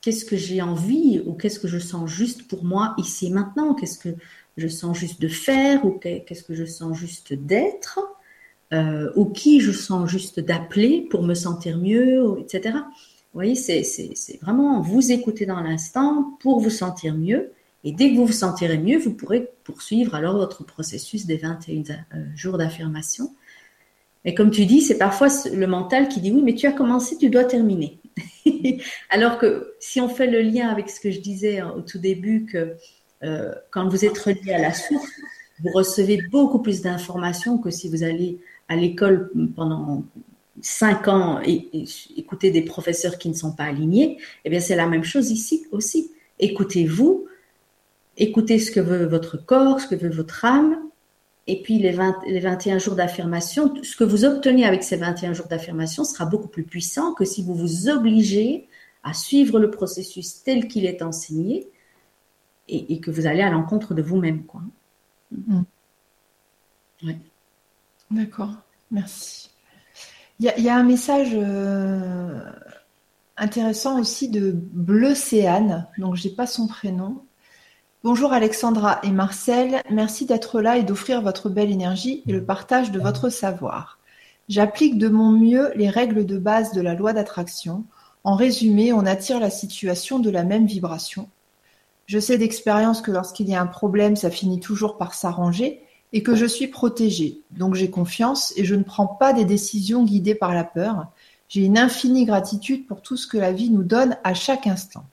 [0.00, 3.74] qu'est-ce que j'ai envie ou qu'est-ce que je sens juste pour moi ici et maintenant?
[3.74, 4.10] Qu'est-ce que
[4.58, 8.00] je sens juste de faire ou qu'est-ce que je sens juste d'être
[8.72, 12.74] euh, ou qui je sens juste d'appeler pour me sentir mieux, etc.
[13.32, 17.52] Vous voyez, c'est vraiment vous écouter dans l'instant pour vous sentir mieux.
[17.84, 21.82] Et dès que vous vous sentirez mieux, vous pourrez poursuivre alors votre processus des 21
[21.92, 23.32] euh, jours d'affirmation.
[24.24, 27.16] Mais comme tu dis, c'est parfois le mental qui dit oui, mais tu as commencé,
[27.16, 28.00] tu dois terminer.
[29.10, 32.44] Alors que si on fait le lien avec ce que je disais au tout début,
[32.44, 32.74] que
[33.24, 35.10] euh, quand vous êtes relié à la source,
[35.60, 38.38] vous recevez beaucoup plus d'informations que si vous allez
[38.68, 40.04] à l'école pendant
[40.60, 41.68] cinq ans et,
[42.16, 44.18] écouter des professeurs qui ne sont pas alignés.
[44.44, 46.12] Eh bien, c'est la même chose ici aussi.
[46.38, 47.26] Écoutez-vous,
[48.16, 50.78] écoutez ce que veut votre corps, ce que veut votre âme,
[51.46, 55.32] et puis les, 20, les 21 jours d'affirmation, ce que vous obtenez avec ces 21
[55.32, 58.68] jours d'affirmation sera beaucoup plus puissant que si vous vous obligez
[59.02, 61.68] à suivre le processus tel qu'il est enseigné
[62.68, 64.44] et, que vous allez à l'encontre de vous-même.
[64.44, 64.62] Quoi.
[65.32, 65.62] Mm.
[68.10, 68.52] D'accord,
[68.90, 69.50] merci.
[70.40, 72.40] Il y, a un message euh,
[73.36, 77.22] intéressant aussi de Bleu Céane, donc je n'ai pas son prénom,
[78.04, 82.92] Bonjour Alexandra et Marcel, merci d'être là et d'offrir votre belle énergie et le partage
[82.92, 83.98] de votre savoir.
[84.48, 87.84] J'applique de mon mieux les règles de base de la loi d'attraction.
[88.22, 91.28] En résumé, on attire la situation de la même vibration.
[92.08, 95.82] Je sais d'expérience que lorsqu'il y a un problème, ça finit toujours par s'arranger
[96.14, 97.42] et que je suis protégée.
[97.50, 101.08] Donc j'ai confiance et je ne prends pas des décisions guidées par la peur.
[101.50, 105.04] J'ai une infinie gratitude pour tout ce que la vie nous donne à chaque instant.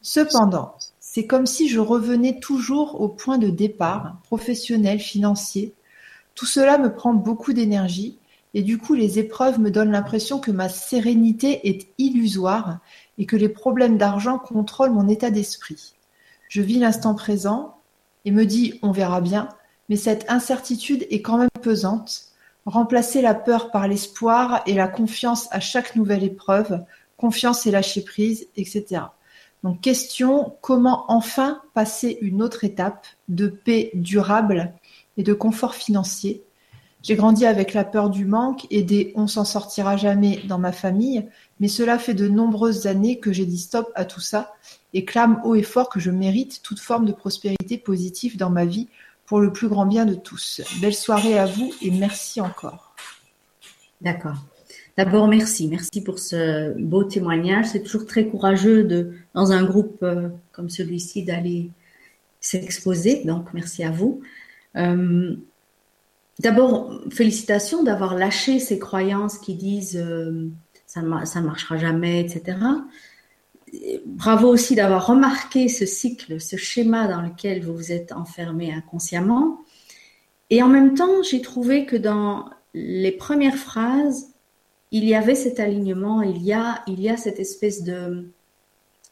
[0.00, 5.74] Cependant, c'est comme si je revenais toujours au point de départ, professionnel, financier.
[6.34, 8.16] Tout cela me prend beaucoup d'énergie
[8.54, 12.78] et du coup les épreuves me donnent l'impression que ma sérénité est illusoire
[13.18, 15.92] et que les problèmes d'argent contrôlent mon état d'esprit.
[16.48, 17.76] Je vis l'instant présent
[18.24, 19.48] et me dis on verra bien,
[19.88, 22.24] mais cette incertitude est quand même pesante.
[22.66, 26.84] Remplacer la peur par l'espoir et la confiance à chaque nouvelle épreuve,
[27.16, 29.02] confiance et lâcher prise, etc.
[29.62, 34.72] Donc question, comment enfin passer une autre étape de paix durable
[35.16, 36.44] et de confort financier?
[37.02, 40.72] J'ai grandi avec la peur du manque et des on s'en sortira jamais dans ma
[40.72, 41.28] famille,
[41.60, 44.54] mais cela fait de nombreuses années que j'ai dit stop à tout ça
[44.94, 48.64] et clame haut et fort que je mérite toute forme de prospérité positive dans ma
[48.64, 48.88] vie
[49.26, 50.62] pour le plus grand bien de tous.
[50.80, 52.94] Belle soirée à vous et merci encore.
[54.00, 54.36] D'accord.
[54.96, 55.68] D'abord, merci.
[55.68, 57.66] Merci pour ce beau témoignage.
[57.66, 61.70] C'est toujours très courageux de, dans un groupe euh, comme celui-ci d'aller
[62.40, 63.22] s'exposer.
[63.24, 64.22] Donc, merci à vous.
[64.76, 65.36] Euh,
[66.40, 70.48] d'abord, félicitations d'avoir lâché ces croyances qui disent euh,
[70.86, 72.58] ça ne, ça ne marchera jamais, etc.
[74.06, 79.60] Bravo aussi d'avoir remarqué ce cycle, ce schéma dans lequel vous vous êtes enfermé inconsciemment.
[80.50, 84.32] Et en même temps, j'ai trouvé que dans les premières phrases,
[84.90, 88.30] il y avait cet alignement, il y a, il y a cette espèce de,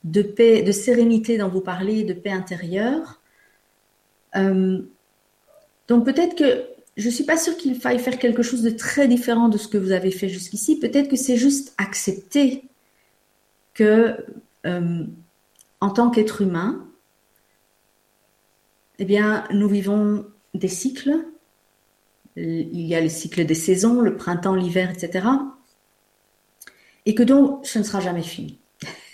[0.04, 3.20] de paix, de sérénité dont vous parlez, de paix intérieure.
[4.36, 4.80] Euh,
[5.88, 6.66] donc peut-être que
[6.96, 9.68] je ne suis pas sûre qu'il faille faire quelque chose de très différent de ce
[9.68, 10.78] que vous avez fait jusqu'ici.
[10.78, 12.64] Peut-être que c'est juste accepter
[13.74, 14.16] que
[14.66, 15.05] euh,
[15.80, 16.86] en tant qu'être humain,
[18.98, 21.14] eh bien, nous vivons des cycles.
[22.36, 25.26] Il y a le cycle des saisons, le printemps, l'hiver, etc
[27.06, 28.59] et que donc ce ne sera jamais fini.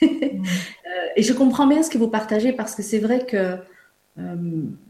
[0.85, 3.57] Euh, et je comprends bien ce que vous partagez parce que c'est vrai que
[4.19, 4.37] euh,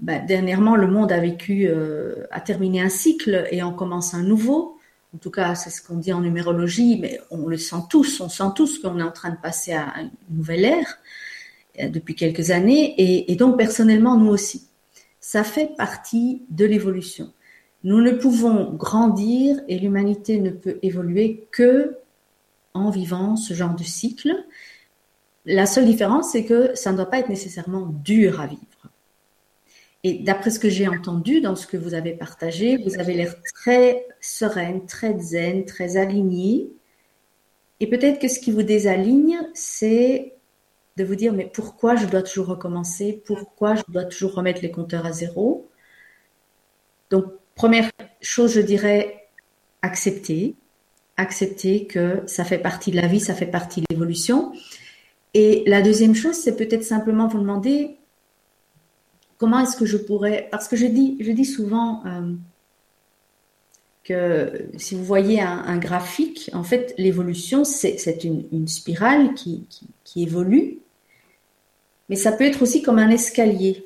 [0.01, 4.22] bah, dernièrement le monde a vécu, euh, a terminé un cycle et on commence un
[4.24, 4.72] nouveau.
[5.14, 8.28] En tout cas, c'est ce qu'on dit en numérologie, mais on le sent tous, on
[8.28, 10.98] sent tous qu'on est en train de passer à une nouvelle ère
[11.90, 14.68] depuis quelques années, et, et donc personnellement, nous aussi.
[15.20, 17.32] Ça fait partie de l'évolution.
[17.84, 21.97] Nous ne pouvons grandir et l'humanité ne peut évoluer que
[22.74, 24.32] en vivant ce genre de cycle.
[25.44, 28.62] La seule différence, c'est que ça ne doit pas être nécessairement dur à vivre.
[30.04, 33.36] Et d'après ce que j'ai entendu dans ce que vous avez partagé, vous avez l'air
[33.54, 36.70] très sereine, très zen, très alignée.
[37.80, 40.34] Et peut-être que ce qui vous désaligne, c'est
[40.96, 43.22] de vous dire, mais pourquoi je dois toujours recommencer?
[43.24, 45.68] Pourquoi je dois toujours remettre les compteurs à zéro?
[47.10, 49.28] Donc, première chose, je dirais,
[49.82, 50.56] accepter
[51.16, 54.52] accepter que ça fait partie de la vie, ça fait partie de l'évolution.
[55.34, 57.96] Et la deuxième chose, c'est peut-être simplement vous demander
[59.43, 62.32] comment est-ce que je pourrais, parce que je dis, souvent euh,
[64.05, 69.66] que si vous voyez un, graphique, en fait, l'évolution, c'est une, spirale qui,
[70.05, 70.78] qui, évolue,
[72.09, 73.85] mais ça peut être aussi comme un escalier.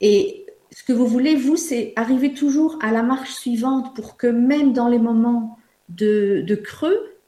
[0.00, 4.28] Et ce que vous voulez, vous, c'est arriver toujours à la marche suivante pour que
[4.28, 5.58] même dans les moments
[5.90, 7.18] de, creux,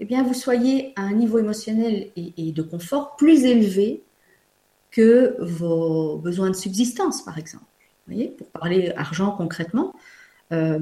[0.00, 4.02] eh bien, vous soyez à un niveau émotionnel et, de confort plus élevé
[4.92, 7.64] que vos besoins de subsistance, par exemple.
[8.06, 9.94] Vous voyez, pour parler argent concrètement,
[10.52, 10.78] euh,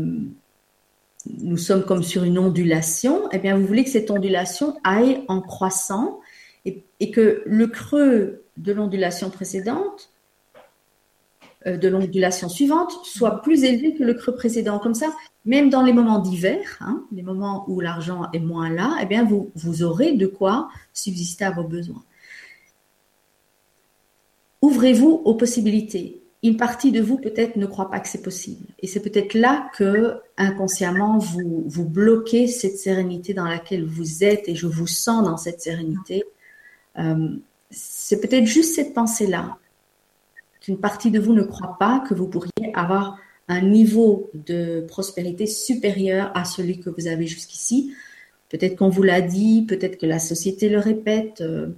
[1.27, 3.29] nous sommes comme sur une ondulation.
[3.33, 6.21] Eh bien, vous voulez que cette ondulation aille en croissant
[6.67, 10.11] et que le creux de l'ondulation précédente
[11.67, 14.79] euh, de l'ondulation suivante soit plus élevé que le creux précédent.
[14.79, 15.13] Comme ça,
[15.45, 19.29] même dans les moments d'hiver, hein, les moments où l'argent est moins là, eh bien,
[19.55, 22.03] vous aurez de quoi subsister à vos besoins.
[24.63, 26.23] Ouvrez-vous aux possibilités.
[26.43, 28.67] Une partie de vous peut-être ne croit pas que c'est possible.
[28.79, 34.49] Et c'est peut-être là que inconsciemment vous, vous bloquez cette sérénité dans laquelle vous êtes
[34.49, 36.25] et je vous sens dans cette sérénité.
[36.99, 37.37] Euh,
[37.71, 39.59] c'est peut-être juste cette pensée-là
[40.61, 43.19] qu'une partie de vous ne croit pas que vous pourriez avoir
[43.49, 47.95] un niveau de prospérité supérieur à celui que vous avez jusqu'ici.
[48.49, 51.41] Peut-être qu'on vous l'a dit, peut-être que la société le répète.
[51.41, 51.69] Euh,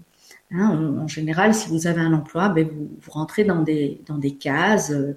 [0.53, 5.15] hein, en, général, si vous avez un emploi, ben vous, rentrez dans des, cases, euh,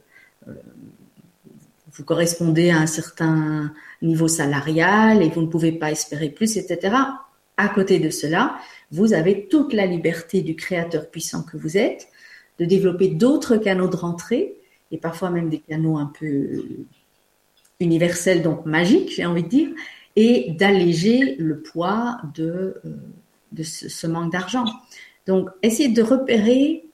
[1.93, 3.71] vous correspondez à un certain
[4.01, 6.95] niveau salarial et vous ne pouvez pas espérer plus, etc.
[7.57, 8.57] À côté de cela,
[8.91, 12.09] vous avez toute la liberté du créateur puissant que vous êtes
[12.59, 14.55] de développer d'autres canaux de rentrée,
[14.91, 16.63] et parfois même des canaux un peu
[17.79, 19.69] universels, donc magiques, j'ai envie de dire,
[20.15, 22.95] et d'alléger le poids de, euh,
[23.51, 24.65] de ce, manque d'argent.
[25.27, 26.85] Donc, essayez de repérer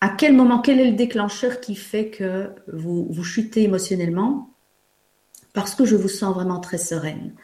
[0.00, 4.50] à quel moment, quel est le déclencheur qui fait que vous, vous chutez émotionnellement
[5.52, 7.34] parce que je vous sens vraiment très sereine.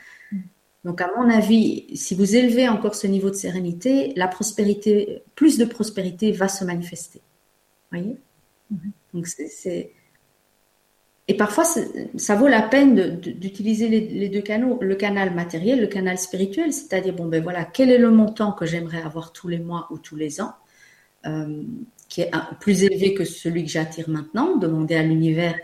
[0.85, 5.59] Donc, à mon avis, si vous élevez encore ce niveau de sérénité, la prospérité, plus
[5.59, 7.21] de prospérité va se manifester.
[7.91, 8.17] Voyez?
[8.71, 8.93] Mhm.
[9.15, 9.93] Donc, c'est.
[11.31, 11.65] Et parfois,
[12.17, 17.15] ça vaut la peine d'utiliser les, deux canaux, le canal matériel, le canal spirituel, c'est-à-dire,
[17.15, 20.17] bon, ben voilà, quel est le montant que j'aimerais avoir tous les mois ou tous
[20.17, 20.55] les ans,
[21.27, 21.63] euh,
[22.09, 22.31] qui est
[22.61, 25.55] plus élevé que celui que j'attire maintenant, demander à l'univers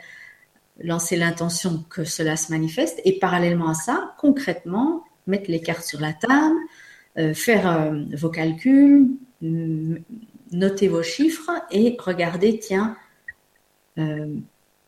[0.82, 3.00] lancer l'intention que cela se manifeste.
[3.06, 6.58] Et parallèlement à ça, concrètement, mettre les cartes sur la table,
[7.16, 9.08] euh, faire euh, vos calculs,
[9.40, 12.96] noter vos chiffres et regarder, tiens,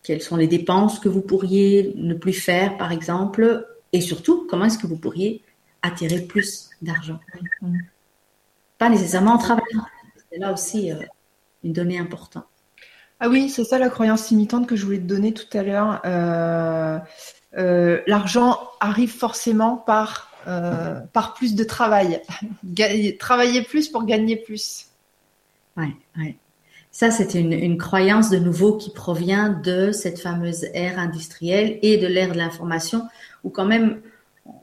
[0.06, 4.66] quelles sont les dépenses que vous pourriez ne plus faire, par exemple, et surtout, comment
[4.66, 5.42] est-ce que vous pourriez
[5.82, 7.18] attirer plus d'argent?
[8.78, 9.84] Pas nécessairement en travaillant.
[10.30, 10.92] C'est là aussi
[11.64, 12.46] une donnée importante.
[13.18, 16.00] Ah oui, c'est ça la croyance limitante que je voulais te donner tout à l'heure.
[16.04, 16.98] Euh,
[17.56, 22.20] euh, l'argent arrive forcément par, euh, par plus de travail.
[23.18, 24.88] travailler plus pour gagner plus.
[25.76, 26.36] Ouais, ouais.
[26.96, 32.06] Ça, c'est une, croyance de nouveau qui provient de cette fameuse ère industrielle et de
[32.06, 33.02] l'ère de l'information,
[33.44, 34.00] où quand même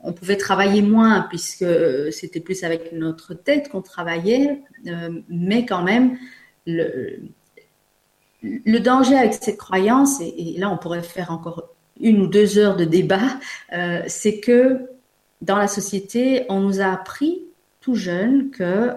[0.01, 1.64] on pouvait travailler moins puisque
[2.11, 4.64] c'était plus avec notre tête qu'on travaillait,
[5.30, 6.18] mais quand même
[6.65, 7.19] le,
[8.41, 11.69] le danger avec cette croyance, et, là on pourrait faire encore
[11.99, 13.38] une ou deux heures de débat,
[13.73, 14.89] euh, c'est que
[15.43, 17.43] dans la société, on nous a appris
[17.80, 18.89] tout jeune que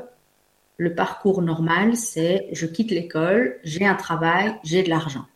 [0.78, 5.26] le parcours normal, c'est je quitte l'école, j'ai un travail, j'ai de l'argent.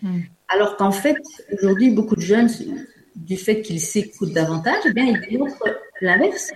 [0.00, 0.20] Hmm.
[0.48, 1.16] Alors qu'en fait,
[1.52, 2.48] aujourd'hui, beaucoup de jeunes,
[3.14, 6.50] du fait qu'ils s'écoutent davantage, eh bien, ils démontrent l'inverse.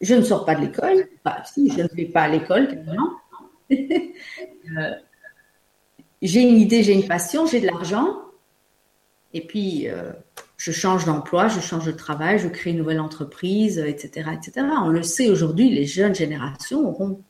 [0.00, 3.10] Je ne sors pas de l'école, bah, si, je ne vais pas à l'école, carrément.
[4.76, 4.94] Euh,
[6.20, 8.18] j'ai une idée, j'ai une passion, j'ai de l'argent,
[9.32, 10.12] et puis euh,
[10.58, 14.66] je change d'emploi, je change de travail, je crée une nouvelle entreprise, etc., etc.
[14.82, 17.22] On le sait aujourd'hui, les jeunes générations auront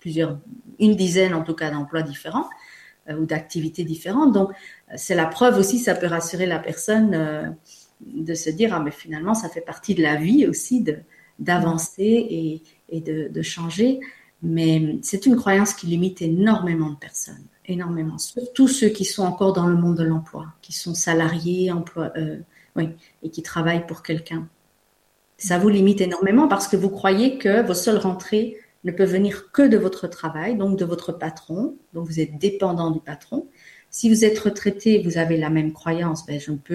[0.00, 0.38] plusieurs,
[0.78, 2.48] une dizaine en tout cas d'emplois différents
[3.08, 4.32] euh, ou d'activités différentes.
[4.32, 4.50] Donc
[4.96, 7.54] c'est la preuve aussi, ça peut rassurer la personne
[8.00, 10.96] de se dire ah mais finalement ça fait partie de la vie aussi de
[11.38, 14.00] d'avancer et, et de, de changer.
[14.42, 18.18] Mais c'est une croyance qui limite énormément de personnes, énormément.
[18.18, 22.38] Surtout ceux qui sont encore dans le monde de l'emploi, qui sont salariés, emploi, euh,
[22.76, 22.90] oui,
[23.22, 24.48] et qui travaillent pour quelqu'un.
[25.38, 29.50] Ça vous limite énormément parce que vous croyez que vos seules rentrées ne peuvent venir
[29.52, 33.48] que de votre travail, donc de votre patron, donc vous êtes dépendant du patron.
[33.90, 36.74] Si vous êtes retraité, vous avez la même croyance, ben, je ne peux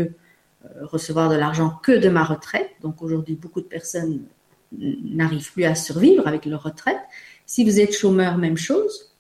[0.65, 2.69] euh, recevoir de l'argent que de ma retraite.
[2.81, 4.26] Donc aujourd'hui, beaucoup de personnes
[4.72, 6.99] n'arrivent plus à survivre avec leur retraite.
[7.45, 9.13] Si vous êtes chômeur, même chose.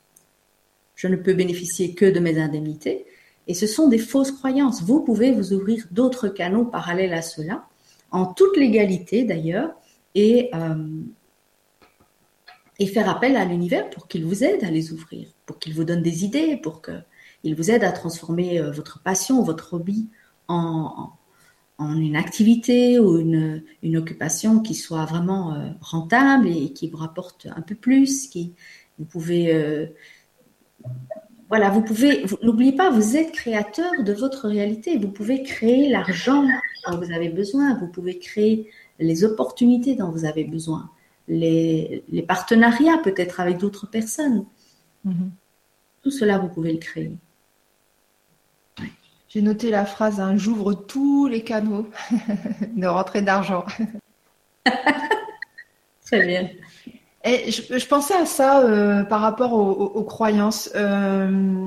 [0.95, 3.05] Je ne peux bénéficier que de mes indemnités.
[3.47, 4.81] Et ce sont des fausses croyances.
[4.81, 7.65] Vous pouvez vous ouvrir d'autres canaux parallèles à cela,
[8.11, 9.71] en toute légalité d'ailleurs,
[10.15, 11.01] et, euh,
[12.79, 15.83] et faire appel à l'univers pour qu'il vous aide à les ouvrir, pour qu'il vous
[15.83, 20.09] donne des idées, pour qu'il vous aide à transformer euh, votre passion, votre hobby
[20.47, 21.11] en,
[21.77, 26.97] en une activité ou une, une, occupation qui soit vraiment euh, rentable et qui vous
[26.97, 28.53] rapporte un peu plus, qui
[28.97, 29.53] vous pouvez
[31.49, 34.97] voilà, vous pouvez n'oubliez pas, vous êtes créateur de votre réalité.
[34.97, 36.47] Vous pouvez créer l'argent
[36.87, 37.77] dont vous avez besoin.
[37.77, 38.69] Vous pouvez créer
[38.99, 40.89] les opportunités dont vous avez besoin,
[41.27, 44.45] les, les partenariats peut-être avec d'autres personnes.
[45.05, 45.29] Mm-hmm.
[46.01, 47.11] Tout cela, vous pouvez le créer.
[49.35, 51.89] J'ai noté la phrase hein, J'ouvre tous les canaux
[52.75, 53.65] de rentrée d'argent.
[56.05, 56.49] Très bien.
[57.25, 60.69] Et je, pensais à ça euh, par rapport aux, croyances.
[60.75, 61.65] Euh,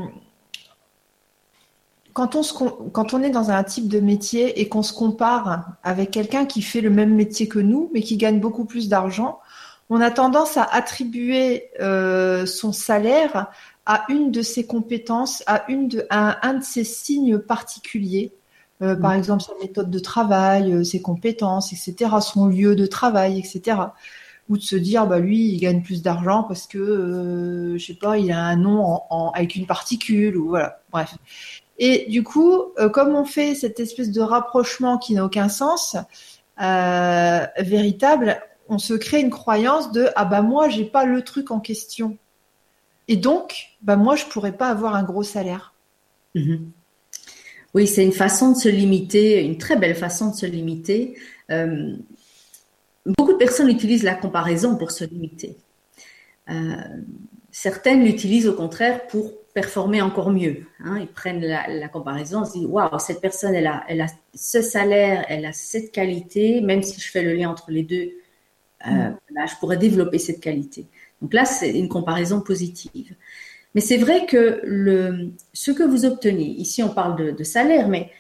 [2.13, 5.73] quand, on se, quand on est dans un type de métier et qu'on se compare
[5.83, 9.41] avec quelqu'un qui fait le même métier que nous, mais qui gagne beaucoup plus d'argent,
[9.91, 13.49] on a tendance à attribuer euh, son salaire
[13.85, 18.33] à une de ses compétences, à, une de, un de ses signes particuliers.
[18.81, 23.77] Euh, par exemple, sa méthode de travail, ses compétences, etc., son lieu de travail, etc.
[24.49, 27.95] Ou de se dire, bah lui, il gagne plus d'argent parce que, euh, je sais
[27.95, 29.03] pas, il a un nom
[29.35, 31.15] avec une particule, ou voilà, bref.
[31.79, 35.97] Et du coup, comme on fait cette espèce de rapprochement qui n'a aucun sens,
[36.59, 41.61] véritable, on se crée une croyance de, ah bah moi, j'ai pas le truc en
[41.61, 42.17] question.
[43.07, 45.73] Et donc, bah moi, je pourrais pas avoir un gros salaire.
[46.35, 46.71] Mhm.
[47.75, 51.17] Oui, c'est une façon de se limiter, une très belle façon de se limiter.
[53.17, 55.57] Beaucoup de personnes utilisent la comparaison pour se limiter.
[56.51, 56.77] Euh,
[57.51, 60.67] certaines l'utilisent au contraire pour performer encore mieux.
[60.85, 60.99] Hein.
[61.01, 64.63] Ils prennent la, comparaison, ils se disent waouh, cette personne, elle a, elle a ce
[64.63, 68.13] salaire, elle a cette qualité, même si je fais le lien entre les deux,
[68.87, 69.17] euh, mm.
[69.49, 70.87] je pourrais développer cette qualité.
[71.21, 73.15] Donc là, c'est une comparaison positive.
[73.75, 78.11] Mais c'est vrai que le, ce que vous obtenez, ici on parle de, salaire, mais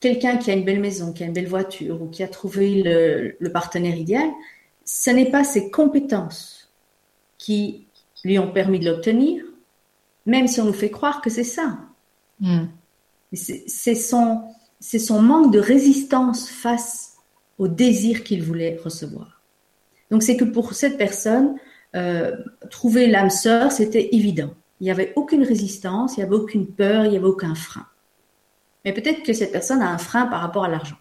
[0.00, 2.82] quelqu'un qui a une belle maison, qui a une belle voiture ou qui a trouvé
[3.40, 4.28] le, partenaire idéal,
[4.84, 6.70] ce n'est pas ses compétences
[7.38, 7.86] qui
[8.24, 9.44] lui ont permis de l'obtenir,
[10.26, 11.78] même si on nous fait croire que c'est ça.
[12.40, 12.66] Hmm.
[13.32, 14.42] C'est son,
[14.80, 17.14] son manque de résistance face
[17.58, 19.42] au désir qu'il voulait recevoir.
[20.10, 21.56] Donc c'est que pour cette personne,
[21.94, 22.36] euh,
[22.70, 24.54] trouver l'âme sœur, c'était évident.
[24.80, 27.86] Il n'y avait aucune résistance, il n'y avait aucune peur, il n'y avait aucun frein.
[28.86, 30.96] Mais peut-être que cette personne a un frein par rapport à l'argent.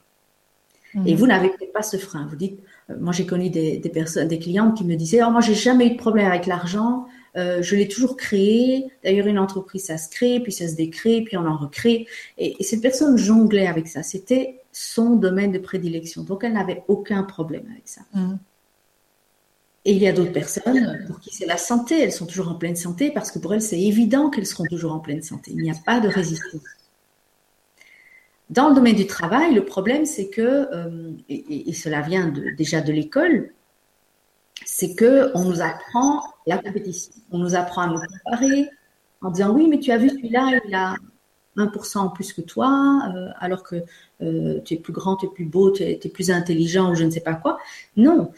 [1.05, 1.19] Et mhm.
[1.19, 2.25] vous n'avez peut-être pas ce frein.
[2.27, 2.59] Vous dites,
[2.89, 5.87] euh, moi j'ai connu des, personnes, des clientes qui me disaient, oh moi j'ai jamais
[5.87, 7.05] eu de problème avec l'argent,
[7.35, 8.87] euh, je l'ai toujours créé.
[9.03, 12.07] D'ailleurs une entreprise ça se crée, puis ça se décrée, puis on en recrée.
[12.39, 14.01] Et, cette personne jonglait avec ça.
[14.01, 16.23] C'était son domaine de prédilection.
[16.23, 18.01] Donc elle n'avait aucun problème avec ça.
[18.13, 18.39] Mhm.
[19.87, 22.01] Et il y a d'autres personnes pour qui c'est la santé.
[22.01, 24.93] Elles sont toujours en pleine santé parce que pour elles, c'est évident qu'elles seront toujours
[24.93, 25.51] en pleine santé.
[25.53, 26.61] Il n'y a pas de résistance.
[28.49, 32.91] Dans le domaine du travail, le problème, c'est que, euh, et, cela vient déjà de
[32.91, 33.51] l'école,
[34.65, 37.11] c'est que on nous apprend la compétition.
[37.31, 38.69] On nous apprend à nous comparer
[39.21, 40.95] en disant oui, mais tu as vu celui-là, il a
[41.57, 43.77] 1% en plus que toi, euh, alors que
[44.21, 47.03] euh, tu es plus grand, tu es plus beau, tu es, plus intelligent ou je
[47.03, 47.57] ne sais pas quoi.
[47.97, 48.31] Non,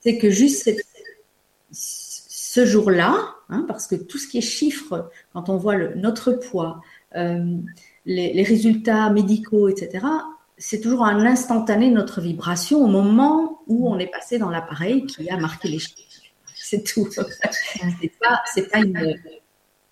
[0.00, 0.68] c'est que juste
[1.70, 6.80] ce jour-là, hein, parce que tout ce qui est chiffres, quand on voit notre poids,
[8.04, 10.06] les, résultats médicaux, etc.,
[10.58, 15.28] c'est toujours un instantané notre vibration au moment où on est passé dans l'appareil qui
[15.28, 15.98] a marqué les chiffres.
[16.54, 17.08] C'est tout.
[17.10, 19.18] c'est pas, pas une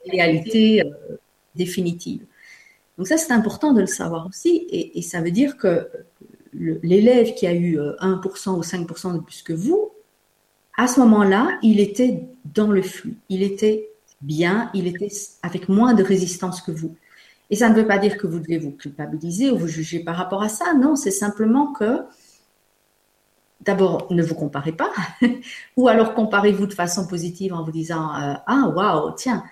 [0.07, 1.16] réalité euh,
[1.57, 2.24] définitive.
[2.99, 5.89] Donc ça, c'est important de le savoir aussi, et, et ça veut dire que
[6.53, 9.91] l'élève qui a eu 1% euh, ou 5% de plus que vous,
[10.77, 13.91] à ce moment-là, il était dans le flux, il était
[14.23, 15.11] bien, il était
[15.43, 16.97] avec moins de résistance que vous.
[17.51, 20.17] Et ça ne veut pas dire que vous devez vous culpabiliser ou vous juger par
[20.17, 20.73] rapport à ça.
[20.75, 22.05] Non, c'est simplement que,
[23.61, 24.93] d'abord, ne vous comparez pas,
[25.77, 29.43] ou alors comparez-vous de façon positive en vous disant euh, Ah, waouh, tiens,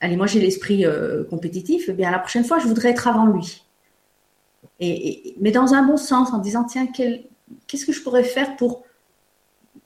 [0.00, 3.26] allez, moi j'ai l'esprit euh, compétitif, eh bien la prochaine fois, je voudrais être avant
[3.26, 3.64] lui.
[4.80, 8.84] Et, mais dans un bon sens, en disant Tiens, qu'est-ce que je pourrais faire pour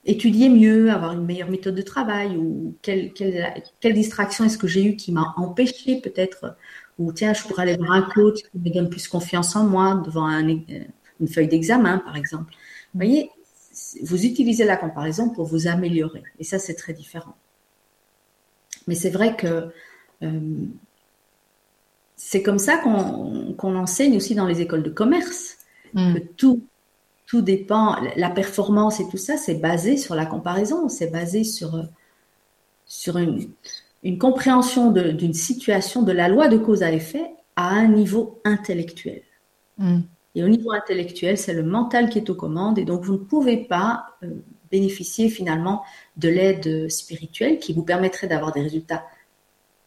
[0.07, 4.85] étudier mieux, avoir une meilleure méthode de travail ou quelle, quelle, distraction est-ce que j'ai
[4.85, 6.57] eu qui m'a empêché peut-être
[6.99, 10.01] ou tiens, je pourrais aller voir un coach qui me donne plus confiance en moi
[10.05, 12.53] devant une feuille d'examen, par exemple.
[12.93, 13.31] Vous voyez,
[14.03, 16.23] vous utilisez la comparaison pour vous améliorer.
[16.39, 17.35] Et ça, c'est très différent.
[18.87, 19.71] Mais c'est vrai que
[20.23, 20.67] euh,
[22.17, 25.57] c'est comme ça qu'on enseigne aussi dans les écoles de commerce,
[25.95, 26.15] mm.
[26.15, 26.63] que tout
[27.35, 31.85] tout dépend, la performance et tout ça, c'est basé sur la comparaison, c'est basé sur,
[32.87, 33.51] sur une,
[34.05, 39.23] une compréhension d'une situation, de la loi de cause à effet à un niveau intellectuel.
[39.79, 40.03] Mm.
[40.37, 43.19] Et au niveau intellectuel, c'est le mental qui est aux commandes, et donc vous ne
[43.19, 44.29] pouvez pas euh,
[44.71, 45.83] bénéficier finalement
[46.17, 49.03] de l'aide spirituelle qui vous permettrait d'avoir des résultats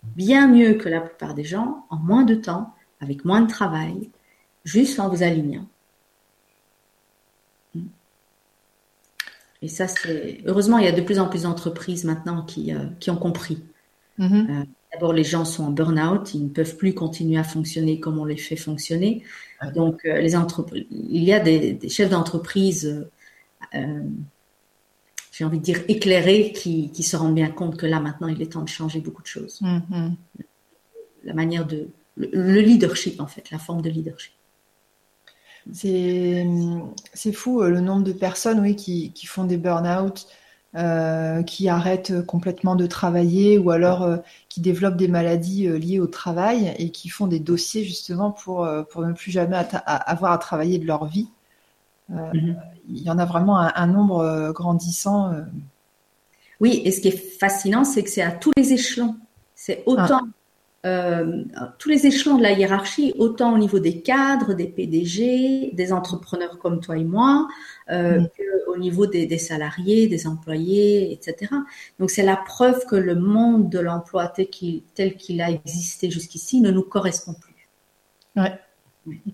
[0.03, 4.09] bien mieux que la plupart des gens, en moins de temps, avec moins de travail,
[4.65, 5.65] juste en vous alignant.
[9.61, 12.85] Et ça, c'est heureusement, il y a de plus en plus d'entreprises maintenant qui, euh,
[12.99, 13.63] qui ont compris.
[14.19, 14.61] Mm-hmm.
[14.61, 14.63] Euh,
[14.93, 18.25] d'abord, les gens sont en burn-out, ils ne peuvent plus continuer à fonctionner comme on
[18.25, 19.23] les fait fonctionner.
[19.73, 20.35] Donc, euh, les
[20.91, 23.07] il y a des, chefs d'entreprise,
[23.73, 28.41] j'ai envie de dire éclairés, qui, qui, se rendent bien compte que là, maintenant, il
[28.41, 29.59] est temps de changer beaucoup de choses.
[29.61, 30.11] Mm-hmm.
[31.23, 31.87] La manière de.
[32.15, 34.36] le leadership, en fait, la forme de leadership.
[35.73, 40.27] C'est fou euh, le nombre de personnes oui, qui, qui font des burn-out,
[40.75, 44.17] euh, qui arrêtent complètement de travailler ou alors euh,
[44.49, 49.01] qui développent des maladies liées au travail et qui font des dossiers justement pour, pour
[49.03, 51.29] ne plus jamais avoir à travailler de leur vie.
[52.11, 52.55] Mm-hmm.
[52.89, 55.33] Il y en a vraiment un, nombre grandissant.
[56.61, 59.17] Oui, et ce qui est fascinant, c'est que c'est à tous les échelons.
[59.55, 60.36] C'est autant ah.
[60.85, 61.43] Euh,
[61.79, 66.59] tous les échelons de la hiérarchie, autant au niveau des cadres, des PDG, des entrepreneurs
[66.59, 67.47] comme toi et moi,
[67.89, 68.29] euh, mm.
[68.65, 71.51] qu'au niveau des, salariés, des employés, etc.
[71.99, 74.47] Donc c'est la preuve que le monde de l'emploi tel
[75.15, 77.67] qu'il a existé jusqu'ici ne nous correspond plus.
[78.35, 78.59] Ouais.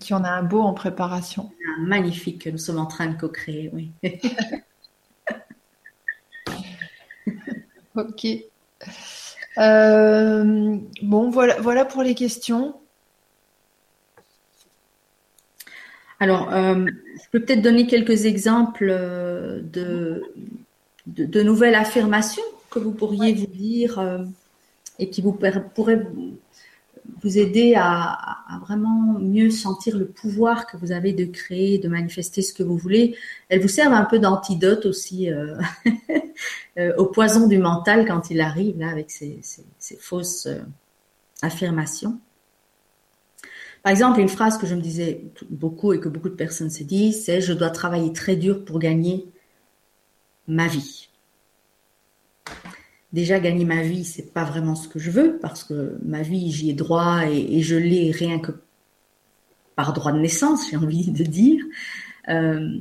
[0.00, 1.50] Qui en a un beau en préparation.
[1.78, 3.92] Un magnifique que nous sommes en train de co-créer, oui.
[7.94, 8.26] ok.
[9.58, 12.74] Euh, bon, voilà, voilà pour les questions.
[16.20, 20.22] Alors, euh, je peux peut-être donner quelques exemples euh, de,
[21.06, 24.24] de, nouvelles affirmations que vous pourriez vous dire
[24.98, 26.06] et qui vous pourraient
[27.22, 32.42] vous aider à, vraiment mieux sentir le pouvoir que vous avez de créer, de manifester
[32.42, 33.16] ce que vous voulez.
[33.48, 35.56] Elles vous servent un peu d'antidote aussi euh,
[36.78, 39.40] euh, au poison du mental quand il arrive là avec ces,
[39.98, 40.60] fausses euh,
[41.42, 42.18] affirmations.
[43.82, 46.82] Par exemple, une phrase que je me disais beaucoup et que beaucoup de personnes se
[46.84, 49.26] disent, c'est je dois travailler très dur pour gagner
[50.46, 51.10] ma vie
[53.14, 56.50] déjà gagner ma vie, c'est pas vraiment ce que je veux parce que ma vie,
[56.50, 58.52] j'y ai droit et, je l'ai rien que
[59.76, 61.64] par droit de naissance, j'ai envie de dire.
[62.28, 62.76] Euh,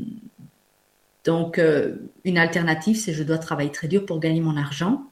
[1.24, 1.96] donc, euh,
[2.26, 5.06] une alternative, c'est je dois travailler très dur pour gagner mon argent.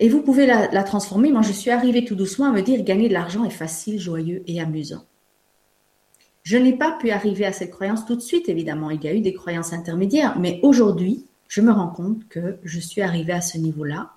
[0.00, 1.30] Et vous pouvez la, la transformer.
[1.30, 4.42] Moi, je suis arrivée tout doucement à me dire gagner de l'argent est facile, joyeux
[4.48, 5.04] et amusant.
[6.42, 8.90] Je n'ai pas pu arriver à cette croyance tout de suite, évidemment.
[8.90, 12.78] Il y a eu des croyances intermédiaires, mais aujourd'hui, je me rends compte que je
[12.78, 14.12] suis arrivée à ce niveau-là,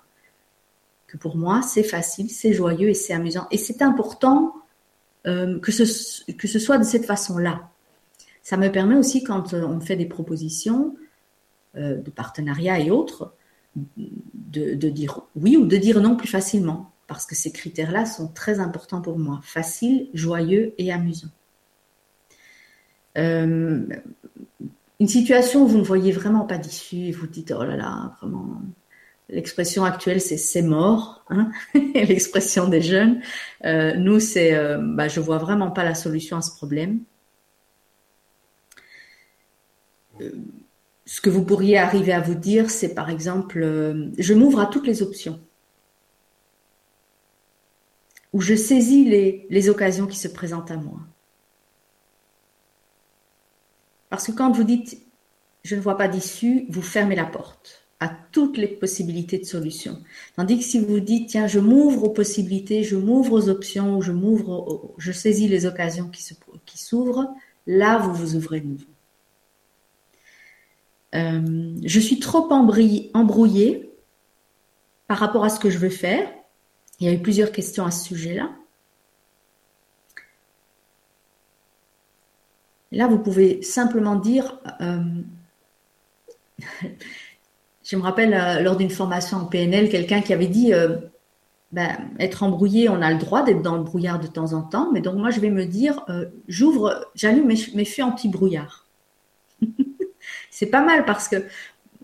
[1.08, 3.48] que pour moi, c'est facile, c'est joyeux et c'est amusant.
[3.50, 4.54] Et c'est important
[5.26, 7.70] euh, que, ce, que ce soit de cette façon-là.
[8.44, 10.96] Ça me permet aussi, quand euh, on fait des propositions
[11.76, 13.34] euh, de partenariat et autres,
[13.74, 18.60] de, dire oui ou de dire non plus facilement, parce que ces critères-là sont très
[18.60, 19.40] importants pour moi.
[19.42, 21.30] Facile, joyeux et amusant.
[25.00, 28.60] Une situation où vous ne voyez vraiment pas d'issue vous dites oh là là, vraiment.
[29.30, 31.50] L'expression actuelle, c'est c'est mort, hein
[31.94, 33.22] l'expression des jeunes.
[33.64, 37.00] Euh, nous, c'est euh, bah, je vois vraiment pas la solution à ce problème.
[40.20, 40.30] Euh,
[41.06, 44.66] ce que vous pourriez arriver à vous dire, c'est par exemple, euh, je m'ouvre à
[44.66, 45.40] toutes les options,
[48.32, 51.00] ou je saisis les, les occasions qui se présentent à moi.
[54.14, 54.96] Parce que quand vous dites
[55.64, 59.98] je ne vois pas d'issue, vous fermez la porte à toutes les possibilités de solutions.
[60.36, 64.12] Tandis que si vous dites tiens, je m'ouvre aux possibilités, je m'ouvre aux options, je
[64.12, 67.34] m'ouvre, je saisis les occasions qui, s'ouvrent,
[67.66, 68.86] là vous vous ouvrez de nouveau.
[71.16, 73.90] Euh, je suis trop embrouillée
[75.08, 76.30] par rapport à ce que je veux faire.
[77.00, 78.52] Il y a eu plusieurs questions à ce sujet-là.
[82.94, 85.02] Là, vous pouvez simplement dire, euh,
[87.84, 90.98] je me rappelle euh, lors d'une formation en PNL, quelqu'un qui avait dit, euh,
[91.72, 94.90] ben, être embrouillé, on a le droit d'être dans le brouillard de temps en temps,
[94.92, 96.06] mais donc moi je vais me dire,
[96.46, 98.86] j'ouvre, j'allume mes, mes feux anti-brouillard.
[100.52, 101.44] C'est pas mal parce que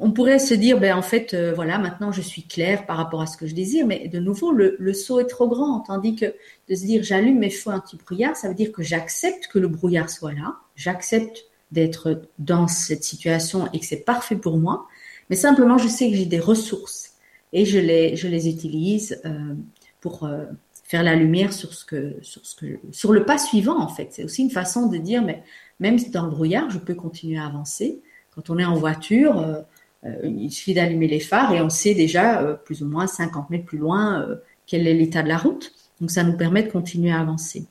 [0.02, 3.26] on pourrait se dire, ben en fait, voilà, maintenant je suis claire par rapport à
[3.26, 5.80] ce que je désire, mais de nouveau, le, saut est trop grand.
[5.80, 6.34] Tandis que
[6.68, 10.10] de se dire, j'allume mes feux anti-brouillard, ça veut dire que j'accepte que le brouillard
[10.10, 14.88] soit là, j'accepte d'être dans cette situation et que c'est parfait pour moi,
[15.28, 17.12] mais simplement je sais que j'ai des ressources
[17.52, 19.54] et je les, je les utilise euh,
[20.00, 20.46] pour euh,
[20.84, 24.08] faire la lumière sur ce que, sur ce que, sur le pas suivant en fait.
[24.10, 25.42] C'est aussi une façon de dire, mais
[25.80, 28.00] même dans le brouillard, je peux continuer à avancer.
[28.34, 32.58] Quand on est en voiture, euh, il suffit d'allumer les phares et on sait déjà
[32.64, 34.26] plus ou moins 50 mètres plus loin
[34.66, 35.72] quel est l'état de la route.
[36.00, 37.66] Donc ça nous permet de continuer à avancer.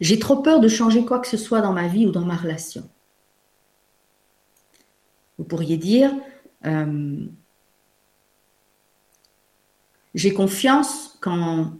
[0.00, 2.36] J'ai trop peur de changer quoi que ce soit dans ma vie ou dans ma
[2.36, 2.88] relation.
[5.38, 6.12] Vous pourriez dire,
[10.14, 11.72] j'ai confiance quand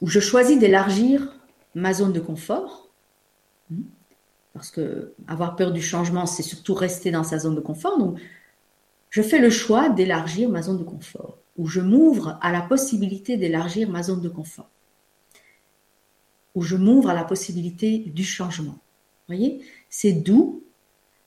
[0.00, 1.34] ou je choisis d'élargir
[1.74, 2.88] ma zone de confort.
[3.70, 3.82] Hmm
[4.58, 7.96] parce que avoir peur du changement, c'est surtout rester dans sa zone de confort.
[7.96, 8.18] Donc,
[9.08, 13.36] je fais le choix d'élargir ma zone de confort, ou je m'ouvre à la possibilité
[13.36, 14.68] d'élargir ma zone de confort,
[16.58, 18.72] ou je m'ouvre à la possibilité du changement.
[18.72, 20.64] Vous voyez, c'est doux,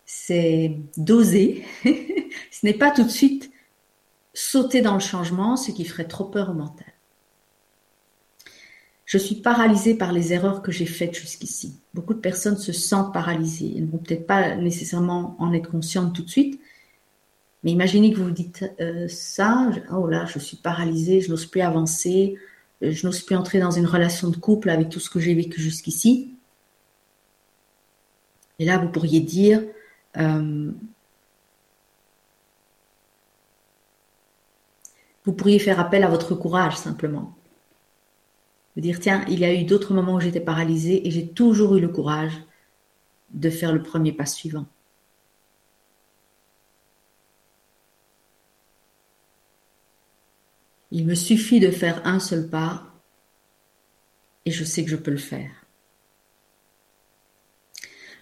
[0.06, 1.64] c'est dosé.
[2.52, 3.50] Ce n'est pas tout de suite
[4.34, 6.92] sauter dans le changement, ce qui ferait trop peur au mental.
[9.06, 11.80] Je suis paralysée par les erreurs que j'ai faites jusqu'ici.
[11.94, 13.72] Beaucoup de personnes se sentent paralysées.
[13.78, 16.60] Elles ne vont peut-être pas nécessairement en être conscientes tout de suite.
[17.64, 21.46] Mais imaginez que vous vous dites euh, ça, oh là, je suis paralysée, je n'ose
[21.46, 22.36] plus avancer,
[22.84, 25.34] euh, je n'ose plus entrer dans une relation de couple avec tout ce que j'ai
[25.34, 26.36] vécu jusqu'ici.
[28.60, 29.64] Et là, vous pourriez dire,
[30.18, 30.72] euh,
[35.26, 37.36] vous pourriez faire appel à votre courage simplement
[38.76, 41.76] Vous dire, tiens, il y a eu d'autres moments où j'étais paralysée et j'ai toujours
[41.76, 42.34] eu le courage
[43.32, 44.66] de faire le premier pas suivant.
[50.92, 52.92] Il me suffit de faire un seul pas
[54.46, 55.52] et je sais que je peux le faire.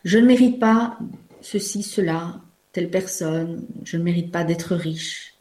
[0.03, 0.97] Je ne mérite pas
[1.41, 2.41] ceci, cela,
[2.71, 5.35] telle personne, je ne mérite pas d'être riche.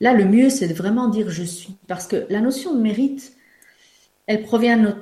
[0.00, 1.76] Là, le mieux, c'est de vraiment dire je suis.
[1.86, 3.34] Parce que la notion de mérite,
[4.26, 4.94] elle provient de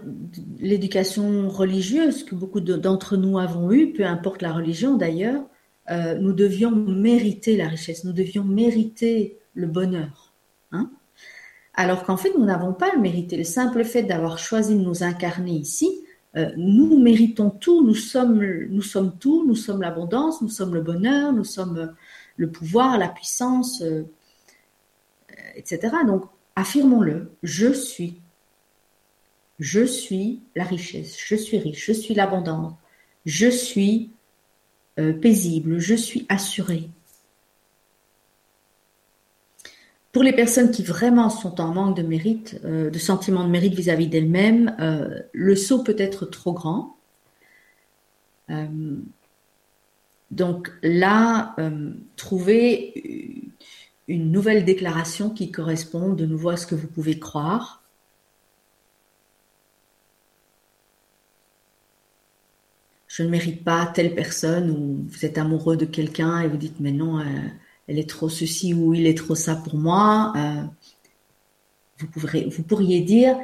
[0.61, 5.43] l'éducation religieuse que beaucoup d'entre nous avons eue, peu importe la religion d'ailleurs.
[5.91, 10.33] Euh, nous devions mériter la richesse, nous devions mériter le bonheur.
[10.73, 10.91] Hein
[11.75, 13.37] Alors qu'en fait, nous n'avons pas le mérité.
[13.37, 16.05] Le simple fait d'avoir choisi de nous incarner ici,
[16.37, 20.81] euh, nous méritons tout, nous sommes, nous sommes tout, nous sommes l'abondance, nous sommes le
[20.81, 21.95] bonheur, nous sommes
[22.37, 24.03] le pouvoir, la puissance, euh,
[25.55, 25.95] etc.
[26.07, 26.25] Donc,
[26.57, 28.21] affirmons-le, je suis.
[29.61, 32.73] Je suis la richesse, je suis riche, je suis l'abondance,
[33.25, 34.24] je suis euh,
[34.97, 36.89] paisible, je suis assuré.
[40.15, 43.75] Pour les personnes qui vraiment sont en manque de mérite, euh, de sentiment de mérite
[43.75, 46.97] vis-à-vis d'elles-mêmes, euh, le saut peut être trop grand.
[50.31, 51.57] donc là,
[52.17, 53.51] trouver
[54.07, 57.84] une nouvelle déclaration qui correspond de nouveau à ce que vous pouvez croire.
[63.17, 66.81] Je ne mérite pas telle personne ou vous êtes amoureux de quelqu'un et vous dites
[66.81, 67.23] mais non,
[67.87, 70.33] elle est trop ceci ou il est trop ça pour moi.
[70.37, 70.65] Euh,
[72.17, 73.37] vous, vous pourriez dire,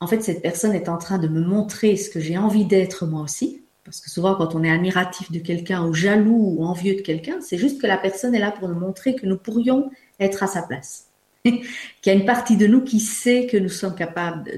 [0.00, 3.06] en fait, cette personne est en train de me montrer ce que j'ai envie d'être
[3.06, 3.62] moi aussi.
[3.82, 7.40] Parce que souvent, quand on est admiratif de quelqu'un ou jaloux ou envieux de quelqu'un,
[7.40, 9.90] c'est juste que la personne est là pour nous montrer que nous pourrions
[10.20, 11.06] être à sa place.
[11.44, 11.62] Qu'il
[12.04, 14.50] y a une partie de nous qui sait que nous sommes capables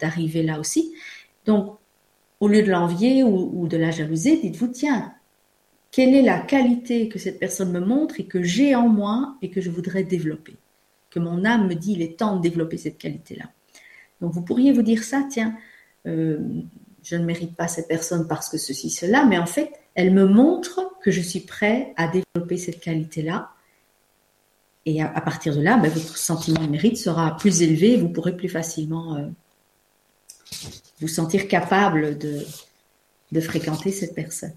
[0.00, 0.94] d'arriver là aussi.
[1.46, 1.76] Donc,
[2.42, 5.14] au lieu de l'envier ou, de la jalouser, dites-vous, tiens,
[5.92, 9.50] quelle est la qualité que cette personne me montre et que j'ai en moi et
[9.50, 10.56] que je voudrais développer?
[11.08, 13.44] Que mon âme me dit, il est temps de développer cette qualité-là.
[14.20, 15.56] Donc vous pourriez vous dire ça, tiens,
[16.08, 16.40] euh,
[17.04, 20.26] je ne mérite pas cette personne parce que ceci, cela, mais en fait, elle me
[20.26, 23.50] montre que je suis prêt à développer cette qualité-là.
[24.84, 28.36] Et à, partir de là, ben, votre sentiment de mérite sera plus élevé, vous pourrez
[28.36, 29.28] plus facilement euh,
[31.02, 34.54] vous sentir capable de fréquenter cette personne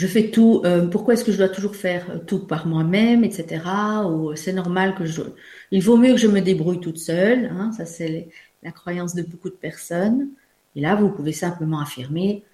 [0.00, 3.62] je fais tout, euh, pourquoi est-ce que je dois toujours faire tout par moi-même, etc.
[4.08, 5.20] Ou c'est normal que je...
[5.70, 8.28] Il vaut mieux que je me débrouille toute seule, hein, ça c'est
[8.62, 10.28] la croyance de beaucoup de personnes.
[10.74, 12.44] Et là, vous pouvez simplement affirmer,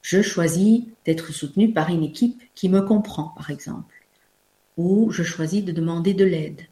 [0.00, 3.94] je choisis d'être soutenu par une équipe qui me comprend, par exemple.
[4.78, 6.62] Ou je choisis de demander de l'aide.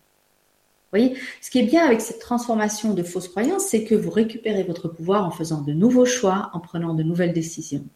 [0.92, 4.64] Voyez, ce qui est bien avec cette transformation de fausses croyances, c'est que vous récupérez
[4.64, 7.86] votre pouvoir en faisant de nouveaux choix, en prenant de nouvelles décisions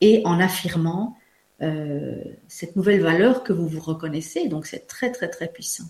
[0.00, 1.16] et en affirmant
[1.62, 4.48] euh, cette nouvelle valeur que vous vous reconnaissez.
[4.48, 5.84] Donc c'est très très très puissant.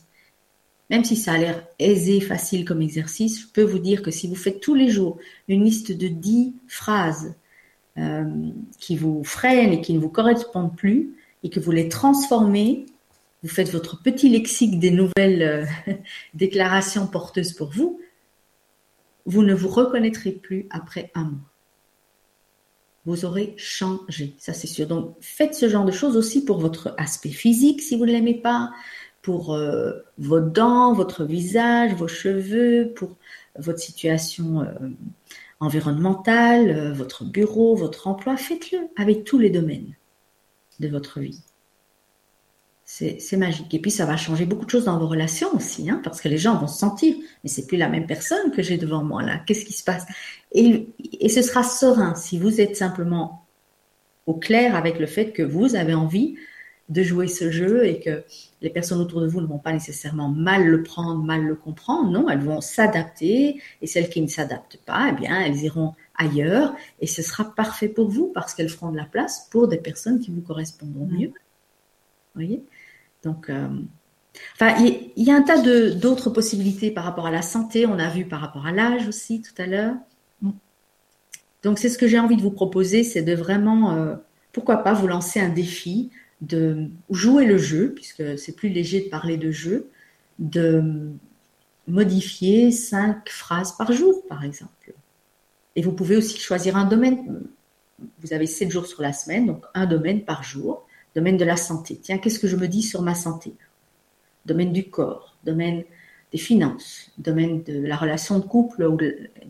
[0.90, 4.26] Même si ça a l'air aisé, facile comme exercice, je peux vous dire que si
[4.26, 7.34] vous faites tous les jours une liste de 10 phrases
[7.98, 8.24] euh,
[8.78, 12.86] qui vous freinent et qui ne vous correspondent plus, et que vous les transformez,
[13.42, 15.92] vous faites votre petit lexique des nouvelles euh,
[16.34, 18.00] déclarations porteuses pour vous,
[19.26, 21.48] vous ne vous reconnaîtrez plus après un mois
[23.08, 24.86] vous aurez changé, ça c'est sûr.
[24.86, 28.34] Donc faites ce genre de choses aussi pour votre aspect physique si vous ne l'aimez
[28.34, 28.70] pas,
[29.22, 33.16] pour euh, vos dents, votre visage, vos cheveux, pour
[33.58, 34.90] votre situation euh,
[35.58, 38.36] environnementale, votre bureau, votre emploi.
[38.36, 39.94] Faites-le avec tous les domaines
[40.78, 41.42] de votre vie.
[42.90, 43.74] C'est magique.
[43.74, 46.28] Et puis ça va changer beaucoup de choses dans vos relations aussi, hein, parce que
[46.28, 49.22] les gens vont se sentir, mais c'est plus la même personne que j'ai devant moi
[49.22, 49.38] là.
[49.46, 50.06] Qu'est-ce qui se passe?
[50.52, 50.88] Et,
[51.20, 53.46] et ce sera serein si vous êtes simplement
[54.24, 56.36] au clair avec le fait que vous avez envie
[56.88, 58.24] de jouer ce jeu et que
[58.62, 62.10] les personnes autour de vous ne vont pas nécessairement mal le prendre, mal le comprendre.
[62.10, 66.74] Non, elles vont s'adapter et celles qui ne s'adaptent pas, eh bien, elles iront ailleurs
[67.00, 70.20] et ce sera parfait pour vous parce qu'elles feront de la place pour des personnes
[70.20, 71.18] qui vous correspondront mmh.
[71.18, 71.28] mieux.
[71.28, 72.62] Vous voyez?
[73.28, 73.68] Donc, euh,
[74.54, 74.74] enfin,
[75.16, 75.60] il y, a un tas
[75.92, 77.84] d'autres possibilités par rapport à la santé.
[77.84, 79.94] On a vu par rapport à l'âge aussi tout à l'heure.
[81.62, 84.16] Donc, c'est ce que j'ai envie de vous proposer, c'est de vraiment, euh,
[84.52, 86.10] pourquoi pas, vous lancer un défi
[86.40, 89.90] de jouer le jeu, puisque c'est plus léger de parler de jeu,
[90.38, 91.10] de
[91.86, 94.94] modifier cinq phrases par jour, par exemple.
[95.76, 97.42] Et vous pouvez aussi choisir un domaine.
[98.20, 100.87] Vous avez sept jours sur la semaine, donc un domaine par jour
[101.18, 101.98] domaine de la santé.
[102.00, 103.54] Tiens, qu'est-ce que je me dis sur ma santé?
[104.46, 105.82] Domaine du corps, domaine
[106.30, 108.96] des finances, domaine de la relation de couple ou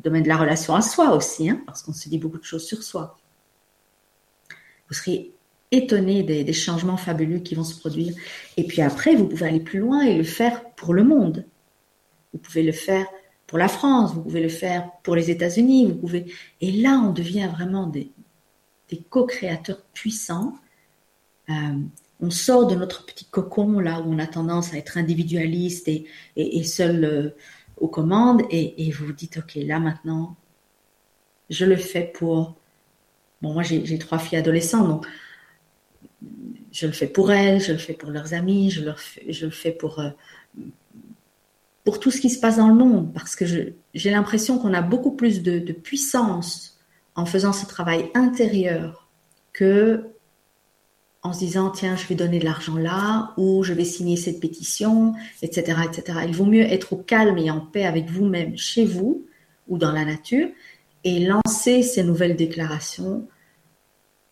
[0.03, 2.65] domaine de la relation à soi aussi, hein, parce qu'on se dit beaucoup de choses
[2.65, 3.19] sur soi.
[4.89, 5.33] Vous serez
[5.71, 8.15] étonné des, changements fabuleux qui vont se produire.
[8.57, 11.45] Et puis après, vous pouvez aller plus loin et le faire pour le monde.
[12.33, 13.07] Vous pouvez le faire
[13.47, 16.33] pour la France, vous pouvez le faire pour les États-Unis, vous pouvez.
[16.63, 18.11] Et là, on devient vraiment des,
[18.89, 20.55] des co-créateurs puissants.
[21.51, 21.55] Euh,
[22.21, 26.07] on sort de notre petit cocon là où on a tendance à être individualiste et,
[26.37, 27.31] et, seul euh,
[27.77, 30.37] aux commandes et, vous vous dites ok là maintenant
[31.49, 32.57] je le fais pour
[33.41, 35.07] bon moi j'ai trois filles adolescentes donc
[36.73, 38.83] je le fais pour elles je le fais pour leurs amis je,
[39.29, 40.11] je le fais pour euh,
[41.85, 44.83] pour tout ce qui se passe dans le monde parce que j'ai l'impression qu'on a
[44.83, 46.79] beaucoup plus de, de puissance
[47.15, 49.09] en faisant ce travail intérieur
[49.53, 50.05] que
[51.23, 54.41] en se disant tiens je vais donner de l'argent là ou je vais signer cette
[54.41, 58.85] pétition etc etc il vaut mieux être au calme et en paix avec vous-même chez
[58.85, 59.27] vous
[59.67, 60.49] ou dans la nature
[61.05, 63.27] et lancer ces nouvelles déclarations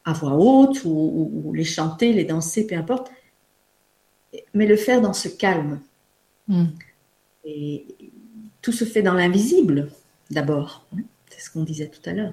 [0.05, 3.11] à voix haute ou, les chanter les danser peu importe.
[4.55, 5.81] Mais le faire dans ce calme.
[6.49, 6.67] Hmm.
[7.45, 7.85] et
[8.63, 9.91] tout se fait dans l'invisible
[10.31, 10.87] d'abord.
[11.29, 12.33] C'est ce qu'on disait tout à l'heure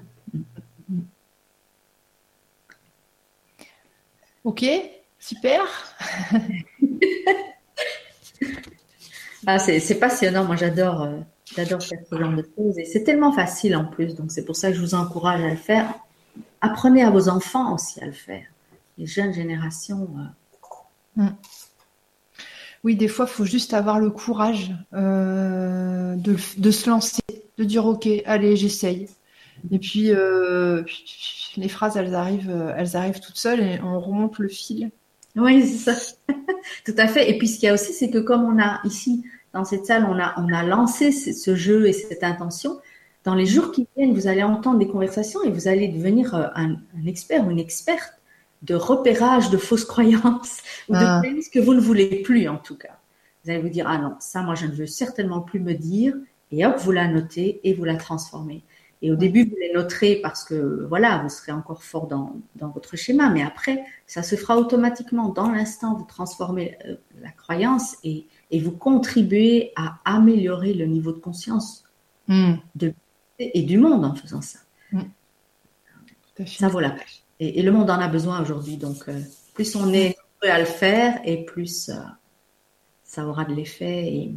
[4.44, 4.64] Ok,
[5.18, 5.62] super.
[9.46, 11.20] ah, c'est passionnant, moi j'adore euh,
[11.56, 14.54] j'adore faire ce genre de choses et c'est tellement facile en plus, donc c'est pour
[14.56, 15.94] ça que je vous encourage à le faire.
[16.60, 18.44] Apprenez à vos enfants aussi à le faire,
[18.98, 20.08] les jeunes générations.
[21.18, 21.22] Euh.
[21.22, 21.36] Mm.
[22.82, 27.22] Oui, des fois, il faut juste avoir le courage euh, de, de, se lancer,
[27.56, 29.08] de dire ok, allez, j'essaye.
[29.70, 30.10] Et puis,
[31.56, 34.90] les phrases, elles arrivent, euh, elles arrivent toutes seules et on remonte le fil.
[35.36, 36.14] Oui, c'est ça.
[36.84, 37.30] Tout à fait.
[37.30, 39.86] Et puis, ce qu'il y a aussi, c'est que comme on a ici, dans cette
[39.86, 42.78] salle, on a, on a lancé ce jeu et cette intention,
[43.24, 46.46] dans les jours qui viennent, vous allez entendre des conversations et vous allez devenir euh,
[46.54, 46.76] un,
[47.06, 48.12] expert ou une experte
[48.62, 50.58] de repérage de fausses croyances
[50.88, 51.20] ou de ah.
[51.20, 52.98] croyances que vous ne voulez plus, en tout cas.
[53.44, 56.14] Vous allez vous dire, ah non, ça, moi, je ne veux certainement plus me dire.
[56.50, 58.62] Et hop, vous la notez et vous la transformez.
[59.04, 62.96] Et au début, vous les noterez parce que voilà, vous serez encore fort dans, votre
[62.96, 65.28] schéma, mais après, ça se fera automatiquement.
[65.28, 71.18] Dans l'instant, vous transformez euh, la croyance et, vous contribuez à améliorer le niveau de
[71.18, 71.84] conscience
[72.28, 72.54] hmm.
[72.76, 72.94] de,
[73.38, 74.60] et du monde en faisant ça.
[74.90, 75.02] Hmm.
[76.46, 77.04] Ça vaut la peine.
[77.40, 78.78] Et, le monde en a besoin aujourd'hui.
[78.78, 79.20] Donc, euh,
[79.52, 81.96] plus on est prêt à le faire et plus euh,
[83.02, 84.34] ça aura de l'effet et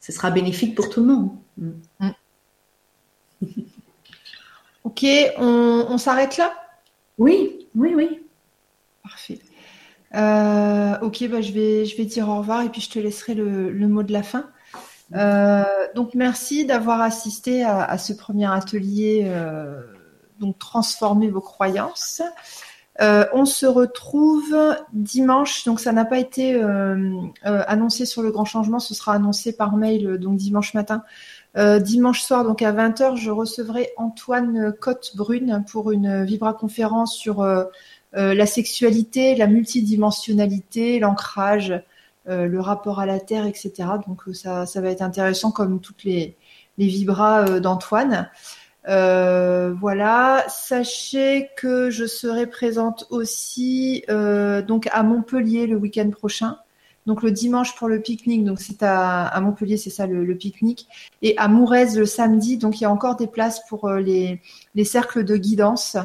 [0.00, 1.30] ce sera bénéfique pour tout le monde.
[1.58, 2.12] Hmm.
[4.84, 5.04] Ok,
[5.36, 6.52] on, s'arrête là?
[7.18, 8.22] Oui, oui, oui.
[9.02, 9.38] Parfait.
[10.14, 13.34] Euh, ok, bah, je, vais, je vais dire au revoir et puis je te laisserai
[13.34, 14.46] le, mot de la fin.
[15.14, 19.82] Euh, donc merci d'avoir assisté à, ce premier atelier, euh,
[20.38, 22.22] donc transformer vos croyances.
[22.98, 24.56] on se retrouve
[24.92, 26.60] dimanche, donc ça n'a pas été
[27.44, 31.04] annoncé sur le grand changement, ce sera annoncé par mail donc dimanche matin
[31.56, 37.64] dimanche soir, donc à 20h, je recevrai Antoine Cotte-Brune pour une vibra-conférence sur euh,
[38.16, 41.82] euh, la sexualité, la multidimensionnalité, l'ancrage,
[42.26, 43.72] le rapport à la Terre, etc.
[44.06, 46.36] Donc ça, ça va être intéressant comme toutes les,
[46.78, 48.30] les vibras d'Antoine.
[48.86, 50.44] voilà.
[50.48, 56.58] Sachez que je serai présente aussi donc à Montpellier le week-end prochain.
[57.06, 60.86] Donc le dimanche pour le pique-nique, donc c'est à, Montpellier, c'est ça le, pique-nique,
[61.22, 62.58] et à Mourez le samedi.
[62.58, 64.40] Donc il y a encore des places pour euh, les,
[64.84, 65.96] cercles de guidance.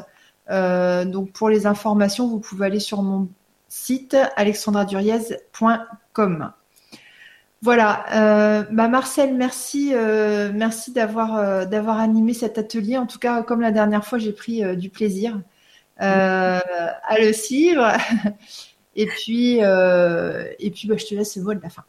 [0.50, 3.28] Euh, donc pour les informations, vous pouvez aller sur mon
[3.68, 6.52] site alexandraduriez.com.
[7.62, 9.92] Voilà, euh, bah Marcel, merci,
[10.54, 12.96] merci d'avoir d'avoir animé cet atelier.
[12.96, 15.40] En tout cas, comme la dernière fois, j'ai pris du plaisir
[15.98, 16.62] à
[17.18, 17.92] le suivre.
[18.96, 21.84] Et puis, euh, et puis bah, je te laisse le mot de la fin.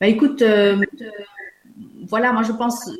[0.00, 0.82] Bah, écoute, euh,
[2.06, 2.90] voilà, moi je pense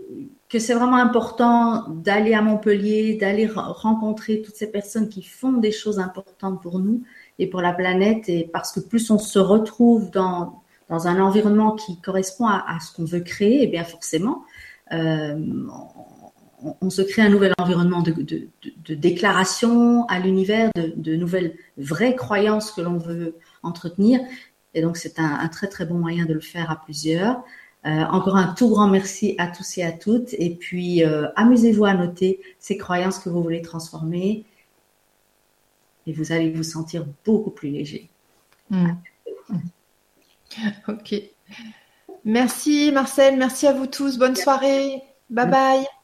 [0.50, 5.72] que c'est vraiment important d'aller à Montpellier, d'aller rencontrer toutes ces personnes qui font des
[5.72, 7.02] choses importantes pour nous
[7.38, 8.28] et pour la planète.
[8.28, 12.92] Et parce que plus on se retrouve dans, dans un environnement qui correspond à, ce
[12.94, 14.44] qu'on veut créer, et eh bien forcément,
[14.92, 15.38] euh,
[16.80, 18.14] on, se crée un nouvel environnement de,
[18.94, 24.20] déclaration à l'univers, de, nouvelles vraies croyances que l'on veut entretenir.
[24.74, 27.42] Et donc, c'est un, très, très bon moyen de le faire à plusieurs.
[27.86, 30.34] Euh, encore un tout grand merci à tous et à toutes.
[30.34, 34.44] Et puis, euh, amusez-vous à noter ces croyances que vous voulez transformer.
[36.06, 38.08] Et vous allez vous sentir beaucoup plus léger.
[38.70, 38.90] Mmh.
[40.88, 41.14] Ok.
[42.24, 44.18] Merci Marcel, merci à vous tous.
[44.18, 45.02] Bonne soirée.
[45.30, 45.99] Bye bye.